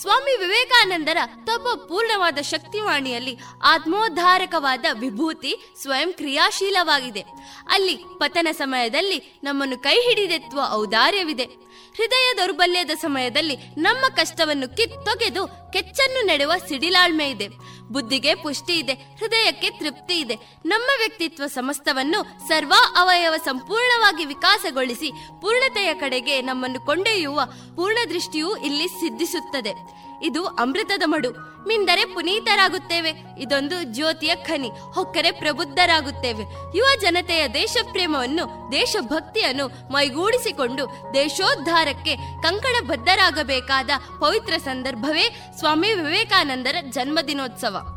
ಸ್ವಾಮಿ 0.00 0.36
ವಿವೇಕಾನಂದರ 0.36 1.16
ತಪ 1.44 1.66
ಪೂರ್ಣವಾದ 1.88 2.38
ಶಕ್ತಿವಾಣಿಯಲ್ಲಿ 2.38 3.38
ಆತ್ಮೋದ್ಧಾರಕವಾದ 3.64 4.84
ವಿಭೂತಿ 4.92 5.56
ಸ್ವಯಂ 5.82 6.12
ಕ್ರಿಯಾಶೀಲವಾಗಿದೆ. 6.12 7.24
ಅಲ್ಲಿ 7.70 7.96
ಪತನ 7.96 8.48
ಸಮಯದಲ್ಲಿ 8.52 9.40
ನಮ್ಮನ್ನು 9.44 9.78
ಕೈ 9.78 10.00
ಹಿಡಿದೆತ್ತುವ 10.00 10.60
ಔದಾರ್ಯವಿದೆ. 10.72 11.65
ಹೃದಯ 11.96 12.26
ದೌರ್ಬಲ್ಯದ 12.38 12.94
ಸಮಯದಲ್ಲಿ 13.00 13.56
ನಮ್ಮ 13.78 14.04
ಕಷ್ಟವನ್ನು 14.16 14.66
ಕಿತ್ತೊಗೆದು 14.76 15.42
ಕೆಚ್ಚನ್ನು 15.72 16.20
ನೆಡುವ 16.26 16.52
ಸಿಡಿಲಾಳ್ಮೆ 16.68 17.26
ಇದೆ. 17.30 17.48
ಬುದ್ಧಿಗೆ 17.92 18.32
ಪುಷ್ಟಿ 18.34 18.74
ಇದೆ, 18.78 18.94
ಹೃದಯಕ್ಕೆ 19.18 19.68
ತೃಪ್ತಿ 19.70 20.16
ಇದೆ. 20.20 20.36
ನಮ್ಮ 20.66 20.88
ವ್ಯಕ್ತಿತ್ವ 20.98 21.46
ಸಮಸ್ತವನ್ನು 21.46 22.20
ಸರ್ವ 22.48 22.72
ಅವಯವ 22.96 23.34
ಸಂಪೂರ್ಣವಾಗಿ 23.44 24.24
ವಿಕಾಸಗೊಳಿಸಿ 24.24 25.10
ಪೂರ್ಣತೆಯ 25.40 25.94
ಕಡೆಗೆ 25.94 26.36
ನಮ್ಮನ್ನು 26.42 26.80
ಕೊಂಡೊಯ್ಯುವ 26.86 27.40
ಪೂರ್ಣ 27.76 27.98
ದೃಷ್ಟಿಯೂ 28.10 28.56
ಇಲ್ಲಿ 28.56 28.88
ಸಿದ್ಧಿಸುತ್ತದೆ. 29.00 29.74
ಇದು 30.22 30.46
ಅಮೃತದ 30.46 31.02
ಮಡು. 31.06 31.56
ಮಿಂದರೆ 31.68 32.04
ಪುನೀತರಾಗುತ್ತೇವೆ. 32.04 33.12
ಇದೊಂದು 33.38 33.82
ಜ್ಯೋತಿಯ 33.82 34.34
ಖನಿ. 34.34 34.68
ಹೊಕ್ಕರೆ 34.68 35.30
ಪ್ರಬುದ್ಧರಾಗುತ್ತೇವೆ. 35.30 36.42
ಯುವ 36.78 36.88
ಜನತೆಯ 37.00 37.48
ದೇಶಪ್ರೇಮವನ್ನು, 37.48 38.72
ದೇಶಭಕ್ತಿಯನ್ನು 38.72 39.92
ಮೈಗೂಡಿಸಿಕೊಂಡು 39.92 41.10
ದೇಶೋದ್ಧಾರಕ್ಕೆ 41.14 42.16
ಕಂಕಣ 42.16 42.86
ಬದ್ಧರಾಗಬೇಕಾದ 42.86 43.90
ಪವಿತ್ರ 44.20 44.56
ಸಂದರ್ಭವೇ 44.56 45.52
ಸ್ವಾಮಿ 45.58 45.92
ವಿವೇಕಾನಂದರ 45.92 46.76
ಜನ್ಮದಿನೋತ್ಸವ. 46.90 47.95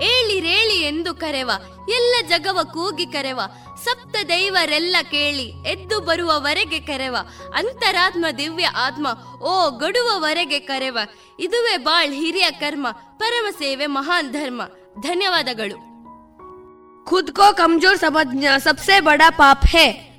ಏಳಿರೇಳಿ 0.00 0.82
ಎಂದು 0.82 1.14
ಕರೆವ, 1.14 1.50
ಎಲ್ಲ 1.88 2.14
ಜಗವ 2.28 2.60
ಕೂಗಿ 2.72 3.06
ಕರೆವ, 3.06 3.40
ಸಪ್ತ 3.84 4.16
ದೈವರೆಲ್ಲ 4.28 4.96
ಕೇಳಿ 5.10 5.68
ಎದ್ದು 5.68 6.00
ಬರುವವರೆಗೆ 6.00 6.80
ಕರೆವ, 6.80 7.16
ಅಂತರಾತ್ಮ 7.54 8.26
ದಿವ್ಯ 8.38 8.66
ಆತ್ಮ 8.66 9.06
ಓ 9.42 9.70
ಗಡುವವರೆಗೆ 9.70 10.60
ಕರೆವ, 10.60 10.98
ಇದುವೇ 11.40 11.76
ಬಾಳ್ 11.76 12.14
ಹಿರಿಯ 12.14 12.50
ಕರ್ಮ, 12.50 12.86
ಪರಮ 13.16 13.46
ಸೇವೆ 13.58 13.86
ಮಹಾನ್ 13.86 14.32
ಧರ್ಮ. 14.32 14.62
ಧನ್ಯವಾದಗಳು. 15.00 15.96
ಖುದ್ 17.04 17.30
ಕೋ 17.30 17.52
ಕಮ್ಜೋರ್ 17.52 17.98
ಸಮಜ್ಞ 17.98 18.46
ಸಬ್ಸೆ 18.58 19.00
ಬಡಾ 19.00 19.30
ಪಾಪ್ 19.30 19.66
ಹೇ. 19.66 20.12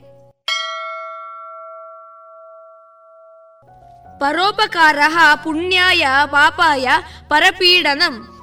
ಪರೋಪಕಾರ 4.20 5.00
ಪುಣ್ಯಾಯ 5.44 6.08
ಪಾಪಾಯ 6.26 6.88
ಪರಪೀಡನಂ. 7.28 8.37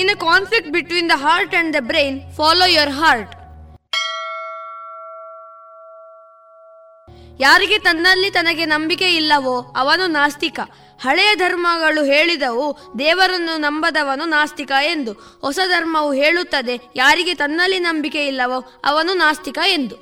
In 0.00 0.10
a 0.10 0.18
conflict 0.20 0.70
between 0.70 1.10
the 1.10 1.16
heart 1.16 1.54
and 1.60 1.72
the 1.76 1.80
brain 1.90 2.18
follow 2.36 2.66
your 2.76 2.94
heart 3.00 3.34
ಯಾರಿಗೆ 7.42 7.78
ತನ್ನಲ್ಲಿ 7.78 8.30
ತನಗೆ 8.30 8.64
ನಂಬಿಕೆ 8.64 9.08
ಇಲ್ಲವೋ 9.16 9.54
ಅವನು 9.76 10.06
ನಾಸ್ತಿಕ. 10.06 10.60
ಹಳೆಯ 11.04 11.30
ಧರ್ಮಗಳು 11.34 12.02
ಹೇಳಿದವು, 12.04 12.66
ದೇವರನ್ನು 12.98 13.54
ನಂಬದವನು 13.56 14.24
ನಾಸ್ತಿಕ 14.24 14.72
ಎಂದು. 14.82 15.12
ಹೊಸ 15.40 15.58
ಧರ್ಮವು 15.68 16.10
ಹೇಳುತ್ತದೆ, 16.12 16.74
ಯಾರಿಗೆ 16.96 17.34
ತನ್ನಲ್ಲಿ 17.34 17.78
ನಂಬಿಕೆ 17.78 18.22
ಇಲ್ಲವೋ 18.26 18.58
ಅವನು 18.84 19.14
ನಾಸ್ತಿಕ 19.14 19.58
ಎಂದು. 19.66 19.96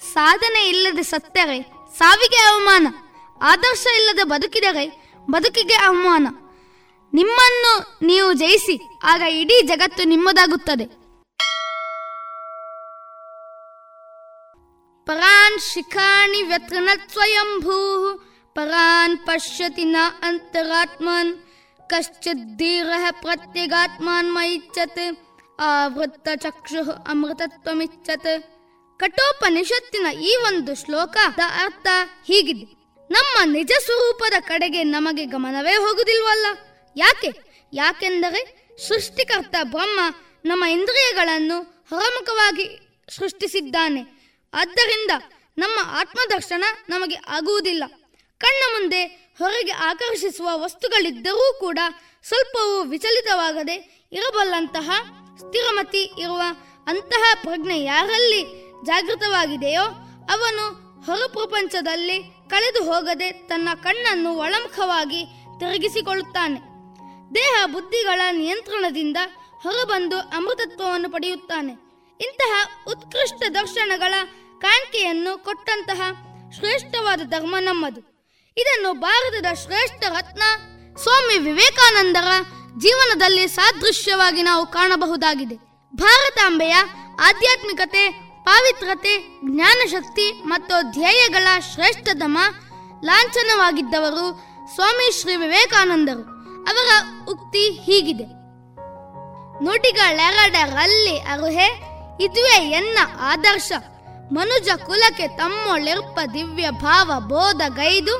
ಸಾಧನೆ 0.00 0.62
ಇಲ್ಲದೆ 0.68 1.02
ಸತ್ತರೆ 1.02 1.58
ಸಾವಿಗೆ 1.98 2.40
ಅವಮಾನ. 2.50 2.86
ಆದರ್ಶ 3.40 3.86
ಇಲ್ಲದೆ 3.96 4.24
ಬದುಕಿದರೆ 4.24 5.05
ಬದುಕಿಗೆ 5.32 5.76
ಅವಮಾನ 5.86 6.26
ನಿಮ್ಮನ್ನು 7.12 7.72
ನೀವು 8.08 8.28
ಜಯಿಸಿ, 8.40 8.74
ಆಗ 9.10 9.22
ಇಡೀ 9.40 9.56
ಜಗತ್ತು 9.70 10.02
ನಿಮ್ಮದಾಗುತ್ತದೆ. 10.12 10.86
ಪರಾನ್ 15.06 15.58
ಶಿಖಾಣಿ 15.70 16.40
ವ್ಯತೃಣತ್ 16.50 17.10
ಸ್ವಯಂಭೂ 17.12 17.78
ಪರಾನ್ 18.56 19.16
ಪಶ್ಯತಿ 19.26 19.86
ನ 19.92 19.96
ಅಂತರಾತ್ಮನ್, 20.28 21.32
ಕಶ್ಚಿತ್ 21.90 22.46
ಧೀರ 22.60 22.90
ಪ್ರತ್ಯಗಾತ್ಮಾನ್ 23.24 24.30
ಮೈಚ್ಛತ್, 24.36 25.04
ಆವೃತ್ತ 25.68 26.28
ಚಕ್ಷು 26.44 26.82
ಅಮೃತತ್ವಮಿಚ್ಚತ್ 27.12 28.32
ಕಠೋಪನಿಷತ್ತಿನ 29.00 30.06
ಈ 30.30 30.32
ಒಂದು 30.48 30.72
ಶ್ಲೋಕದ 30.82 31.40
ಅರ್ಥ 31.64 31.86
ಹೀಗಿದೆ. 32.28 32.66
ನಮ್ಮ 33.10 33.52
ನಿಜ 33.52 33.72
ಸ್ವರೂಪದ 33.84 34.32
ಕಡೆಗೆ 34.40 34.82
ನಮಗೆ 34.82 35.24
ಗಮನವೇ 35.24 35.72
ಹೋಗುದಿಲ್ವಲ್ಲ? 35.72 36.46
ಯಾಕೆ? 36.96 37.30
ಯಾಕೆಂದರೆ 37.74 38.68
ಸೃಷ್ಟಿಕರ್ತ 38.88 39.56
ಬ್ರಹ್ಮ 39.62 40.00
ನಮ್ಮ 40.44 40.64
ಇಂದ್ರಿಯಗಳನ್ನು 40.64 41.86
ಹೊರಮುಖವಾಗಿ 41.90 42.78
ಸೃಷ್ಟಿಸಿದ್ದಾನೆ. 43.16 44.30
ಆದ್ದರಿಂದ 44.54 45.10
ನಮ್ಮ 45.58 45.74
ಆತ್ಮದರ್ಶನ 45.88 46.64
ನಮಗೆ 46.88 47.14
ಆಗುವುದಿಲ್ಲ. 47.14 47.84
ಕಣ್ಣ 48.38 48.80
ಮುಂದೆ 48.80 49.04
ಹೊರಗೆ 49.38 49.70
ಆಕರ್ಷಿಸುವ 49.70 50.48
ವಸ್ತುಗಳಿದ್ದರೂ 50.54 51.56
ಕೂಡ 51.60 51.78
ಸ್ವಲ್ಪವೂ 52.28 52.82
ವಿಚಲಿತವಾಗದೆ 52.82 54.06
ಇರಬಲ್ಲಂತಹ 54.12 54.90
ಸ್ಥಿರಮತಿ 55.36 56.02
ಇರುವ 56.18 56.40
ಅಂತಹ 56.86 57.34
ಪ್ರಜ್ಞೆ 57.34 57.84
ಯಾರಲ್ಲಿ 57.84 58.42
ಜಾಗೃತವಾಗಿದೆಯೋ 58.86 59.82
ಅವನು 60.32 60.86
ಹೊರ 61.02 61.26
ಪ್ರಪಂಚದಲ್ಲಿ 61.26 62.35
ಕಳೆದು 62.50 62.84
ಹೋಗದೆ 62.84 63.32
ತನ್ನ 63.32 63.68
ಕಣ್ಣನ್ನು 63.82 64.34
ಒಳಮುಖವಾಗಿ 64.34 65.24
ತಿರುಗಿಸಿಕೊಳ್ಳುತ್ತಾನೆ. 65.60 66.60
ದೇಹ 67.34 67.62
ಬುದ್ಧಿಗಳ 67.66 68.20
ನಿಯಂತ್ರಣದಿಂದ 68.32 69.16
ಹೊರಬಂದು 69.62 70.18
ಅಮೃತತ್ವವನ್ನು 70.18 71.10
ಪಡೆಯುತ್ತಾನೆ. 71.10 71.72
ಇಂತಹ 72.20 72.84
ಉತ್ಕೃಷ್ಟ 72.88 73.42
ದರ್ಶನಗಳ 73.54 74.14
ಕಾಣಿಕೆಯನ್ನು 74.60 75.44
ಕೊಟ್ಟಂತಹ 75.44 76.00
ಶ್ರೇಷ್ಠವಾದ 76.58 77.20
ಧರ್ಮ 77.20 77.54
ನಮ್ಮದು. 77.60 78.00
ಇದನ್ನು 78.58 78.92
ಭಾರತದ 78.92 79.54
ಶ್ರೇಷ್ಠ 79.54 80.04
ರತ್ನ 80.08 80.42
ಸ್ವಾಮಿ 81.02 81.38
ವಿವೇಕಾನಂದರ 81.38 82.26
ಜೀವನದಲ್ಲಿ 82.78 83.48
ಸಾದೃಶ್ಯವಾಗಿ 83.48 84.42
ನಾವು 84.42 84.66
ಕಾಣಬಹುದಾಗಿದೆ. 84.66 85.56
ಭಾರತಾಂಬೆಯ 85.96 86.74
ಆಧ್ಯಾತ್ಮಿಕತೆ 87.20 88.25
ಪಾವಿತ್ರತೆ 88.46 89.40
ಜ್ಞಾನಶಕ್ತಿ 89.44 90.32
ಮತ್ತು 90.44 90.90
ಧ್ಯೇಯಗಳ 90.90 91.46
ಶ್ರೇಷ್ಠತಮ 91.74 92.38
ಲಾಂಛನವಾಗಿದ್ದವರು 93.04 94.40
ಸ್ವಾಮಿ 94.74 95.20
ಶ್ರೀ 95.20 95.36
ವಿವೇಕಾನಂದರು. 95.36 96.22
ಅವರ 96.68 96.88
ಉಕ್ತಿ 97.28 97.70
ಹೀಗಿದೆ. 97.70 98.24
ನುಡಿಗಳೆರಡರಲ್ಲಿ 99.64 101.18
ಅರುಹೆ, 101.18 101.66
ಇದುವೇ 102.20 102.70
ಎನ್ನ 102.70 102.98
ಆದರ್ಶ. 103.20 103.72
ಮನುಜ 104.32 104.68
ಕುಲಕ್ಕೆ 104.86 105.28
ತಮ್ಮೊಳಿರ್ಪ 105.28 106.18
ದಿವ್ಯ 106.34 106.70
ಭಾವ 106.70 107.20
ಬೋಧ 107.20 107.62
ಗೈದು. 107.68 108.18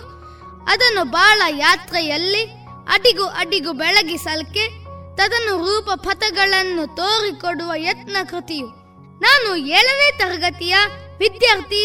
ಅದನ್ನು 0.69 1.05
ಬಾಳ 1.05 1.43
ಯಾತ್ರೆಯಲ್ಲಿ, 1.49 2.43
ಅಡಿಗು 2.89 3.25
ಅಡಿಗು 3.25 3.73
ಬೆಳಗಿಸಲ್ಕೆ 3.73 4.69
ತದನು 5.17 5.59
ರೂಪ 5.59 5.91
ಪಥಗಳನ್ನು 5.91 6.97
ತೋರಿಕೊಡುವ 6.97 7.73
ಯತ್ನ 7.77 8.17
ಕೃತಿಯು. 8.31 8.86
ನಾನು 9.25 9.49
ಏಳನೇ 9.79 10.09
ತರಗತಿಯ 10.19 10.77
ವಿದ್ಯಾರ್ಥಿ 11.21 11.83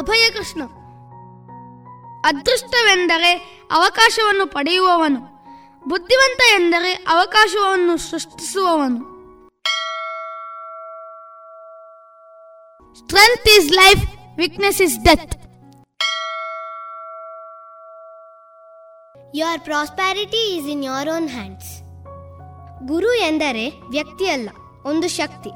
ಅಭಯ 0.00 0.24
ಕೃಷ್ಣ 0.36 0.62
ಅದೃಷ್ಟವೆಂದರೆ 2.28 3.30
ಅವಕಾಶವನ್ನು 3.78 4.46
ಪಡೆಯುವವನು. 4.54 5.20
ಬುದ್ಧಿವಂತ 5.90 6.40
ಎಂದರೆ 6.56 6.92
ಅವಕಾಶವನ್ನು 7.14 7.94
ಸೃಷ್ಟಿಸುವವನು. 8.10 9.00
Strength 13.00 13.48
is 13.56 13.68
life 13.80 14.04
weakness 14.38 14.80
is 14.86 14.96
death 15.08 15.34
your 19.42 19.60
prosperity 19.68 20.42
is 20.54 20.68
in 20.74 20.84
your 20.90 21.10
own 21.16 21.28
hands 21.36 21.72
ಗುರು 22.92 23.12
ಎಂದರೆ 23.28 23.66
ವ್ಯಕ್ತಿಯಲ್ಲ, 23.94 24.48
ಒಂದು 24.90 25.08
ಶಕ್ತಿ. 25.20 25.52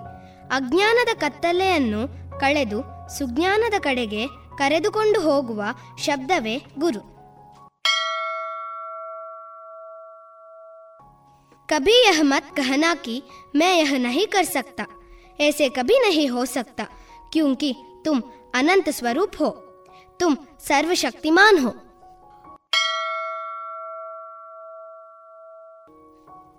ಅಜ್ಞಾನದ 0.57 1.11
ಕತ್ತಲೆಯನ್ನು 1.23 2.01
ಕಳೆದು 2.43 2.79
ಸುಜ್ಞಾನದ 3.17 3.77
ಕಡೆಗೆ 3.87 4.23
ಕರೆದುಕೊಂಡು 4.61 5.19
ಹೋಗುವ 5.27 5.61
ಶಬ್ದವೇ 6.05 6.55
ಗುರು 6.83 7.01
कभी 11.69 11.93
यह 11.97 12.17
मत 12.23 12.45
कहना 12.57 12.93
कि 12.95 13.13
मैं 13.55 13.69
यह 13.73 13.91
नहीं 13.99 14.25
कर 14.27 14.43
सकता 14.45 14.85
ऐसे 15.39 15.67
कभी 15.69 15.97
नहीं 15.99 16.27
हो 16.29 16.43
सकता 16.47 16.83
क्योंकि 17.33 17.69
तुम 18.05 18.21
अनंत 18.55 18.89
स्वरूप 18.89 19.39
हो 19.41 19.49
तुम 20.19 20.35
सर्वशक्तिमान 20.67 21.57
हो 21.59 21.71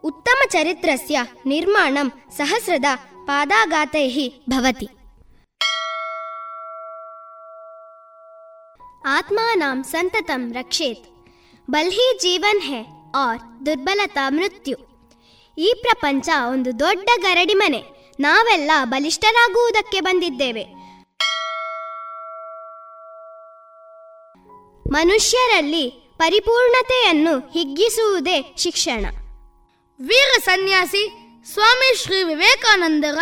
उत्तमचरित्रस्य 0.04 1.22
निर्माणं 1.46 2.08
सहस्रदा 2.38 2.94
पादाघातैः 3.28 4.16
भवति 4.48 4.88
आत्मानां 9.08 9.74
संततम 9.84 10.42
रक्षेत 10.52 11.00
बल 11.68 11.88
ही 11.90 12.06
ಜೀವನ್ 12.20 12.60
है 12.62 12.82
और 13.16 13.34
ದುರ್ಬಲತಾ 13.66 14.24
ಮೃತ್ಯು 14.30 14.76
ಈ 15.58 15.68
ಪ್ರಪಂಚ 15.82 16.28
ಒಂದು 16.52 16.70
ದೊಡ್ಡ 16.80 17.08
ಗರಡಿ 17.24 17.54
ಮನೆ 17.54 17.80
ನಾವೆಲ್ಲ 18.18 18.70
ಬಲಿಷ್ಠರಾಗುವುದಕ್ಕೆ 18.92 19.98
ಬಂದಿದ್ದೇವೆ 20.00 20.64
ಮನುಷ್ಯರಲ್ಲಿ 24.86 25.84
ಪರಿಪೂರ್ಣತೆಯನ್ನು 26.20 27.34
ಹಿಗ್ಗಿಸುವುದೇ 27.54 28.38
ಶಿಕ್ಷಣ 28.56 29.04
ವೀರ 30.00 30.30
ಸನ್ಯಾಸಿ 30.44 31.02
ಸ್ವಾಮಿ 31.45 32.03
ಶ್ರೀ 32.03 32.23
ವಿವೇಕಾನಂದರ 32.23 33.17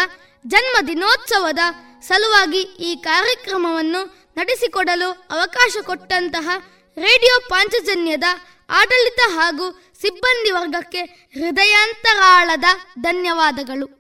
ಜನ್ಮ 0.48 0.88
ದಿನೋತ್ಸವದ 0.88 1.60
ಸಲುವಾಗಿ 2.02 2.62
ಈ 2.62 2.96
ಕಾರ್ಯಕ್ರಮವನ್ನು 2.96 4.34
ನಡೆಸಿಕೊಡಲು 4.38 5.12
ಅವಕಾಶ 5.12 5.78
ಕೊಟ್ಟಂತಹ 5.86 6.50
ರೇಡಿಯೋ 6.98 7.50
ಪಾಂಚಜನ್ಯದ 7.50 8.24
ಆಡಳಿತ 8.70 9.20
ಹಾಗೂ 9.28 9.72
ಸಿಬ್ಬಂದಿ 10.02 10.52
ವರ್ಗಕ್ಕೆ 10.52 11.02
ಹೃದಯಾಂತರಾಳದ 11.04 12.64
ಧನ್ಯವಾದಗಳು. 13.00 13.98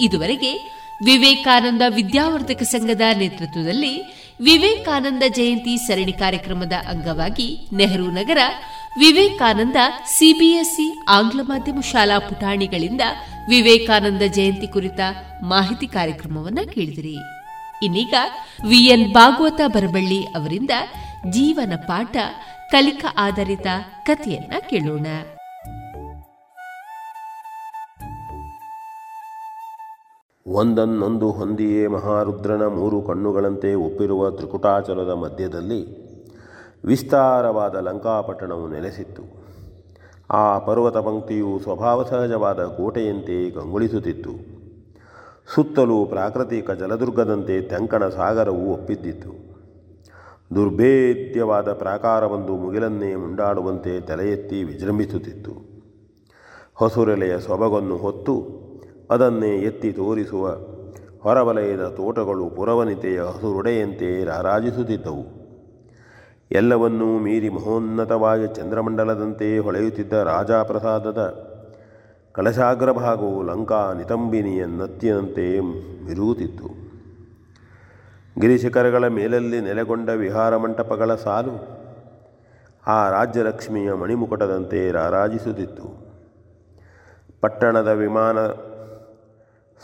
ಇದುವರೆಗೆ 0.00 0.56
ವಿವೇಕಾನಂದ 1.04 1.82
ವಿದ್ಯಾವರ್ಧಕ 1.88 2.62
ಸಂಘದ 2.62 3.00
ನೇತೃತ್ವದಲ್ಲಿ 3.14 4.02
ವಿವೇಕಾನಂದ 4.40 5.22
ಜಯಂತಿ 5.28 5.76
ಸರಣಿ 5.76 6.12
ಕಾರ್ಯಕ್ರಮದ 6.12 6.72
ಅಂಗವಾಗಿ 6.72 7.56
ನೆಹರು 7.74 8.06
ನಗರ 8.06 8.38
ವಿವೇಕಾನಂದ 8.98 9.76
ಸಿಬಿಎಸ್ಇ 10.18 10.98
ಆಂಗ್ಲ 11.08 11.40
ಮಾಧ್ಯಮ 11.42 11.80
ಶಾಲಾ 11.80 12.18
ಪುಟಾಣಿಗಳಿಂದ 12.18 13.00
ವಿವೇಕಾನಂದ 13.48 14.22
ಜಯಂತಿ 14.28 14.66
ಕುರಿತ 14.66 15.00
ಮಾಹಿತಿ 15.42 15.86
ಕಾರ್ಯಕ್ರಮವನ್ನು 15.86 16.74
ಕೇಳಿದಿರಿ. 16.74 17.16
ಇನ್ನೀಗ 17.82 18.14
ವಿಎನ್ 18.68 19.14
ಭಾಗವತ 19.14 19.60
ಬರಬಳ್ಳಿ 19.66 20.24
ಅವರಿಂದ 20.24 20.70
ಜೀವನ 21.30 21.72
ಪಾಠ 21.76 22.16
ಕಲಿಕಾ 22.72 23.14
ಆಧಾರಿತ 23.18 23.66
ಕಥೆಯನ್ನ 24.06 24.52
ಕೇಳೋಣ. 24.70 25.06
ಒಂದನ್ನೊಂದು 30.46 31.32
ಹೊಂದಿಯೇ 31.32 31.86
ಮಹಾರುದ್ರನ 31.86 32.62
ಮೂರು 32.62 33.02
ಕಣ್ಣುಗಳಂತೆ 33.02 33.74
ಒಪ್ಪಿರುವ 33.74 34.30
ತ್ರಿಕುಟಾಚಲದ 34.30 35.10
ಮಧ್ಯದಲ್ಲಿ 35.10 36.05
ವಿಸ್ತಾರವಾದ 36.86 37.74
ಲಂಕಾಪಟ್ಟಣವು 37.74 38.68
ನೆಲೆಸಿತ್ತು. 38.68 39.22
ಆ 40.30 40.58
ಪರ್ವತ 40.58 40.96
ಪಂಕ್ತಿಯು 40.96 41.58
ಸ್ವಭಾವ 41.58 42.04
ಸಹಜವಾದ 42.04 42.64
ಕೋಟೆಯಂತೆ 42.64 43.50
ಕಂಗೊಳಿಸುತ್ತಿತ್ತು. 43.50 44.30
ಸುತ್ತಲೂ 45.54 46.04
ಪ್ರಾಕೃತಿಕ 46.04 46.70
ಜಲದುರ್ಗದಂತೆ 46.70 47.60
ತೆಂಕಣ 47.60 48.08
ಸಾಗರವು 48.08 48.72
ಒಪ್ಪಿದ್ದಿತ್ತು. 48.72 49.46
ದುರ್ಭೇದ್ಯವಾದ 50.54 51.72
ಪ್ರಾಕಾರವೊಂದು 51.72 52.56
ಮುಗಿಲನ್ನೇ 52.56 53.14
ಮುಂಡಾಡುವಂತೆ 53.14 54.00
ತಲೆ 54.00 54.32
ಎತ್ತಿ 54.32 54.64
ವಿಜೃಂಭಿಸುತ್ತಿತ್ತು. 54.64 55.52
ಹಸುರೆಲೆಯ 56.74 57.38
ಸೊಬಗನ್ನು 57.38 57.96
ಹೊತ್ತು 57.96 58.44
ಅದನ್ನೇ 59.10 59.56
ಎತ್ತಿ 59.56 59.92
ತೋರಿಸುವ 59.92 60.48
ಹೊರವಲಯದ 61.22 61.82
ತೋಟಗಳು 61.82 62.50
ಪುರವನಿತೆಯ 62.50 63.20
ಹಸುರುಡೆಯಂತೆ 63.20 64.24
ರಾರಾಜಿಸುತ್ತಿದ್ದವು. 64.24 65.35
ಎಲ್ಲವನ್ನೂ 66.50 67.18
ಮೀರಿ 67.18 67.48
ಮಹೋನ್ನತವಾಗಿ 67.48 68.54
ಚಂದ್ರಮಂಡಲದಂತೆ 68.54 69.58
ಹೊಳೆಯುತ್ತಿದ್ದ 69.58 70.12
ರಾಜಾಪ್ರಸಾದದ 70.12 71.46
ಕಳಶಾಗ್ರಭಾಗವು 72.32 73.42
ಲಂಕಾ 73.42 73.92
ನಿತಂಬಿನಿಯ 73.92 74.64
ನತ್ತಿನಂತೆ 74.64 75.60
ಮಿರುಗುತ್ತಿತ್ತು. 76.04 76.68
ಗಿರಿಶಿಖರಗಳ 78.40 79.08
ಮೇಲಲ್ಲಿ 79.08 79.60
ನೆಲೆಗೊಂಡ 79.60 80.08
ವಿಹಾರ 80.08 80.56
ಮಂಟಪಗಳ 80.56 81.14
ಸಾಲು 81.14 81.86
ಆ 82.86 83.10
ರಾಜ್ಯಲಕ್ಷ್ಮಿಯ 83.10 83.92
ಮಣಿಮುಕುಟದಂತೆ 83.92 84.90
ರಾರಾಜಿಸುತ್ತಿತ್ತು. 84.90 86.06
ಪಟ್ಟಣದ 87.40 87.88
ವಿಮಾನ 87.88 88.46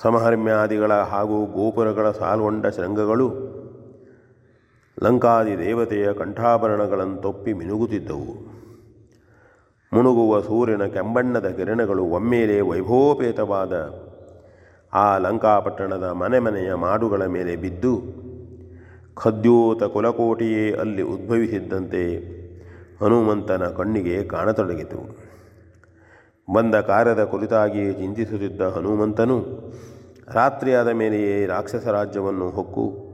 ಸಮಹರ್ಮ್ಯಾದಿಗಳ 0.03 0.93
ಹಾಗೂ 0.93 1.47
ಗೋಪುರಗಳ 1.47 2.11
ಸಾಲುಗೊಂಡ 2.11 2.67
ಶೃಂಗಗಳು 2.67 3.52
ಲಂಕಾದಿ 4.99 5.59
ದೇವತೆಯ 5.59 6.13
ಕಂಠಾಭರಣಗಳಂತೊಪ್ಪಿ 6.13 7.53
ಮಿನುಗುತ್ತಿದ್ದವು. 7.53 8.33
ಮುಣುಗುವ 9.93 10.41
ಸೂರ್ಯನ 10.41 10.85
ಕೆಂಬಣ್ಣದ 10.87 11.49
ಕಿರಣಗಳು 11.49 12.05
ಒಮ್ಮೆಲೆ 12.05 12.61
ವೈಭವೋಪೇತವಾದ 12.61 13.73
ಆ 14.95 15.19
ಲಂಕಾಪಟ್ಟಣದ 15.19 16.11
ಮನೆ 16.11 16.39
ಮನೆಯ 16.39 16.75
ಮಾಡುಗಳ 16.75 17.27
ಮೇಲೆ 17.27 17.57
ಬಿದ್ದು 17.57 18.03
ಖದ್ಯೋತ 19.17 19.83
ಕುಲಕೋಟಿಯೇ 19.85 20.73
ಅಲ್ಲಿ 20.73 21.03
ಉದ್ಭವಿಸಿದ್ದಂತೆ 21.03 22.17
ಹನುಮಂತನ 23.01 23.65
ಕಣ್ಣಿಗೆ 23.65 24.25
ಕಾಣತೊಡಗಿತು. 24.25 25.01
ಬಂದ 26.55 26.75
ಕಾರ್ಯದ 26.75 27.25
ಕುರಿತಾಗಿ 27.25 27.93
ಚಿಂತಿಸುತ್ತಿದ್ದ 27.93 28.61
ಹನುಮಂತನು 28.61 29.39
ರಾತ್ರಿಯಾದ 30.29 30.89
ಮೇಲೆಯೇ 30.89 31.47
ರಾಕ್ಷಸ 31.47 31.89
ರಾಜ್ಯವನ್ನು 31.89 32.51
ಹೊಕ್ಕು 32.51 33.12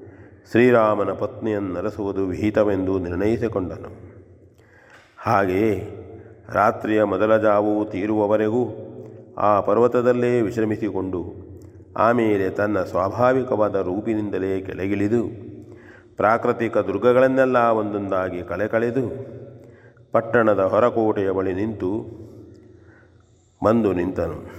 ಶ್ರೀರಾಮನ 0.51 1.13
ಪತ್ನಿಯನ್ನರಸುವುದು 1.13 2.27
ವಿಹಿತವೆಂದು 2.27 2.99
ನಿರ್ಣಯಿಸಿಕೊಂಡನು. 2.99 3.91
ಹಾಗೆಯೇ 5.19 5.91
ರಾತ್ರಿಯ 6.53 7.03
ಮೊದಲ 7.03 7.37
ಜಾವು 7.37 7.85
ತೀರುವವರೆಗೂ 7.85 8.69
ಆ 9.39 9.61
ಪರ್ವತದಲ್ಲೇ 9.61 10.41
ವಿಶ್ರಮಿಸಿಕೊಂಡು 10.41 11.25
ಆಮೇಲೆ 11.97 12.51
ತನ್ನ 12.51 12.83
ಸ್ವಾಭಾವಿಕವಾದ 12.83 13.75
ರೂಪಿನಿಂದಲೇ 13.75 14.61
ಕೆಳಗಿಳಿದು 14.61 15.29
ಪ್ರಾಕೃತಿಕ 16.17 16.79
ದುರ್ಗಗಳನ್ನೆಲ್ಲ 16.79 17.57
ಒಂದೊಂದಾಗಿ 17.57 18.43
ಕಳೆ 18.43 18.69
ಕಳೆದು 18.69 19.05
ಪಟ್ಟಣದ 20.13 20.61
ಹೊರಕೋಟೆಯ 20.61 21.31
ಬಳಿ 21.31 21.53
ನಿಂತು 21.55 22.05
ಬಂದು 23.65 23.93
ನಿಂತನು. 23.93 24.51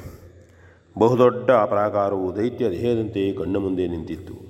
ಬಹುದೊಡ್ಡ 0.99 1.51
ಪ್ರಾಕಾರವು 1.51 2.35
ದೈತ್ಯ 2.35 2.69
ದೇಹದಂತೆ 2.69 3.33
ಕಣ್ಣು 3.33 3.59
ಮುಂದೆ 3.59 3.87
ನಿಂತಿತ್ತು. 3.87 4.48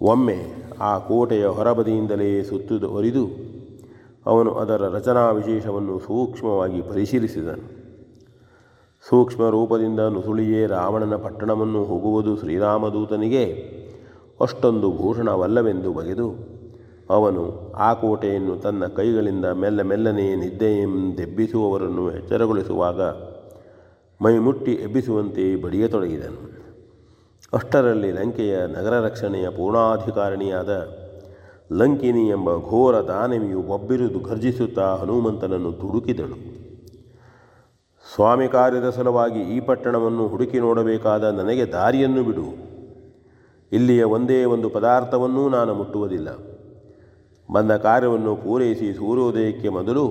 ಒಮ್ಮೆ 0.00 0.38
ಆ 0.80 0.98
ಕೋಟೆಯ 0.98 1.46
ಹೊರಬದಿಯಿಂದಲೇ 1.46 2.42
ಸುತ್ತು 2.42 2.88
ಹೊರಿದು 2.88 3.26
ಅವನು 4.26 4.50
ಅದರ 4.52 4.88
ರಚನಾ 4.88 5.30
ವಿಶೇಷವನ್ನು 5.30 5.98
ಸೂಕ್ಷ್ಮವಾಗಿ 5.98 6.82
ಪರಿಶೀಲಿಸಿದನು. 6.82 7.64
ಸೂಕ್ಷ್ಮ 9.08 9.48
ರೂಪದಿಂದ 9.48 10.00
ನುಸುಳಿಯೇ 10.00 10.66
ರಾವಣನ 10.66 11.16
ಪಟ್ಟಣವನ್ನು 11.16 11.84
ಹೋಗುವುದು 11.84 12.36
ಶ್ರೀರಾಮದೂತನಿಗೆ 12.36 13.44
ಅಷ್ಟೊಂದು 14.40 14.92
ಭೂಷಣವಲ್ಲವೆಂದು 14.92 15.92
ಬಗೆದು 15.92 16.34
ಅವನು 17.10 17.72
ಆ 17.74 17.94
ಕೋಟೆಯನ್ನು 17.94 18.56
ತನ್ನ 18.56 18.86
ಕೈಗಳಿಂದ 18.86 19.44
ಮೆಲ್ಲ 19.44 19.82
ಮೆಲ್ಲನೆ 19.82 20.36
ನಿದ್ದೆಯೆಂದೆಬ್ಬಿಸುವವರನ್ನು 20.36 22.10
ಎಚ್ಚರಗೊಳಿಸುವಾಗ 22.10 23.00
ಮೈಮುಟ್ಟಿ 24.20 24.72
ಎಬ್ಬಿಸುವಂತೆ 24.72 25.56
ಬಡಿಯತೊಡಗಿದನು. 25.56 26.65
ಅಷ್ಟರಲ್ಲಿ 27.52 28.12
ಲಂಕೆಯ 28.12 28.56
ನಗರ 28.66 29.00
ರಕ್ಷಣೆಯ 29.00 29.48
ಪೂರ್ಣಾಧಿಕಾರಿಣಿಯಾದ 29.48 30.88
ಲಂಕಿನಿ 31.72 32.28
ಎಂಬ 32.28 32.56
ಘೋರ 32.56 33.00
ದಾನವಿಯು 33.00 33.62
ಒಬ್ಬಿರುದು 33.62 34.20
ಘರ್ಜಿಸುತ್ತಾ 34.20 34.96
ಹನುಮಂತನನ್ನು 34.96 35.72
ದುಡುಕಿದಳು 35.72 36.56
ಸ್ವಾಮಿ 38.14 38.48
ಕಾರ್ಯದ 38.48 38.90
ಸಲುವಾಗಿ 38.90 39.40
ಈ 39.40 39.60
ಪಟ್ಟಣವನ್ನು 39.60 40.28
ಹುಡುಕಿ 40.28 40.58
ನೋಡಬೇಕಾದ 40.58 41.24
ನನಗೆ 41.24 41.64
ದಾರಿಯನ್ನು 41.64 42.24
ಬಿಡು. 42.24 42.76
ಇಲ್ಲಿಯ 43.72 44.02
ಒಂದೇ 44.02 44.44
ಒಂದು 44.44 44.68
ಪದಾರ್ಥವನ್ನೂ 44.68 45.48
ನಾನು 45.48 45.74
ಮುಟ್ಟುವುದಿಲ್ಲ. 45.74 46.28
ಬಂದ 47.52 47.70
ಕಾರ್ಯವನ್ನು 47.70 48.36
ಪೂರೈಸಿ 48.36 48.92
ಸೂರ್ಯೋದಯಕ್ಕೆ 48.92 49.68
ಮೊದಲು 49.68 50.10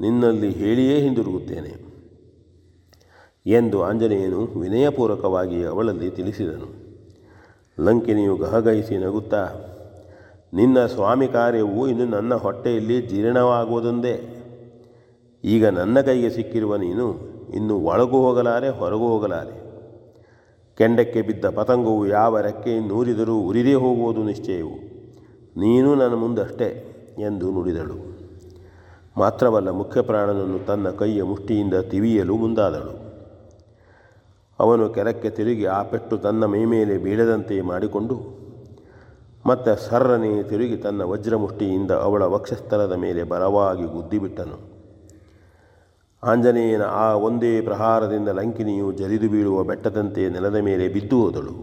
ನಿನ್ನಲ್ಲಿ 0.00 0.50
ಹೇಳಿಯೇ 0.50 1.00
ಹಿಂದಿರುಗುತ್ತೇನೆ. 1.00 1.83
ಎಂದು 3.46 3.82
ಆಂಜನೇಯನು 3.82 4.60
ವಿನಯಪೂರ್ವಕವಾಗಿ 4.60 5.64
ಅವಳಲ್ಲಿ 5.64 6.10
ತಿಳಿಸಿದನು. 6.10 6.84
ಲಂಕಿನಿಯು 7.84 8.36
ಗಹಗಹಿಸಿ 8.36 8.98
ನಗುತ್ತಾ, 8.98 9.48
ನಿನ್ನ 10.54 10.86
ಸ್ವಾಮಿ 10.86 11.28
ಕಾರ್ಯವು 11.28 11.88
ಇನ್ನು 11.88 12.04
ನನ್ನ 12.04 12.34
ಹೊಟ್ಟೆಯಲ್ಲಿ 12.34 13.02
ಜೀರ್ಣವಾಗುವುದೊಂದೇ? 13.02 14.40
ಈಗ 15.44 15.66
ನನ್ನ 15.66 16.00
ಕೈಗೆ 16.00 16.30
ಸಿಕ್ಕಿರುವ 16.30 16.76
ನೀನು 16.76 17.18
ಇನ್ನು 17.54 17.80
ಒಳಗೂ 17.80 18.16
ಹೋಗಲಾರೆ, 18.16 18.68
ಹೊರಗೂ 18.68 19.08
ಹೋಗಲಾರೆ. 19.08 19.64
ಕೆಂಡಕ್ಕೆ 20.76 21.22
ಬಿದ್ದ 21.22 21.44
ಪತಂಗವು 21.44 22.06
ಯಾವ 22.06 22.40
ರೆಕ್ಕೆ 22.40 22.80
ನೂರಿದರೂ 22.80 23.38
ಉರಿದೇ 23.38 23.74
ಹೋಗುವುದು 23.74 24.24
ನಿಶ್ಚಯವು. 24.24 24.76
ನೀನು 25.60 25.94
ನನ್ನ 25.94 26.14
ಮುಂದಷ್ಟೇ 26.14 26.90
ಎಂದು 27.18 27.50
ನುಡಿದಳು. 27.50 28.14
ಮಾತ್ರವಲ್ಲ 29.16 29.70
ಮುಖ್ಯ 29.70 30.00
ಪ್ರಾಣನನ್ನು 30.00 30.66
ತನ್ನ 30.66 30.90
ಕೈಯ 30.90 31.22
ಮುಷ್ಟಿಯಿಂದ 31.22 31.74
ತಿವಿಯಲು 31.74 32.36
ಮುಂದಾದಳು. 32.36 33.03
ಅವನು 34.58 34.84
ಕೆಲಕ್ಕೆ 34.88 35.28
ತಿರುಗಿ 35.30 35.64
ಆ 35.64 35.80
ಪೆಟ್ಟು 35.82 36.16
ತನ್ನ 36.16 36.44
ಮೈಮೇಲೆ 36.44 36.96
ಬೀಳದಂತೆ 36.98 37.56
ಮಾಡಿಕೊಂಡು, 37.60 38.16
ಮತ್ತೆ 39.46 39.72
ಸರ್ರನೆ 39.86 40.30
ತಿರುಗಿ 40.42 40.76
ತನ್ನ 40.76 41.02
ವಜ್ರಮುಷ್ಟಿಯಿಂದ 41.02 41.92
ಅವಳ 42.04 42.22
ವಕ್ಷಸ್ಥಲದ 42.24 42.94
ಮೇಲೆ 42.96 43.22
ಬಲವಾಗಿ 43.22 43.86
ಗುದ್ದಿಬಿಟ್ಟನು. 43.86 44.58
ಆಂಜನೇಯನ 46.22 46.84
ಆ 46.98 47.08
ಒಂದೇ 47.26 47.50
ಪ್ರಹಾರದಿಂದ 47.60 48.28
ಲಂಕಿನಿಯು 48.28 48.86
ಜರಿದು 48.92 49.28
ಬೀಳುವ 49.28 49.64
ಬೆಟ್ಟದಂತೆ 49.64 50.22
ನೆಲದ 50.28 50.58
ಮೇಲೆ 50.62 50.86
ಬಿದ್ದು 50.88 51.16
ಹೋದಳು. 51.22 51.54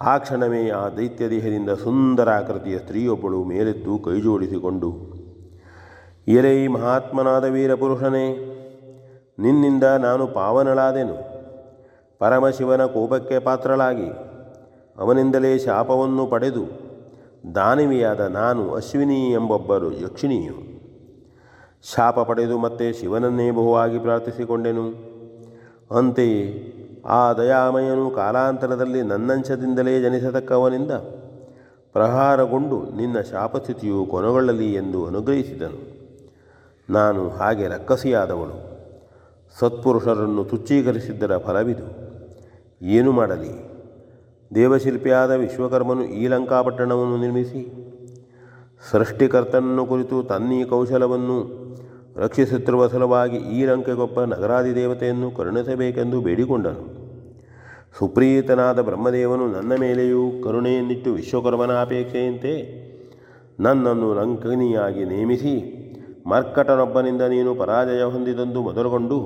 ಆ 0.00 0.12
ಕ್ಷಣವೇ 0.18 0.62
ಆ 0.70 0.82
ದೈತ್ಯ 0.88 1.24
ದೇಹದಿಂದ 1.30 1.70
ಸುಂದರಾಕೃತಿಯ 1.70 2.76
ಸ್ತ್ರೀಯೊಬ್ಬಳು 2.78 3.40
ಮೇಲೆದ್ದು 3.44 3.94
ಕೈಜೋಡಿಸಿಕೊಂಡು, 3.98 4.90
ಎರೈ 6.28 6.60
ಮಹಾತ್ಮನಾದ 6.66 7.44
ವೀರಪುರುಷನೇ, 7.44 8.26
ನಿನ್ನಿಂದ 9.38 9.84
ನಾನು 9.98 10.24
ಪಾವನಳಾದೆನು. 10.26 11.16
ಪರಮಶಿವನ 12.20 12.84
ಕೋಪಕ್ಕೆ 12.84 13.38
ಪಾತ್ರಳಾಗಿ. 13.38 14.10
ಅವನಿಂದಲೇ 14.98 15.58
ಶಾಪವನ್ನು 15.58 16.26
ಪಡೆದು 16.26 16.64
ದಾನವಿಯಾದ 17.54 18.20
ನಾನು 18.20 18.74
ಅಶ್ವಿನಿ 18.74 19.32
ಎಂಬೊಬ್ಬರು 19.32 19.92
ಯಕ್ಷಿಣಿಯು. 19.92 20.54
ಶಾಪ 21.82 22.20
ಪಡೆದು 22.20 22.58
ಮತ್ತೆ 22.58 22.92
ಶಿವನನ್ನೇ 22.92 23.50
ಬಹುವಾಗಿ 23.50 23.98
ಪ್ರಾರ್ಥಿಸಿಕೊಂಡೆನು. 23.98 25.10
ಅಂತೆಯೇ 25.96 26.72
ಆ 27.06 27.32
ದಯಾಮಯನು 27.32 28.10
ಕಾಲಾಂತರದಲ್ಲಿ 28.10 29.02
ನನ್ನಂಶದಿಂದಲೇ 29.02 30.00
ಜನಿಸತಕ್ಕವನಿಂದ 30.00 30.90
ಪ್ರಹಾರಗೊಂಡು 31.92 32.96
ನಿನ್ನ 32.96 33.20
ಶಾಪಸ್ಥಿತಿಯು 33.20 34.06
ಕೊನೆಗೊಳ್ಳಲಿ 34.06 34.74
ಎಂದು 34.74 35.06
ಅನುಗ್ರಹಿಸಿದನು. 35.06 36.00
ನಾನು 36.90 37.28
ಹಾಗೆ 37.28 37.68
ರಕ್ಕಸಿಯಾದವಳು. 37.68 38.70
ಸತ್ಪುರುಷರನ್ನು 39.58 40.44
ತುಚ್ಚೀಕರಿಸಿದ್ದರ 40.44 41.36
ಫಲವಿದು. 41.36 42.09
ಏನು 42.82 43.12
ಮಾಡಲಿ? 43.12 43.50
ದೇವಶಿಲ್ಪಿಯಾದ 44.54 45.30
ವಿಶ್ವಕರ್ಮನು 45.30 46.04
ಈ 46.04 46.26
ಲಂಕಾಪಟ್ಟಣವನ್ನು 46.26 47.16
ನಿರ್ಮಿಸಿ, 47.16 47.62
ಸೃಷ್ಟಿಕರ್ತನನ್ನು 48.90 49.86
ಕುರಿತು 49.86 50.22
ತನ್ನೀ 50.22 50.64
ಕೌಶಲವನ್ನು 50.64 51.38
ರಕ್ಷಿಸುತ್ತಿರುವ 52.16 52.88
ಸಲುವಾಗಿ 52.88 53.36
ಈ 53.36 53.64
ಲಂಕೆಗೊಬ್ಬ 53.64 54.24
ನಗರಾದಿ 54.24 54.74
ದೇವತೆಯನ್ನು 54.74 55.30
ಕರುಣಿಸಬೇಕೆಂದು 55.30 56.20
ಬೇಡಿಕೊಂಡನು. 56.20 56.84
ಸುಪ್ರೀತನಾದ 57.98 58.80
ಬ್ರಹ್ಮದೇವನು 58.80 59.46
ನನ್ನ 59.52 59.72
ಮೇಲೆಯೂ 59.80 60.42
ಕರುಣೆಯನ್ನಿಟ್ಟು 60.44 61.12
ವಿಶ್ವಕರ್ಮನ 61.12 61.80
ಅಪೇಕ್ಷೆಯಂತೆ 61.80 62.52
ನನ್ನನ್ನು 63.60 64.14
ಲಂಕನಿಯಾಗಿ 64.14 65.04
ನೇಮಿಸಿ, 65.04 65.54
ಮರ್ಕಟನೊಬ್ಬನಿಂದ 66.26 67.22
ನೀನು 67.22 67.54
ಪರಾಜಯ 67.54 68.02
ಹೊಂದಿದಂದು 68.02 68.62
ಮೊದಲುಗೊಂಡು 68.62 69.18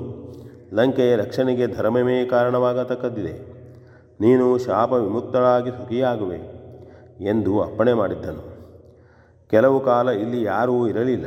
ಲಂಕೆಯ 0.75 1.15
ರಕ್ಷಣೆಗೆ 1.15 1.67
ಧರ್ಮವೇ 1.67 2.25
ಕಾರಣವಾಗತಕ್ಕದ್ದಿದೆ. 2.25 3.55
ನೀನು 4.21 4.57
ಶಾಪ 4.57 4.91
ವಿಮುಕ್ತಳಾಗಿ 4.91 5.69
ಸುಖಿಯಾಗುವೆ 5.69 6.55
ಎಂದು 7.21 7.61
ಅಪ್ಪಣೆ 7.61 7.93
ಮಾಡಿದ್ದನು. 7.93 8.55
ಕೆಲವು 9.49 9.79
ಕಾಲ 9.79 10.09
ಇಲ್ಲಿ 10.09 10.43
ಯಾರೂ 10.43 10.87
ಇರಲಿಲ್ಲ. 10.87 11.25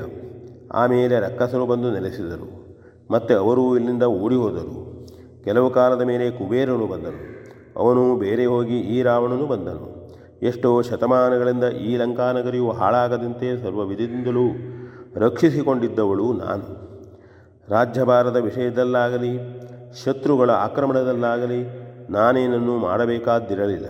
ಆಮೇಲೆ 0.72 1.20
ರಕ್ಕಸರು 1.20 1.66
ಬಂದು 1.66 1.92
ನೆಲೆಸಿದರು. 1.92 2.76
ಮತ್ತೆ 3.10 3.34
ಅವರೂ 3.34 3.76
ಇಲ್ಲಿಂದ 3.76 4.02
ಓಡಿ 4.02 4.34
ಹೋದರು 4.34 5.06
ಕೆಲವು 5.44 5.70
ಕಾಲದ 5.70 6.02
ಮೇಲೆ 6.02 6.30
ಕುಬೇರನು 6.30 6.86
ಬಂದನು. 6.86 7.38
ಅವನು 7.76 8.16
ಬೇರೆ 8.16 8.46
ಹೋಗಿ 8.46 8.80
ಈ 8.80 9.02
ರಾವಣನು 9.02 9.46
ಬಂದನು. 9.46 10.08
ಎಷ್ಟೋ 10.42 10.82
ಶತಮಾನಗಳಿಂದ 10.82 11.64
ಈ 11.64 11.96
ಲಂಕಾನಗರಿಯು 11.96 12.70
ಹಾಳಾಗದಂತೆ 12.70 13.62
ಸರ್ವ 13.62 13.84
ವಿಧದಿಂದಲೂ 13.84 14.46
ರಕ್ಷಿಸಿಕೊಂಡಿದ್ದವಳು 15.14 16.32
ನಾನು. 16.32 16.88
ರಾಜ್ಯಭಾರದ 17.70 18.36
ವಿಷಯದಲ್ಲಾಗಲಿ, 18.36 19.38
ಶತ್ರುಗಳ 20.04 20.50
ಆಕ್ರಮಣದಲ್ಲಾಗಲಿ 20.50 21.88
ನಾನೇನನ್ನು 22.10 22.78
ಮಾಡಬೇಕಾದ್ದಿರಲಿಲ್ಲ. 22.78 23.86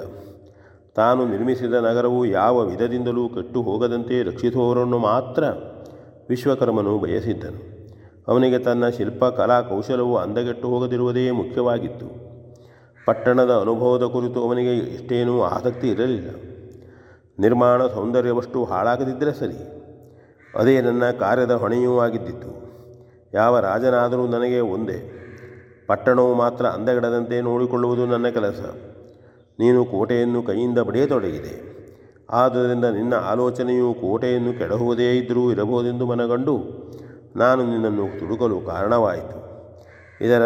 ತಾನು 0.97 1.29
ನಿರ್ಮಿಸಿದ 1.29 1.75
ನಗರವು 1.75 2.27
ಯಾವ 2.27 2.65
ವಿಧದಿಂದಲೂ 2.65 3.29
ಕೆಟ್ಟು 3.29 3.63
ಹೋಗದಂತೆ 3.63 4.23
ರಕ್ಷಿಸುವವರನ್ನು 4.23 4.99
ಮಾತ್ರ 4.99 5.45
ವಿಶ್ವಕರ್ಮನು 6.29 6.99
ಬಯಸಿದ್ದನು. 6.99 7.79
ಅವನಿಗೆ 8.29 8.59
ತನ್ನ 8.59 8.89
ಶಿಲ್ಪ 8.89 9.25
ಕಲಾ 9.25 9.61
ಕೌಶಲವು 9.61 10.17
ಅಂದಗೆಟ್ಟು 10.17 10.69
ಹೋಗದಿರುವುದೇ 10.69 11.31
ಮುಖ್ಯವಾಗಿತ್ತು. 11.31 12.07
ಪಟ್ಟಣದ 13.07 13.51
ಅನುಭವದ 13.51 14.03
ಕುರಿತು 14.03 14.49
ಅವನಿಗೆ 14.49 14.77
ಎಷ್ಟೇನೂ 14.77 15.43
ಆಸಕ್ತಿ 15.43 15.89
ಇರಲಿಲ್ಲ. 15.89 16.31
ನಿರ್ಮಾಣ 17.39 17.87
ಸೌಂದರ್ಯವಷ್ಟು 17.87 18.65
ಹಾಳಾಗದಿದ್ದರೆ 18.65 19.33
ಸರಿ. 19.33 19.83
ಅದೇ 20.59 20.81
ನನ್ನ 20.81 21.11
ಕಾರ್ಯದ 21.11 21.51
ಹೊಣೆಯೂ 21.51 21.99
ಆಗಿದ್ದಿತ್ತು. 21.99 22.68
ಯಾವ 23.35 23.59
ರಾಜನಾದರೂ 23.59 24.27
ನನಗೆ 24.27 24.61
ಒಂದೇ. 24.61 25.15
ಪಟ್ಟಣವು 25.87 26.35
ಮಾತ್ರ 26.35 26.67
ಅಂದಗಡದಂತೆ 26.67 27.41
ನೋಡಿಕೊಳ್ಳುವುದು 27.41 28.07
ನನ್ನ 28.07 28.29
ಕೆಲಸ. 28.29 28.61
ನೀನು 29.59 29.85
ಕೋಟೆಯನ್ನು 29.85 30.43
ಕೈಯಿಂದ 30.43 30.79
ಬಡಿಯತೊಡಗಿದೆ. 30.79 31.79
ಆದ್ದರಿಂದ 32.31 32.85
ನಿನ್ನ 32.85 33.15
ಆಲೋಚನೆಯು 33.15 33.95
ಕೋಟೆಯನ್ನು 33.95 34.59
ಕೆಡಹುವುದೇ 34.59 35.17
ಇದ್ದರೂ 35.17 35.53
ಇರಬಹುದೆಂದು 35.53 36.07
ಮನಗಂಡು 36.07 36.59
ನಾನು 37.37 37.67
ನಿನ್ನನ್ನು 37.67 38.19
ತುಡುಕಲು 38.19 38.61
ಕಾರಣವಾಯಿತು. 38.61 39.39
ಇದರ 40.25 40.43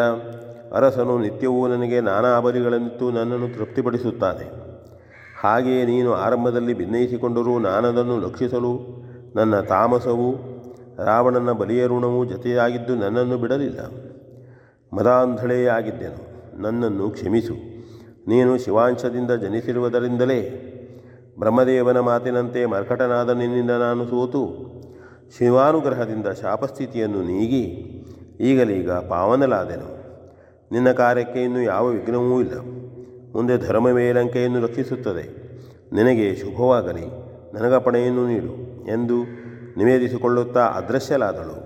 ಅರಸನು 0.74 1.18
ನಿತ್ಯವೂ 1.18 1.68
ನನಗೆ 1.68 2.00
ನಾನಾ 2.00 2.40
ಬಲಿಗಳನ್ನಿತ್ತು 2.40 3.10
ನನ್ನನ್ನು 3.10 3.48
ತೃಪ್ತಿಪಡಿಸುತ್ತಾನೆ. 3.48 4.72
ಹಾಗೆಯೇ 5.40 5.86
ನೀನು 5.86 6.14
ಆರಂಭದಲ್ಲಿ 6.14 6.74
ಭಿನ್ನಯಿಸಿಕೊಂಡರೂ 6.74 7.58
ನಾನದನ್ನು 7.58 8.20
ಲಕ್ಷಿಸಲು 8.20 9.02
ನನ್ನ 9.36 9.60
ತಾಮಸವು 9.60 10.51
ರಾವಣನ 11.04 11.52
ಬಲಿಯ 11.52 11.86
ಋಣವು 11.86 12.24
ಜತೆಯಾಗಿದ್ದು 12.24 12.96
ನನ್ನನ್ನು 12.96 13.38
ಬಿಡಲಿಲ್ಲ. 13.38 13.80
ಮದಾಂಧಳೆಯಾಗಿದ್ದೆನು. 14.96 16.32
ನನ್ನನ್ನು 16.62 17.10
ಕ್ಷಮಿಸು. 17.10 17.54
ನೀನು 18.28 18.58
ಶಿವಾಂಶದಿಂದ 18.58 19.30
ಜನಿಸಿರುವುದರಿಂದಲೇ 19.30 20.68
ಬ್ರಹ್ಮದೇವನ 21.38 22.00
ಮಾತಿನಂತೆ 22.00 22.66
ಮರ್ಕಟನಾದ 22.66 23.30
ನಿನ್ನಿಂದ 23.30 23.70
ನಾನು 23.70 24.06
ಸೋತು. 24.06 24.72
ಶಿವಾನುಗ್ರಹದಿಂದ 25.38 26.26
ಶಾಪಸ್ಥಿತಿಯನ್ನು 26.26 27.22
ನೀಗಿ 27.22 27.62
ಈಗಲೀಗ 28.40 28.90
ಪಾವನಲಾದೆನು. 28.90 30.02
ನಿನ್ನ 30.72 30.92
ಕಾರ್ಯಕ್ಕೆ 30.92 31.42
ಇನ್ನು 31.42 31.62
ಯಾವ 31.62 31.88
ವಿಘ್ನವೂ 31.88 32.40
ಇಲ್ಲ. 32.40 32.58
ಮುಂದೆ 33.36 33.58
ಧರ್ಮ 33.58 33.90
ಮೇಲಂಕೆಯನ್ನು 33.90 34.62
ರಕ್ಷಿಸುತ್ತದೆ. 34.62 35.42
ನಿನಗೆ 35.92 36.36
ಶುಭವಾಗಲಿ. 36.36 37.22
ನನಗಪಣೆಯನ್ನು 37.54 38.26
ನೀಡು 38.26 38.82
ಎಂದು 38.92 39.41
ನಿವೇದಿಸಿಕೊಳ್ಳುತ್ತಾ 39.76 40.60
ಅದೃಶ್ಯಲಾದಳು 40.60 41.56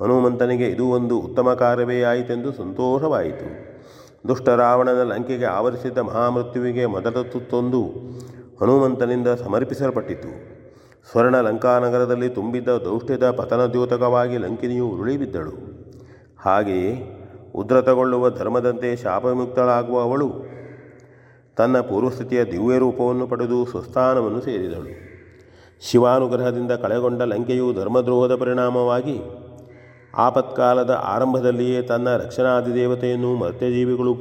ಹನುಮಂತನಿಗೆ 0.00 0.66
ಇದು 0.68 0.86
ಒಂದು 0.86 1.20
ಉತ್ತಮ 1.20 1.54
ಕಾರ್ಯವೇ 1.54 2.02
ಆಯಿತೆಂದು 2.02 2.52
ಸಂತೋಷವಾಯಿತು. 2.52 3.74
ದುಷ್ಟ 4.28 4.48
ರಾವಣನ 4.48 5.02
ಲಂಕೆಗೆ 5.02 5.44
ಆವರಿಸಿದ್ದ 5.44 5.98
ಮಹಾಮೃತ್ಯುವಿಗೆ 5.98 6.86
ಮೊದಲ 6.86 7.10
ತುತ್ತೊಂದು 7.10 7.82
ಹನುಮಂತನಿಂದ 8.60 9.28
ಸಮರ್ಪಿಸಲ್ಪಟ್ಟಿತು. 9.28 10.54
ಸ್ವರ್ಣ 11.10 11.40
ಲಂಕಾನಗರದಲ್ಲಿ 11.40 12.28
ತುಂಬಿದ್ದ 12.28 12.68
ದೌಷ್ಟ್ಯದ 12.68 13.30
ಪತನದ್ಯೋತಕವಾಗಿ 13.30 14.36
ಲಂಕಿನಿಯು 14.38 14.88
ಉರುಳಿಬಿದ್ದಳು. 14.88 15.52
ಹಾಗೆಯೇ 16.38 16.90
ಉದ್ರತಗೊಳ್ಳುವ 17.54 18.30
ಧರ್ಮದಂತೆ 18.30 18.96
ಶಾಪವಿಮುಕ್ತಳಾಗುವ 18.96 20.00
ಅವಳು 20.00 20.28
ತನ್ನ 21.56 21.80
ಪೂರ್ವಸ್ಥಿತಿಯ 21.80 22.44
ದಿವ್ಯ 22.44 22.78
ರೂಪವನ್ನು 22.78 23.26
ಪಡೆದು 23.26 23.66
ಸ್ವಸ್ಥಾನವನ್ನು 23.66 24.40
ಸೇರಿದಳು. 24.40 25.03
ಶಿವಾನುಗ್ರಹದಿಂದ 25.82 26.72
ಕಳೆಗೊಂಡ 26.72 27.22
ಲಂಕೆಯು 27.22 27.72
ಧರ್ಮದ್ರೋಹದ 27.72 28.34
ಪರಿಣಾಮವಾಗಿ 28.34 29.16
ಆಪತ್ಕಾಲದ 30.14 30.90
ಆರಂಭದಲ್ಲಿಯೇ 30.90 31.82
ತನ್ನ 31.82 32.16
ರಕ್ಷಣಾಧಿದೇವತೆಯನ್ನು 32.16 33.36
ಮರ್ತ್ಯಜೀವಿಗಳು 33.36 34.14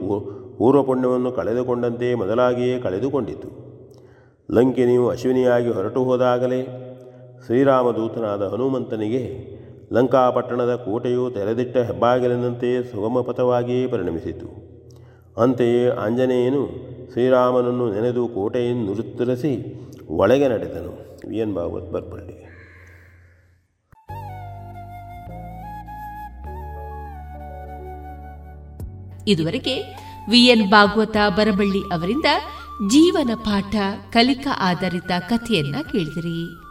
ಪೂರ್ವಪುಣ್ಯವನ್ನು 0.57 1.31
ಕಳೆದುಕೊಂಡಂತೆ 1.31 2.15
ಮೊದಲಾಗಿಯೇ 2.15 2.79
ಕಳೆದುಕೊಂಡಿತು. 2.79 3.49
ಲಂಕಿನಿಯು 4.51 5.09
ಅಶ್ವಿನಿಯಾಗಿ 5.09 5.69
ಹೊರಟು 5.69 6.03
ಹೋದಾಗಲೇ 6.03 6.61
ಶ್ರೀರಾಮದೂತನಾದ 7.45 8.43
ಹನುಮಂತನಿಗೆ 8.47 9.23
ಲಂಕಾಪಟ್ಟಣದ 9.93 10.75
ಕೋಟೆಯು 10.75 11.29
ತೆರೆದಿಟ್ಟ 11.29 11.77
ಹೆಬ್ಬಾಗಿಲಿನಂತೆ 11.77 12.83
ಸುಗಮಪಥವಾಗಿಯೇ 12.91 13.87
ಪರಿಣಮಿಸಿತು. 13.87 14.47
ಅಂತೆಯೇ 15.41 15.89
ಆಂಜನೇಯನು 15.89 16.63
ಶ್ರೀರಾಮನನ್ನು 17.13 17.93
ನೆನೆದು 17.93 18.27
ಕೋಟೆಯನ್ನು 18.27 18.85
ನುರುತ್ತರಿಸಿ 18.85 19.53
ಒಳಗೆ 20.17 20.47
ನಡೆದನು. 20.47 21.19
V 21.27 21.37
N 21.37 21.55
Bhagwat 21.55 21.91
Barpalli? 21.91 22.53
ಇದುವರೆಗೆ 29.27 29.83
ವಿಎನ್ 30.29 30.71
ಭಾಗವತ 30.71 31.17
ಬರಬಳ್ಳಿ 31.35 31.93
ಅವರಿಂದ 31.93 32.25
ಜೀವನ 32.89 33.31
ಪಾಠ 33.35 33.75
ಕಲಿಕಾ 34.11 34.49
ಆಧಾರಿತ 34.59 35.11
ಕಥೆಯನ್ನ 35.29 35.75
ಕೇಳಿದಿರಿ. 35.91 36.63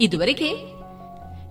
ಇದುವರೆಗೆ 0.00 0.52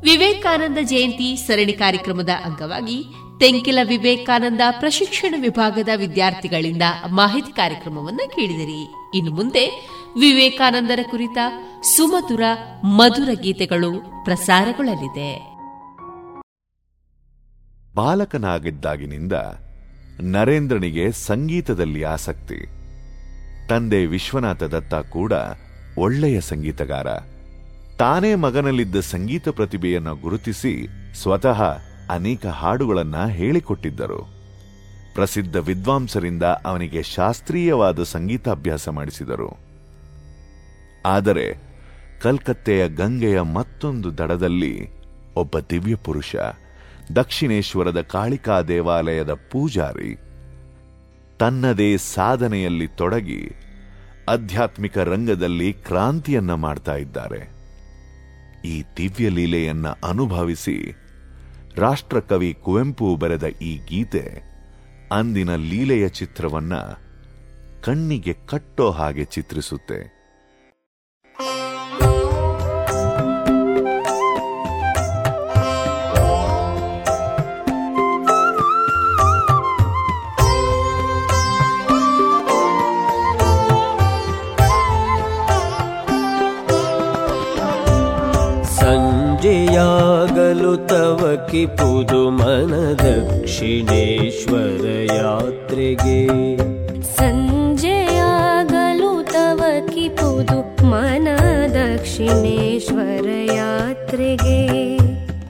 ವಿವೇಕಾನಂದ 0.01 0.77
ಜಯಂತಿ 0.81 1.35
ಸರಣಿ 1.35 1.73
ಕಾರ್ಯಕ್ರಮದ 1.73 2.29
ಅಂಗವಾಗಿ 2.45 3.03
ತೆಂಕಿಲ 3.39 3.79
ವಿವೇಕಾನಂದ 3.83 4.61
ಪ್ರಶಿಕ್ಷಣ 4.71 5.35
ವಿಭಾಗದ 5.41 5.89
ವಿದ್ಯಾರ್ಥಿಗಳಿಂದ 5.95 6.81
ಮಾಹಿತಿ 7.11 7.51
ಕಾರ್ಯಕ್ರಮವನ್ನು 7.51 8.35
ಕೇಳಿದಿರಿ. 8.35 8.87
ಇನ್ನು 9.17 9.31
ಮುಂದೆ 9.31 9.89
ವಿವೇಕಾನಂದರ 10.19 10.99
ಕುರಿತ 11.11 11.37
ಸುಮಧುರ, 11.81 12.41
ಮಧುರ 12.83 13.29
ಗೀತೆಗಳು 13.41 14.23
ಪ್ರಸಾರಗೊಳ್ಳಲಿದೆ. 14.23 15.55
ಬಾಲಕನಾಗಿದ್ದಾಗಿನಿಂದ 17.95 19.33
ನರೇಂದ್ರನಿಗೆ 20.21 21.11
ಸಂಗೀತದಲ್ಲಿ 21.11 22.03
ಆಸಕ್ತಿ. 22.03 22.65
ತಂದೆ 23.69 24.05
ವಿಶ್ವನಾಥ 24.05 24.63
ದತ್ತ 24.63 24.93
ಕೂಡ 24.93 25.33
ಒಳ್ಳೆಯ 25.97 26.41
ಸಂಗೀತಗಾರ. 26.41 27.07
ತಾನೇ 27.97 28.35
ಮಗನಲ್ಲಿದ್ದ 28.35 28.99
ಸಂಗೀತ 28.99 29.49
ಪ್ರತಿಭೆಯನ್ನು 29.49 30.15
ಗುರುತಿಸಿ 30.15 30.87
ಸ್ವತಃ 31.21 31.77
ಅನೇಕ 32.09 32.45
ಹಾಡುಗಳನ್ನು 32.45 33.27
ಹೇಳಿಕೊಟ್ಟಿದ್ದರು. 33.27 34.35
ಪ್ರಸಿದ್ಧ 35.13 35.55
ವಿದ್ವಾಂಸರಿಂದ 35.55 36.43
ಅವನಿಗೆ 36.43 37.03
ಶಾಸ್ತ್ರೀಯವಾದ 37.03 38.03
ಸಂಗೀತಾಭ್ಯಾಸ 38.03 38.89
ಮಾಡಿಸಿದರು. 38.89 39.57
ಆದರೆ 41.05 41.57
ಕಲ್ಕತ್ತೆಯ 42.21 42.89
ಗಂಗೆಯ 42.89 43.41
ಮತ್ತೊಂದು 43.41 44.17
ದಡದಲ್ಲಿ 44.17 44.89
ಒಬ್ಬ 45.35 45.59
ದಿವ್ಯ 45.59 45.95
ಪುರುಷ, 45.95 46.35
ದಕ್ಷಿಣೇಶ್ವರದ 47.15 48.01
ಕಾಳಿಕಾ 48.01 48.61
ದೇವಾಲಯದ 48.61 49.33
ಪೂಜಾರಿ, 49.33 50.19
ತನ್ನದೇ 51.39 51.97
ಸಾಧನೆಯಲ್ಲಿ 51.97 52.87
ತೊಡಗಿ 52.87 53.51
ಆಧ್ಯಾತ್ಮಿಕ 54.29 54.97
ರಂಗದಲ್ಲಿ 54.97 55.73
ಕ್ರಾಂತಿಯನ್ನ 55.73 56.53
ಮಾಡ್ತಾ 56.53 56.95
ಇದ್ದಾರೆ. 56.95 57.49
ಈ 58.65 58.83
ದಿವ್ಯ 58.97 59.29
ಲೀಲೆಯನ್ನ 59.29 59.87
ಅನುಭವಿಸಿ 59.87 61.04
ರಾಷ್ಟ್ರಕವಿ 61.77 62.53
ಕುವೆಂಪು 62.53 63.15
ಬರೆದ 63.15 63.43
ಈ 63.43 63.77
ಗೀತೆ 63.77 64.43
ಅಂದಿನ 65.11 65.55
ಲೀಲೆಯ 65.55 66.09
ಚಿತ್ರವನ್ನ 66.09 66.73
ಕಣ್ಣಿಗೆ 67.81 68.33
ಕಟ್ಟೋ 68.33 68.91
ಹಾಗೆ 68.91 69.23
ಚಿತ್ರಿಸುತ್ತೆ. 69.23 70.14
ತವ 91.34 91.34
ಕಿಪುದು 91.50 92.18
ಮನ 92.30 92.72
ದಕ್ಷಿಣೇಶ್ವರ 92.98 94.84
ಯಾತ್ರೆಗೆ 95.14 96.18
ಸಂಜೆಯಾಗಲು 97.16 99.10
ತವ 99.32 99.60
ಕಿಪುದು 99.88 100.58
ಮನ 100.90 101.26
ದಕ್ಷಿಣೇಶ್ವರ 101.74 103.26
ಯಾತ್ರೆಗೆ 103.56 104.60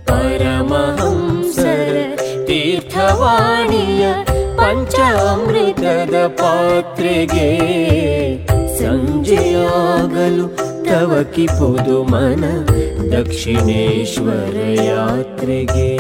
ಪರಮಹಂಸರ 0.09 1.95
ತೀರ್ಥವಾಣಿಯ 2.49 4.07
ಪಂಚಾಮೃತದ 4.57 6.15
ಪಾತ್ರೆಗೆ 6.41 7.49
ಸಂಜೆಯಾಗಲು 8.81 10.49
ತವ 10.88 11.14
ಕಿಪುದು 11.36 12.04
ಮನ 12.04 12.44
ದಕ್ಷಿಣೇಶ್ವರ 13.12 14.56
ಯಾತ್ರೆಗೆ. 14.84 15.92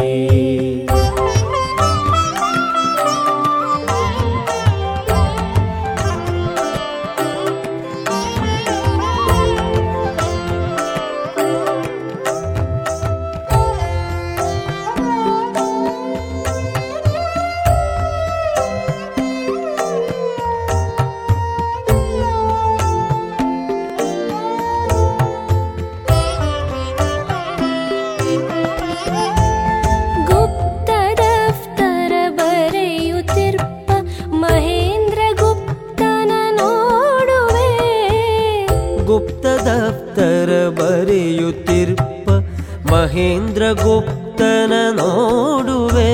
ಗುಪ್ತನ 43.83 44.73
ನೋಡುವೆ. 44.91 46.13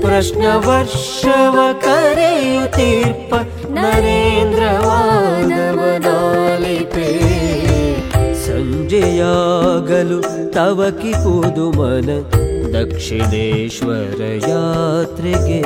ಪ್ರಶ್ನ 0.00 0.44
ವರ್ಷವ 0.56 1.58
ಕರೆಯುತ್ತಿರ್ಪ 1.80 3.34
ನರೇಂದ್ರ 3.70 4.62
ವಾದವದಾಲಿಪೆ 4.86 5.80
ಸಂಜೆಯಾಗಲು 8.46 10.20
ತವ 10.52 10.90
ಕಿಪುದು 11.02 11.70
ಮನ 11.70 12.10
ದಕ್ಷಿಣೇಶ್ವರ 12.74 14.20
ಯಾತ್ರೆಗೆ. 14.48 15.62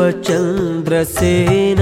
चन्द्रसेन 0.00 1.80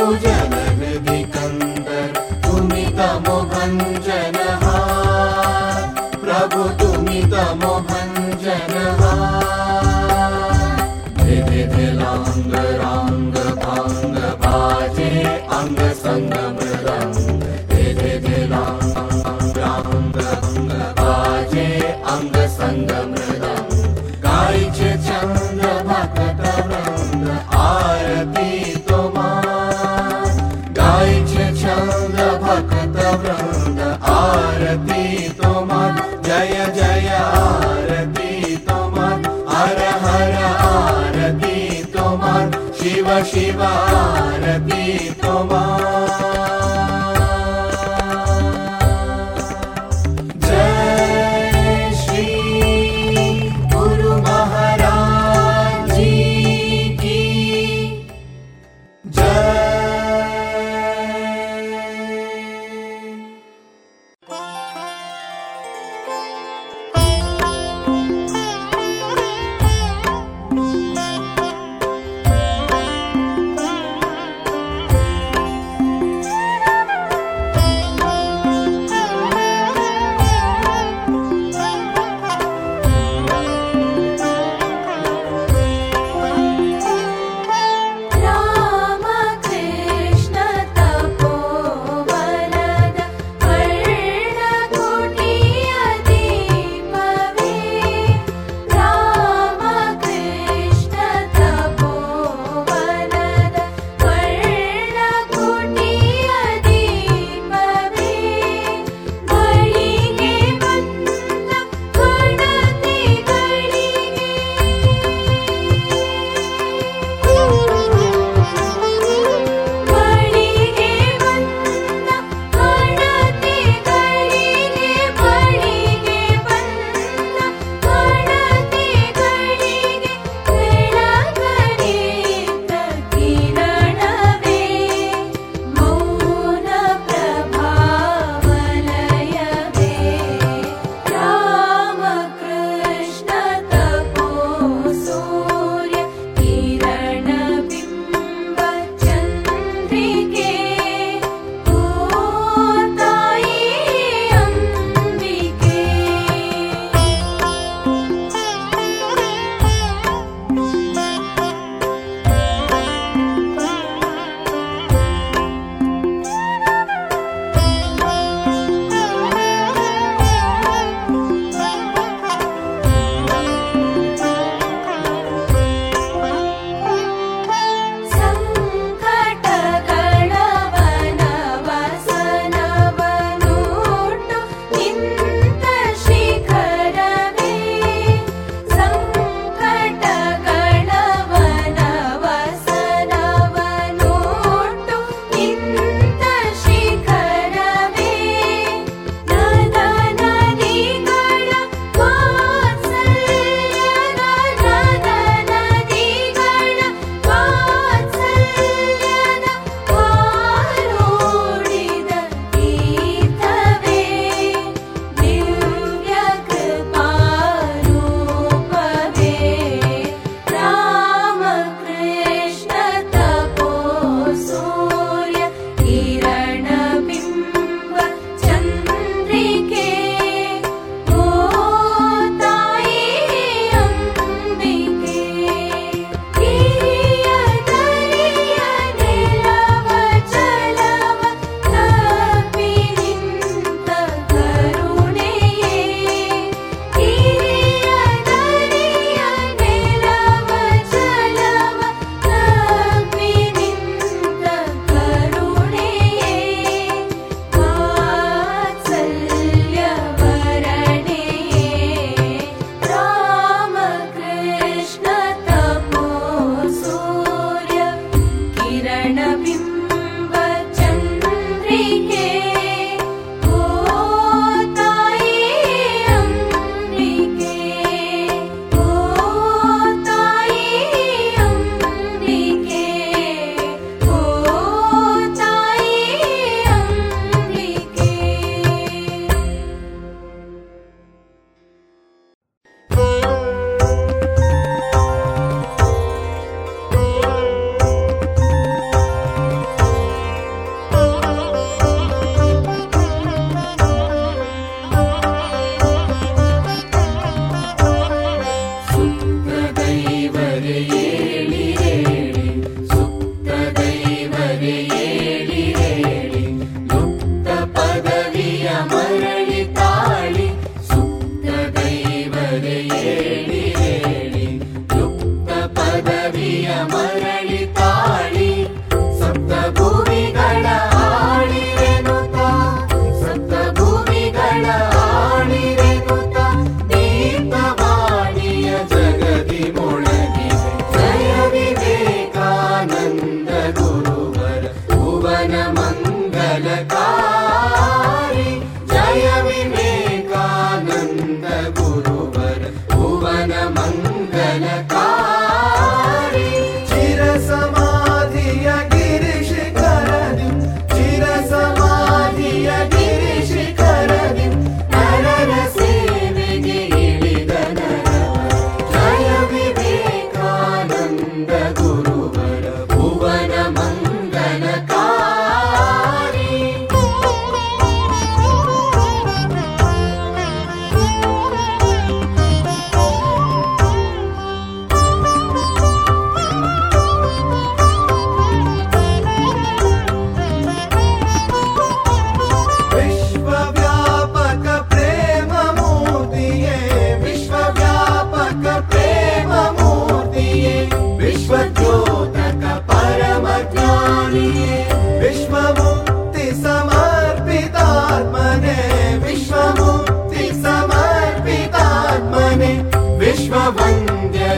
보조 0.00 0.29
शिव 42.80 43.08
शिवारती 43.24 44.84
त्वमा। 45.20 46.09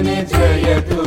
विश्ववन्द्यने 0.02 0.16
जयतु 0.32 1.01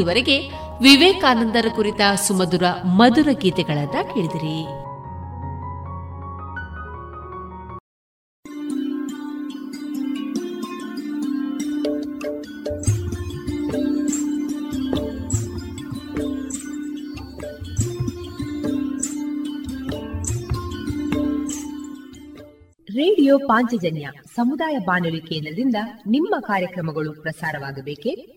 ಇದುವರೆಗೆ 0.00 0.48
ವಿವೇಕಾನಂದರ 0.82 1.66
ಕುರಿತ 1.76 2.00
ಸುಮಧುರ 2.22 2.62
ಮಧುರ 2.84 3.28
ಗೀತೆಗಳನ್ನ 3.38 3.90
ಕೇಳಿದಿರಿ. 3.90 4.64
ರೇಡಿಯೋ 22.92 23.38
ಪಾಂಚಜನ್ಯ 23.38 24.10
ಸಮುದಾಯ 24.36 24.78
ಬಾನುಲಿ 24.78 25.20
ಕೇಂದ್ರದಿಂದ 25.20 25.76
ನಿಮ್ಮ 26.06 26.36
ಕಾರ್ಯಕ್ರಮಗಳು 26.40 27.22
ಪ್ರಸಾರವಾಗಬೇಕೇ? 27.22 28.36